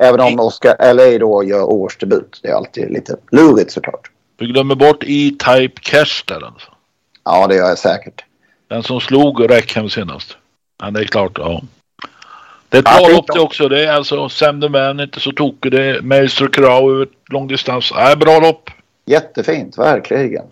Även 0.00 0.20
om 0.20 0.40
Oscar 0.40 0.94
LA 0.94 1.18
då 1.18 1.44
gör 1.44 1.62
årsdebut. 1.62 2.40
Det 2.42 2.48
är 2.48 2.54
alltid 2.54 2.90
lite 2.90 3.16
lurigt 3.32 3.70
såklart. 3.72 4.10
Du 4.36 4.46
glömmer 4.46 4.74
bort 4.74 5.02
E-Type 5.06 5.80
Cash 5.80 6.22
där 6.26 6.46
alltså. 6.46 6.68
Ja, 7.24 7.46
det 7.46 7.54
gör 7.54 7.68
jag 7.68 7.78
säkert. 7.78 8.24
Den 8.68 8.82
som 8.82 9.00
slog 9.00 9.50
Räckhem 9.50 9.90
senast. 9.90 10.36
Ja, 10.82 10.90
det 10.90 11.00
är 11.00 11.04
klart. 11.04 11.32
Ja. 11.38 11.62
Det 12.68 12.76
är 12.76 12.82
ett 12.82 12.88
Ja, 12.90 13.06
bra 13.06 13.16
lopp 13.16 13.26
det 13.34 13.40
också. 13.40 13.68
Det 13.68 13.84
är 13.86 13.92
alltså 13.92 14.28
Sam 14.28 14.60
the 14.60 14.68
Man, 14.68 15.00
inte 15.00 15.20
så 15.20 15.32
tokig. 15.32 15.72
Det 15.72 15.82
är 15.84 16.00
Maestro 16.00 16.48
Crow 16.48 16.94
över 16.94 17.08
långdistans. 17.30 17.92
Ja, 17.94 18.16
bra 18.16 18.38
lopp. 18.38 18.70
Jättefint, 19.06 19.78
verkligen. 19.78 20.44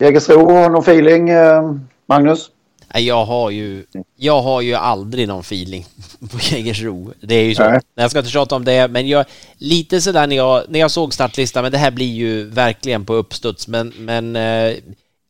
Jägersro, 0.00 0.50
har 0.50 0.70
någon 0.70 0.82
feeling, 0.82 1.28
eh, 1.30 1.74
Magnus? 2.06 2.50
Jag 2.94 3.24
har 3.24 3.50
ju, 3.50 3.84
jag 4.16 4.42
har 4.42 4.60
ju 4.60 4.74
aldrig 4.74 5.28
någon 5.28 5.40
feeling 5.40 5.86
på 6.30 6.38
Jägersro. 6.40 7.12
Det 7.20 7.34
är 7.34 7.44
ju 7.44 7.54
så. 7.54 7.62
Nej. 7.70 7.80
Jag 7.94 8.10
ska 8.10 8.18
inte 8.18 8.30
tjata 8.30 8.56
om 8.56 8.64
det, 8.64 8.88
men 8.90 9.08
jag, 9.08 9.24
lite 9.58 10.00
sådär 10.00 10.26
när 10.26 10.36
jag, 10.36 10.62
när 10.68 10.80
jag 10.80 10.90
såg 10.90 11.14
startlistan, 11.14 11.62
men 11.62 11.72
det 11.72 11.78
här 11.78 11.90
blir 11.90 12.06
ju 12.12 12.44
verkligen 12.44 13.04
på 13.04 13.14
uppstuds, 13.14 13.68
men, 13.68 13.92
men 13.98 14.36
eh, 14.36 14.74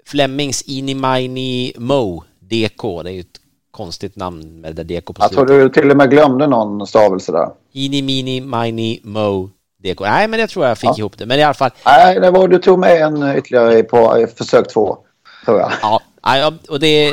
Flemings 0.07 0.63
Ini 0.67 0.95
Mini 0.95 1.73
Mo 1.77 2.25
DK, 2.41 3.03
det 3.03 3.11
är 3.11 3.15
ju 3.15 3.21
ett 3.21 3.27
konstigt 3.71 4.17
namn 4.17 4.61
med 4.61 4.75
det 4.77 4.85
DK 4.85 5.05
på 5.07 5.15
Jag 5.19 5.33
tror 5.33 5.47
slutet. 5.47 5.75
du 5.75 5.81
till 5.81 5.91
och 5.91 5.97
med 5.97 6.11
glömde 6.11 6.47
någon 6.47 6.87
stavelse 6.87 7.33
där. 7.33 7.49
Ini 7.73 8.03
Mini 8.03 9.01
Mo 9.05 9.51
DK. 9.85 10.01
Nej, 10.01 10.29
men 10.29 10.41
jag 10.41 10.49
tror 10.51 10.67
jag 10.67 10.79
fick 10.79 10.91
Ja. 10.91 10.95
ihop 10.99 11.19
det, 11.19 11.27
men 11.27 11.39
i 11.39 11.43
alla 11.43 11.55
fall. 11.55 11.71
Nej, 11.87 12.21
det 12.21 12.31
var, 12.31 12.49
du 12.49 12.59
tog 12.59 12.79
med 12.79 13.03
en 13.03 13.37
ytterligare 13.39 13.83
på 13.83 14.17
eh, 14.17 14.27
försök 14.37 14.69
två, 14.73 14.99
tror 15.45 15.61
jag. 15.61 15.73
Ja, 15.83 16.01
ja, 16.23 16.53
och 16.69 16.81
det... 16.81 17.13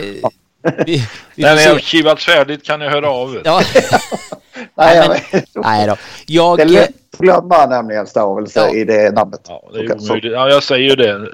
Vi, 0.86 1.08
vi 1.36 1.44
När 1.44 1.56
ni 1.56 1.64
har 1.66 1.80
kivat 1.80 2.22
färdigt 2.24 2.64
kan 2.64 2.80
ni 2.80 2.86
höra 2.90 3.10
av 3.10 3.36
er. 3.36 3.42
Ja. 3.46 3.62
Nej, 4.78 5.10
men- 5.10 5.42
jag, 5.54 5.64
Nej 5.64 5.88
då. 5.88 5.96
Jag... 6.26 6.58
det 6.58 6.64
är 6.64 6.68
lätt 6.68 6.90
att 7.14 7.20
glömma 7.20 7.66
nämligen 7.66 8.08
stavelse 8.08 8.60
Ja. 8.60 8.76
i 8.76 8.84
det 8.84 9.12
namnet. 9.16 9.42
Ja, 9.48 9.70
det 9.74 9.80
är 9.80 10.02
omöjligt. 10.02 10.32
Ja, 10.34 10.50
jag 10.50 10.64
säger 10.64 10.90
ju 10.90 10.96
det. 10.96 11.30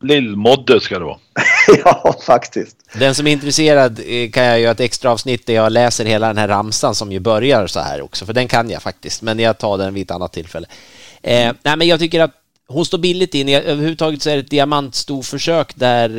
Lillmodde 0.00 0.80
ska 0.80 0.98
det 0.98 1.04
vara. 1.04 1.18
ja, 1.84 2.14
faktiskt. 2.26 2.76
Den 2.98 3.14
som 3.14 3.26
är 3.26 3.32
intresserad 3.32 4.00
eh, 4.06 4.30
kan 4.30 4.44
jag 4.44 4.60
göra 4.60 4.72
ett 4.72 4.80
extra 4.80 5.10
avsnitt 5.10 5.46
där 5.46 5.54
jag 5.54 5.72
läser 5.72 6.04
hela 6.04 6.26
den 6.26 6.38
här 6.38 6.48
ramsan 6.48 6.94
som 6.94 7.12
ju 7.12 7.20
börjar 7.20 7.66
så 7.66 7.80
här 7.80 8.02
också, 8.02 8.26
för 8.26 8.32
den 8.32 8.48
kan 8.48 8.70
jag 8.70 8.82
faktiskt, 8.82 9.22
men 9.22 9.38
jag 9.38 9.58
tar 9.58 9.78
den 9.78 9.94
vid 9.94 10.02
ett 10.02 10.10
annat 10.10 10.32
tillfälle. 10.32 10.66
Eh, 11.22 11.52
nej, 11.62 11.76
men 11.76 11.86
jag 11.86 11.98
tycker 12.00 12.20
att 12.20 12.30
hon 12.68 12.86
står 12.86 12.98
billigt 12.98 13.34
in. 13.34 13.48
Överhuvudtaget 13.48 14.22
så 14.22 14.30
är 14.30 14.34
det 14.34 14.40
ett 14.40 14.50
diamantstorförsök 14.50 15.76
där 15.76 16.10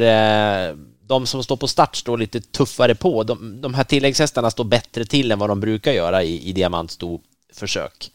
eh, 0.69 0.75
de 1.07 1.25
som 1.25 1.43
står 1.43 1.57
på 1.57 1.67
start 1.67 1.95
står 1.95 2.17
lite 2.17 2.41
tuffare 2.41 2.95
på. 2.95 3.23
De, 3.23 3.61
de 3.61 3.73
här 3.73 3.83
tilläggshästarna 3.83 4.51
står 4.51 4.63
bättre 4.63 5.05
till 5.05 5.31
än 5.31 5.39
vad 5.39 5.49
de 5.49 5.59
brukar 5.59 5.91
göra 5.91 6.23
i, 6.23 6.49
i 6.49 6.53
diamantstorförsök. 6.53 8.11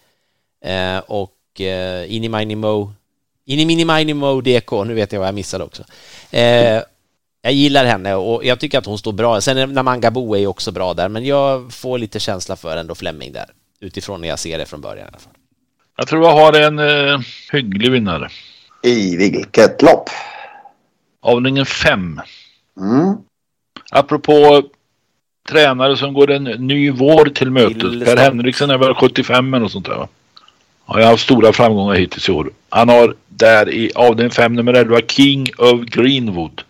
Eh, 0.64 0.98
och 0.98 1.60
eh, 1.60 2.12
Ini 2.14 2.28
Mini 2.28 2.56
Mini 3.44 3.84
Mini 3.84 4.14
Mo 4.14 4.40
DK, 4.40 4.84
nu 4.84 4.94
vet 4.94 5.12
jag 5.12 5.20
vad 5.20 5.28
jag 5.28 5.34
missade 5.34 5.64
också. 5.64 5.84
Eh, 6.30 6.82
jag 7.42 7.52
gillar 7.52 7.84
henne 7.84 8.14
och 8.14 8.44
jag 8.44 8.60
tycker 8.60 8.78
att 8.78 8.86
hon 8.86 8.98
står 8.98 9.12
bra. 9.12 9.40
Sen 9.40 9.58
är 9.58 9.66
Namanga 9.66 10.10
Bo 10.10 10.34
är 10.34 10.38
ju 10.38 10.46
också 10.46 10.72
bra 10.72 10.94
där, 10.94 11.08
men 11.08 11.24
jag 11.24 11.72
får 11.72 11.98
lite 11.98 12.20
känsla 12.20 12.56
för 12.56 12.76
ändå 12.76 12.94
Fleming 12.94 13.32
där. 13.32 13.50
Utifrån 13.80 14.20
när 14.20 14.28
jag 14.28 14.38
ser 14.38 14.58
det 14.58 14.66
från 14.66 14.80
början 14.80 15.06
i 15.06 15.08
alla 15.08 15.18
fall. 15.18 15.32
Jag 16.00 16.08
tror 16.08 16.24
jag 16.24 16.32
har 16.32 16.52
en 16.52 16.78
eh, 16.78 17.20
hygglig 17.52 17.90
vinnare. 17.90 18.28
I 18.82 19.16
vilket 19.16 19.82
lopp? 19.82 20.10
Avdelningen 21.20 21.66
5. 21.66 22.20
Mm. 22.80 23.16
Apropå 23.90 24.62
tränare 25.48 25.96
som 25.96 26.14
går 26.14 26.30
en 26.30 26.44
ny 26.44 26.90
vår 26.90 27.24
till 27.24 27.50
mötes. 27.50 28.04
Per. 28.04 28.16
Henriksen 28.16 28.70
är 28.70 28.78
väl 28.78 28.94
75 28.94 29.54
eller 29.54 29.62
något 29.62 29.72
sånt 29.72 29.86
där 29.86 29.94
va? 29.94 30.08
Ja, 30.86 30.98
jag 30.98 31.04
har 31.04 31.10
haft 31.10 31.22
stora 31.22 31.52
framgångar 31.52 31.94
hittills 31.94 32.28
i 32.28 32.32
år. 32.32 32.50
Han 32.68 32.88
har 32.88 33.14
där 33.28 33.70
i 33.70 33.92
avdelning 33.94 34.30
5 34.30 34.54
nummer 34.54 34.74
11 34.74 35.00
King 35.08 35.46
of 35.58 35.80
Greenwood. 35.80 36.62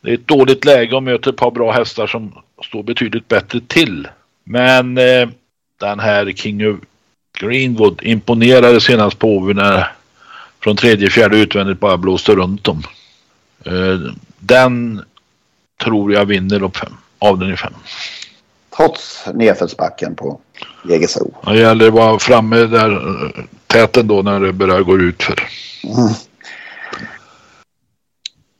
Det 0.00 0.10
är 0.10 0.14
ett 0.14 0.28
dåligt 0.28 0.64
läge 0.64 0.96
och 0.96 1.02
möter 1.02 1.30
ett 1.30 1.36
par 1.36 1.50
bra 1.50 1.72
hästar 1.72 2.06
som 2.06 2.32
står 2.64 2.82
betydligt 2.82 3.28
bättre 3.28 3.60
till. 3.66 4.08
Men 4.44 4.98
eh, 4.98 5.28
den 5.80 6.00
här 6.00 6.32
King 6.32 6.68
of 6.68 6.76
Greenwood 7.42 8.00
imponerade 8.02 8.80
senast 8.80 9.18
på 9.18 9.28
Åby 9.28 9.54
när 9.54 9.92
från 10.60 10.76
tredje, 10.76 11.10
fjärde 11.10 11.38
utvändigt 11.38 11.80
bara 11.80 11.96
blåste 11.96 12.32
runt 12.32 12.64
dem. 12.64 12.82
Eh, 13.66 14.12
den 14.38 15.02
tror 15.84 16.12
jag 16.12 16.24
vinner 16.24 16.58
lopp 16.58 16.76
5. 16.76 16.92
Avdelning 17.18 17.56
5. 17.56 17.72
Trots 18.76 19.24
nedförsbacken 19.34 20.14
på 20.14 20.40
Jägersro. 20.88 21.34
Det 21.44 21.58
gäller 21.58 21.86
att 21.86 21.92
vara 21.92 22.18
framme 22.18 22.56
där 22.56 22.90
eh, 22.90 23.44
täten 23.66 24.06
då 24.06 24.22
när 24.22 24.40
det 24.40 24.52
börjar 24.52 24.82
gå 24.82 24.98
ut 24.98 25.22
för. 25.22 25.48
Mm. 25.84 26.12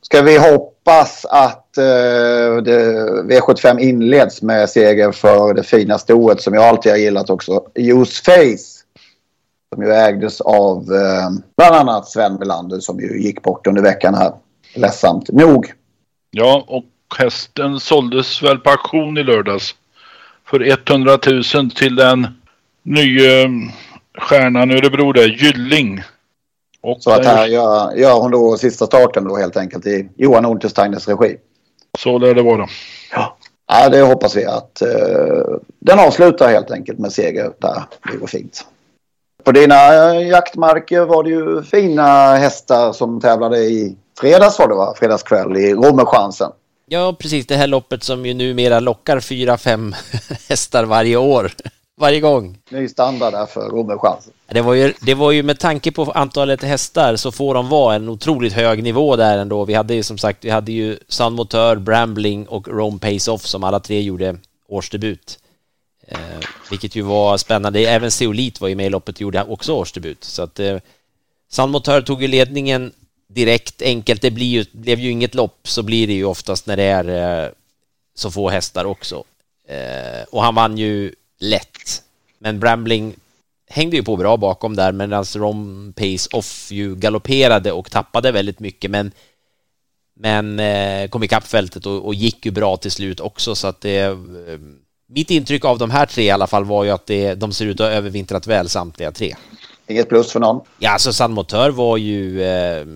Ska 0.02 0.22
vi 0.22 0.38
hoppas 0.38 1.24
att 1.24 1.78
eh, 1.78 2.62
det, 2.64 2.78
V75 3.24 3.78
inleds 3.78 4.42
med 4.42 4.70
seger 4.70 5.12
för 5.12 5.54
det 5.54 5.62
fina 5.62 5.98
stoet 5.98 6.42
som 6.42 6.54
jag 6.54 6.64
alltid 6.64 6.92
har 6.92 6.98
gillat 6.98 7.30
också. 7.30 7.62
Use 7.74 8.22
Face. 8.22 8.71
Som 9.72 9.82
ju 9.82 9.92
ägdes 9.92 10.40
av 10.40 10.78
eh, 10.78 11.30
bland 11.56 11.74
annat 11.74 12.08
Sven 12.08 12.34
Melander 12.34 12.80
som 12.80 13.00
ju 13.00 13.22
gick 13.22 13.42
bort 13.42 13.66
under 13.66 13.82
veckan 13.82 14.14
här. 14.14 14.32
Ledsamt 14.74 15.28
nog. 15.28 15.72
Ja, 16.30 16.64
och 16.68 16.84
hästen 17.18 17.80
såldes 17.80 18.42
väl 18.42 18.58
på 18.58 18.70
auktion 18.70 19.18
i 19.18 19.22
lördags 19.22 19.74
för 20.44 20.90
100 20.90 21.18
000 21.54 21.70
till 21.70 21.96
den 21.96 22.26
nya 22.82 23.40
mm, 23.40 23.70
stjärnan 24.18 24.70
Örebro 24.70 25.12
där, 25.12 25.28
Gylling. 25.28 26.02
Och 26.80 27.02
Så 27.02 27.10
att 27.10 27.24
här 27.24 27.46
gör, 27.46 27.92
gör 27.96 28.20
hon 28.20 28.30
då 28.30 28.56
sista 28.56 28.86
starten 28.86 29.24
då 29.24 29.36
helt 29.36 29.56
enkelt 29.56 29.86
i 29.86 30.08
Johan 30.16 30.44
Untersteiners 30.44 31.08
regi. 31.08 31.36
Så 31.98 32.18
lär 32.18 32.34
det 32.34 32.42
vara. 32.42 32.66
Ja, 33.66 33.88
det 33.88 34.00
hoppas 34.02 34.36
vi 34.36 34.44
att 34.44 34.82
eh, 34.82 35.56
den 35.78 35.98
avslutar 35.98 36.48
helt 36.48 36.70
enkelt 36.70 36.98
med 36.98 37.12
seger 37.12 37.52
där. 37.58 37.82
Det 38.12 38.16
går 38.16 38.26
fint. 38.26 38.66
På 39.44 39.52
dina 39.52 39.94
eh, 39.94 40.28
jaktmarker 40.28 41.00
var 41.00 41.22
det 41.24 41.30
ju 41.30 41.62
fina 41.62 42.36
hästar 42.36 42.92
som 42.92 43.20
tävlade 43.20 43.58
i 43.58 43.96
fredags 44.20 44.58
var 44.58 44.68
det 44.68 44.74
va? 44.74 44.94
Fredagskväll 44.98 45.56
i 45.56 45.74
Romerchansen. 45.74 46.50
Ja, 46.86 47.16
precis. 47.18 47.46
Det 47.46 47.56
här 47.56 47.66
loppet 47.66 48.02
som 48.02 48.26
ju 48.26 48.34
numera 48.34 48.80
lockar 48.80 49.20
fyra, 49.20 49.56
fem 49.56 49.94
hästar 50.48 50.84
varje 50.84 51.16
år. 51.16 51.52
Varje 52.00 52.20
gång. 52.20 52.58
Ny 52.70 52.88
standard 52.88 53.32
där 53.32 53.46
för 53.46 53.68
Romerchansen. 53.68 54.32
Det 54.46 54.60
var, 54.60 54.74
ju, 54.74 54.92
det 55.00 55.14
var 55.14 55.30
ju 55.30 55.42
med 55.42 55.58
tanke 55.58 55.92
på 55.92 56.12
antalet 56.14 56.62
hästar 56.62 57.16
så 57.16 57.32
får 57.32 57.54
de 57.54 57.68
vara 57.68 57.94
en 57.94 58.08
otroligt 58.08 58.52
hög 58.52 58.82
nivå 58.82 59.16
där 59.16 59.38
ändå. 59.38 59.64
Vi 59.64 59.74
hade 59.74 59.94
ju 59.94 60.02
som 60.02 60.18
sagt, 60.18 60.44
vi 60.44 60.50
hade 60.50 60.72
ju 60.72 60.98
Sun 61.08 61.32
Motör, 61.32 61.76
Brambling 61.76 62.48
och 62.48 62.68
Rome 62.68 62.98
Pace 62.98 63.30
Off 63.30 63.46
som 63.46 63.64
alla 63.64 63.80
tre 63.80 64.00
gjorde 64.00 64.36
årsdebut. 64.68 65.38
Eh, 66.12 66.46
vilket 66.70 66.96
ju 66.96 67.02
var 67.02 67.38
spännande. 67.38 67.80
Även 67.80 68.10
Seolit 68.10 68.60
var 68.60 68.68
ju 68.68 68.74
med 68.74 68.86
i 68.86 68.90
loppet 68.90 69.14
och 69.14 69.20
gjorde 69.20 69.44
också 69.44 69.72
årsdebut. 69.72 70.24
Så 70.24 70.42
att 70.42 70.60
eh, 70.60 70.78
Sandmotör 71.50 72.02
tog 72.02 72.22
ju 72.22 72.28
ledningen 72.28 72.92
direkt, 73.28 73.82
enkelt. 73.82 74.22
Det 74.22 74.30
blir 74.30 74.46
ju, 74.46 74.64
blev 74.72 75.00
ju 75.00 75.10
inget 75.10 75.34
lopp, 75.34 75.68
så 75.68 75.82
blir 75.82 76.06
det 76.06 76.12
ju 76.12 76.24
oftast 76.24 76.66
när 76.66 76.76
det 76.76 76.82
är 76.82 77.44
eh, 77.44 77.50
så 78.14 78.30
få 78.30 78.50
hästar 78.50 78.84
också. 78.84 79.24
Eh, 79.68 80.22
och 80.30 80.42
han 80.42 80.54
vann 80.54 80.78
ju 80.78 81.14
lätt. 81.40 82.02
Men 82.38 82.60
Brambling 82.60 83.14
hängde 83.70 83.96
ju 83.96 84.02
på 84.02 84.16
bra 84.16 84.36
bakom 84.36 84.76
där 84.76 84.92
medan 84.92 85.24
Rom 85.24 85.92
Pace 85.96 86.28
Off 86.32 86.72
ju 86.72 86.96
galopperade 86.96 87.72
och 87.72 87.90
tappade 87.90 88.32
väldigt 88.32 88.60
mycket 88.60 88.90
men 88.90 89.12
men 90.14 90.60
eh, 90.60 91.08
kom 91.08 91.22
ikapp 91.22 91.46
fältet 91.46 91.86
och, 91.86 92.06
och 92.06 92.14
gick 92.14 92.46
ju 92.46 92.52
bra 92.52 92.76
till 92.76 92.90
slut 92.90 93.20
också 93.20 93.54
så 93.54 93.66
att 93.66 93.80
det 93.80 93.98
eh, 93.98 94.16
mitt 95.14 95.30
intryck 95.30 95.64
av 95.64 95.78
de 95.78 95.90
här 95.90 96.06
tre 96.06 96.24
i 96.24 96.30
alla 96.30 96.46
fall 96.46 96.64
var 96.64 96.84
ju 96.84 96.90
att 96.90 97.06
det, 97.06 97.34
de 97.34 97.52
ser 97.52 97.66
ut 97.66 97.80
att 97.80 97.86
ha 97.86 97.94
övervintrat 97.94 98.46
väl 98.46 98.68
samtliga 98.68 99.12
tre. 99.12 99.34
Inget 99.88 100.08
plus 100.08 100.32
för 100.32 100.40
någon. 100.40 100.60
Ja, 100.78 100.90
alltså 100.90 101.12
San 101.12 101.32
Motör 101.32 101.70
var 101.70 101.96
ju... 101.96 102.42
Eh, 102.42 102.86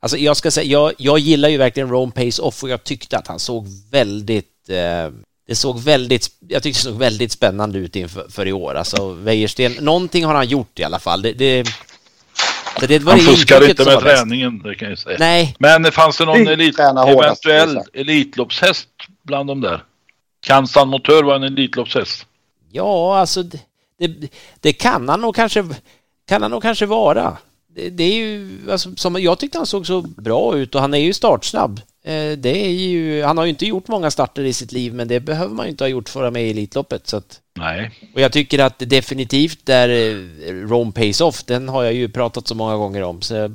alltså 0.00 0.16
jag 0.16 0.36
ska 0.36 0.50
säga, 0.50 0.66
jag, 0.66 0.92
jag 0.98 1.18
gillar 1.18 1.48
ju 1.48 1.56
verkligen 1.56 1.88
Rome 1.88 2.12
Pace 2.12 2.42
Off 2.42 2.62
och 2.62 2.68
jag 2.68 2.84
tyckte 2.84 3.18
att 3.18 3.26
han 3.26 3.38
såg 3.38 3.66
väldigt... 3.90 4.68
Eh, 4.68 5.12
det 5.48 5.54
såg 5.54 5.80
väldigt... 5.80 6.28
Jag 6.48 6.62
tyckte 6.62 6.78
det 6.78 6.92
såg 6.92 6.98
väldigt 6.98 7.32
spännande 7.32 7.78
ut 7.78 7.96
inför 7.96 8.26
för 8.30 8.48
i 8.48 8.52
år. 8.52 8.74
Alltså 8.74 9.12
Wäjersten, 9.12 9.72
någonting 9.80 10.24
har 10.24 10.34
han 10.34 10.48
gjort 10.48 10.78
i 10.78 10.84
alla 10.84 10.98
fall. 10.98 11.22
Det, 11.22 11.32
det, 11.32 11.66
så 12.80 12.86
det 12.86 12.98
var 12.98 13.12
Han 13.12 13.20
intrycket 13.20 13.68
inte 13.68 13.84
med 13.84 14.00
träningen, 14.00 14.58
det 14.58 14.74
kan 14.74 14.88
jag 14.88 14.98
säga. 14.98 15.16
Nej. 15.20 15.56
Men 15.58 15.92
fanns 15.92 16.18
det 16.18 16.24
någon 16.24 16.46
elit, 16.46 16.78
hårdast, 16.78 17.46
eventuell 17.46 17.74
Lisa. 17.74 17.84
elitloppshäst 17.94 18.88
bland 19.22 19.48
de 19.48 19.60
där? 19.60 19.82
Kan 20.40 20.66
San 20.66 20.88
Motör 20.88 21.22
vara 21.22 21.36
en 21.36 21.42
elitloppshäst? 21.42 22.26
Ja, 22.72 23.18
alltså 23.18 23.42
det, 23.42 23.60
det, 23.98 24.32
det 24.60 24.72
kan 24.72 25.08
han 25.08 25.20
nog 25.20 25.34
kanske, 25.34 25.64
kan 26.28 26.42
han 26.42 26.50
nog 26.50 26.62
kanske 26.62 26.86
vara. 26.86 27.36
Det, 27.68 27.90
det 27.90 28.04
är 28.04 28.14
ju, 28.14 28.58
alltså, 28.70 28.96
som, 28.96 29.22
jag 29.22 29.38
tyckte 29.38 29.58
han 29.58 29.66
såg 29.66 29.86
så 29.86 30.00
bra 30.02 30.56
ut 30.56 30.74
och 30.74 30.80
han 30.80 30.94
är 30.94 30.98
ju 30.98 31.12
startsnabb. 31.12 31.80
Eh, 32.04 32.32
det 32.38 32.66
är 32.66 32.70
ju, 32.70 33.22
han 33.22 33.38
har 33.38 33.44
ju 33.44 33.50
inte 33.50 33.66
gjort 33.66 33.88
många 33.88 34.10
starter 34.10 34.44
i 34.44 34.52
sitt 34.52 34.72
liv, 34.72 34.94
men 34.94 35.08
det 35.08 35.20
behöver 35.20 35.54
man 35.54 35.66
ju 35.66 35.70
inte 35.70 35.84
ha 35.84 35.88
gjort 35.88 36.08
för 36.08 36.20
att 36.20 36.22
vara 36.22 36.30
med 36.30 36.46
i 36.46 36.50
Elitloppet. 36.50 37.06
Så 37.06 37.16
att, 37.16 37.40
Nej. 37.58 37.90
och 38.14 38.20
jag 38.20 38.32
tycker 38.32 38.58
att 38.58 38.78
definitivt 38.78 39.66
där 39.66 39.88
eh, 39.88 40.52
Rome 40.52 40.92
Pays 40.92 41.20
Off, 41.20 41.44
den 41.44 41.68
har 41.68 41.84
jag 41.84 41.94
ju 41.94 42.08
pratat 42.08 42.48
så 42.48 42.54
många 42.54 42.76
gånger 42.76 43.02
om, 43.02 43.22
så 43.22 43.50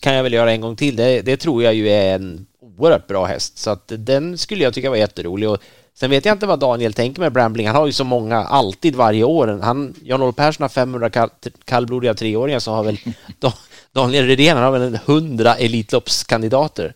kan 0.00 0.14
jag 0.14 0.22
väl 0.22 0.32
göra 0.32 0.52
en 0.52 0.60
gång 0.60 0.76
till. 0.76 0.96
Det, 0.96 1.22
det 1.22 1.36
tror 1.36 1.62
jag 1.62 1.74
ju 1.74 1.88
är 1.88 2.14
en 2.14 2.46
oerhört 2.60 3.06
bra 3.06 3.24
häst, 3.24 3.58
så 3.58 3.70
att 3.70 3.92
den 3.98 4.38
skulle 4.38 4.64
jag 4.64 4.74
tycka 4.74 4.90
var 4.90 4.96
jätterolig. 4.96 5.48
Och 5.48 5.58
sen 5.98 6.10
vet 6.10 6.24
jag 6.24 6.32
inte 6.32 6.46
vad 6.46 6.58
Daniel 6.58 6.92
tänker 6.92 7.20
med 7.20 7.32
Brambling. 7.32 7.66
Han 7.66 7.76
har 7.76 7.86
ju 7.86 7.92
så 7.92 8.04
många, 8.04 8.36
alltid 8.36 8.96
varje 8.96 9.24
år. 9.24 9.60
Han, 9.62 9.94
Jan-Olof 10.02 10.36
Persson 10.36 10.64
har 10.64 10.68
500 10.68 11.10
kall, 11.10 11.30
kallblodiga 11.64 12.14
treåringar, 12.14 12.58
så 12.58 12.72
har 12.72 12.84
väl 12.84 12.98
Daniel 13.92 14.26
Redén, 14.26 14.56
har 14.56 14.70
väl 14.70 14.82
en 14.82 14.94
100 14.94 15.54
Elitloppskandidater 15.54 16.94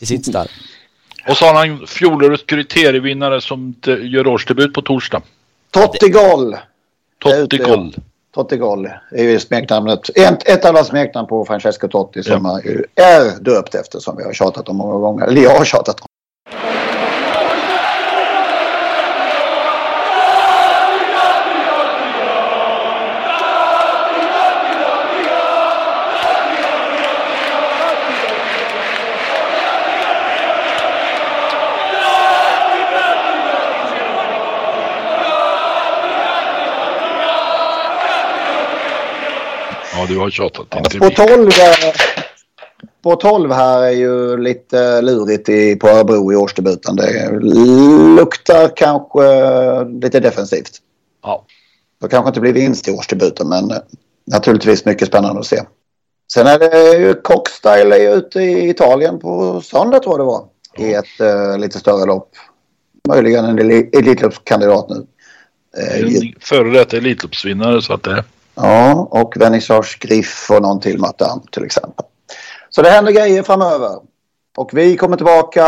i 0.00 0.06
sitt 0.06 0.26
stall. 0.26 0.48
Och 1.28 1.36
så 1.36 1.44
har 1.44 1.54
han 1.54 1.86
fjolårets 1.86 2.42
kriterievinnare 2.42 3.40
som 3.40 3.74
gör 4.02 4.26
årsdebut 4.26 4.74
på 4.74 4.82
torsdag. 4.82 5.22
Tottigol. 5.70 6.56
Tottigol. 7.18 7.94
Tottigol 8.34 8.88
är 9.10 9.22
ju 9.24 9.40
smeknamnet. 9.40 10.18
Ett, 10.18 10.48
ett 10.48 10.64
alla 10.64 10.84
smeknamn 10.84 11.28
på 11.28 11.44
Francesco 11.44 11.88
Totti 11.88 12.22
som 12.22 12.60
ja. 12.94 13.04
är 13.04 13.40
döpt 13.40 13.74
efter 13.74 13.98
som 13.98 14.16
vi 14.16 14.24
har 14.24 14.32
tjatat 14.32 14.68
om 14.68 14.76
många 14.76 14.98
gånger. 14.98 15.26
Eller 15.26 15.42
jag 15.42 15.58
har 15.58 15.64
tjatat 15.64 16.00
om. 16.00 16.06
Ja, 40.02 40.08
du 40.08 40.18
har 40.18 40.30
tjatat. 40.30 40.66
Inte 40.76 40.98
på 40.98 41.10
12, 41.10 41.50
på 43.02 43.16
12 43.16 43.52
här 43.52 43.82
är 43.82 43.90
ju 43.90 44.36
lite 44.36 45.02
lurigt 45.02 45.48
i, 45.48 45.76
på 45.76 45.88
Örebro 45.88 46.32
i 46.32 46.36
årsdebuten. 46.36 46.96
Det 46.96 47.30
luktar 48.16 48.76
kanske 48.76 49.24
lite 49.84 50.20
defensivt. 50.20 50.70
Ja. 51.22 51.44
Det 52.00 52.08
kanske 52.08 52.28
inte 52.28 52.40
blir 52.40 52.52
vinst 52.52 52.88
i 52.88 52.92
årsdebuten 52.92 53.48
men 53.48 53.72
naturligtvis 54.26 54.84
mycket 54.84 55.08
spännande 55.08 55.40
att 55.40 55.46
se. 55.46 55.62
Sen 56.32 56.46
är 56.46 56.58
det 56.58 56.98
ju 56.98 57.14
Cockstyle 57.14 57.92
är 57.92 58.16
ute 58.16 58.40
i 58.40 58.68
Italien 58.68 59.18
på 59.18 59.60
söndag 59.60 59.98
tror 59.98 60.12
jag 60.12 60.20
det 60.20 60.24
var. 60.24 60.44
Ja. 60.76 60.84
I 60.84 60.94
ett 60.94 61.20
uh, 61.20 61.58
lite 61.58 61.78
större 61.78 62.06
lopp. 62.06 62.30
Möjligen 63.08 63.44
en 63.44 63.58
Elitloppskandidat 63.92 64.88
nu. 64.88 65.06
En 65.76 66.34
före 66.40 66.70
detta 66.70 66.96
Elitloppsvinnare 66.96 67.82
så 67.82 67.92
att 67.92 68.02
det 68.02 68.24
Ja, 68.54 69.08
och 69.10 69.36
Vernissage 69.36 69.98
Griff 70.00 70.50
och 70.50 70.62
någon 70.62 70.80
till 70.80 70.98
Matam 70.98 71.42
till 71.50 71.64
exempel. 71.64 72.04
Så 72.70 72.82
det 72.82 72.90
händer 72.90 73.12
grejer 73.12 73.42
framöver. 73.42 73.90
Och 74.56 74.70
vi 74.72 74.96
kommer 74.96 75.16
tillbaka 75.16 75.64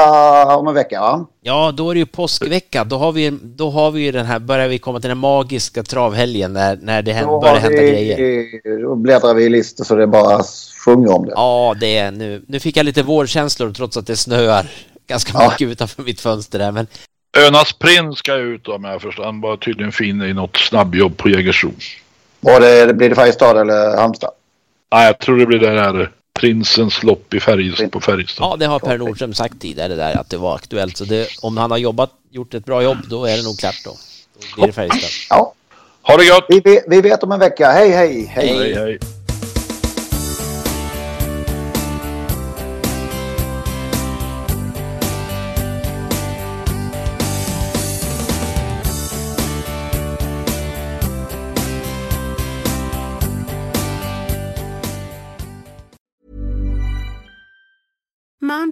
om 0.57 0.69
en 0.69 0.75
vecka 0.75 1.01
va? 1.01 1.27
Ja, 1.41 1.73
då 1.73 1.91
är 1.91 1.95
det 1.95 1.99
ju 1.99 2.07
påskvecka. 2.07 2.85
Då 2.85 2.97
har 2.97 3.13
vi, 3.13 3.39
då 3.43 3.71
har 3.71 3.91
vi 3.91 4.03
ju 4.03 4.13
den 4.13 4.27
här, 4.27 4.39
börjar 4.39 4.69
vi 4.69 4.79
komma 4.79 5.01
till 5.01 5.09
den 5.09 5.19
magiska 5.19 5.83
travhelgen 5.83 6.53
när, 6.53 6.77
när 6.77 7.03
det 7.03 7.13
händer, 7.13 7.41
börjar 7.41 7.57
hända 7.57 7.81
vi, 7.81 7.91
grejer. 7.91 8.83
Då 8.83 8.95
bläddrar 8.95 9.35
vi 9.35 9.45
i 9.45 9.49
listor 9.49 9.85
så 9.85 9.95
det 9.95 10.07
bara 10.07 10.43
sjunger 10.85 11.13
om 11.13 11.27
det. 11.27 11.33
Ja, 11.37 11.75
det 11.81 11.97
är 11.97 12.11
nu. 12.11 12.45
Nu 12.49 12.61
fick 12.61 12.77
jag 12.77 12.87
lite 12.87 13.03
vårkänslor 13.03 13.73
trots 13.73 13.97
att 13.97 14.07
det 14.07 14.17
snöar 14.17 14.71
ganska 15.07 15.33
ja. 15.35 15.49
mycket 15.51 15.69
utanför 15.69 16.03
mitt 16.03 16.21
fönster 16.21 16.59
där, 16.59 16.73
men 16.73 16.87
Önas 17.47 17.73
prins 17.73 18.19
ska 18.19 18.35
ut 18.35 18.69
om 18.69 18.85
jag 18.85 19.03
förstår. 19.03 19.25
Han 19.25 19.41
var 19.41 19.57
tydligen 19.57 19.93
fin 19.93 20.23
i 20.23 20.33
något 20.33 20.57
snabbjobb 20.57 21.17
på 21.17 21.29
Jägersro. 21.29 21.71
Och 22.45 22.61
det, 22.61 22.97
blir 22.97 23.09
det 23.09 23.15
Färjestad 23.15 23.59
eller 23.59 23.97
Halmstad? 23.97 24.31
Nej, 24.93 25.07
jag 25.07 25.19
tror 25.19 25.39
det 25.39 25.47
blir 25.47 25.59
det 25.59 25.81
här 25.81 26.11
Prinsens 26.41 27.03
lopp 27.03 27.35
i 27.35 27.41
Färjestad, 27.41 27.93
på 27.93 28.01
Färjestad. 28.01 28.47
Ja, 28.47 28.57
det 28.57 28.67
har 28.67 28.79
Per 28.79 28.99
Nordström 28.99 29.35
sagt 29.35 29.61
tidigare 29.61 29.95
där 29.95 30.17
att 30.21 30.31
det 30.31 30.37
var 30.37 30.55
aktuellt. 30.55 30.97
Så 30.97 31.05
det, 31.05 31.29
om 31.41 31.57
han 31.57 31.71
har 31.71 31.79
jobbat, 31.79 32.11
gjort 32.31 32.55
ett 32.55 32.65
bra 32.65 32.83
jobb, 32.83 32.99
då 33.11 33.25
är 33.25 33.37
det 33.37 33.43
nog 33.43 33.59
klart 33.59 33.81
då. 33.85 33.91
Då 33.91 34.55
blir 34.57 34.67
det 34.67 34.73
Färjestad. 34.73 35.11
Ja. 35.31 35.55
Ha 36.03 36.17
det 36.17 36.29
gott! 36.29 36.45
Vi, 36.49 36.81
vi 36.87 37.01
vet 37.01 37.23
om 37.23 37.33
en 37.33 37.41
vecka. 37.41 37.73
Hej, 37.73 37.91
hej! 37.91 38.31
Hej, 38.35 38.59
hej! 38.59 38.75
hej. 38.75 38.99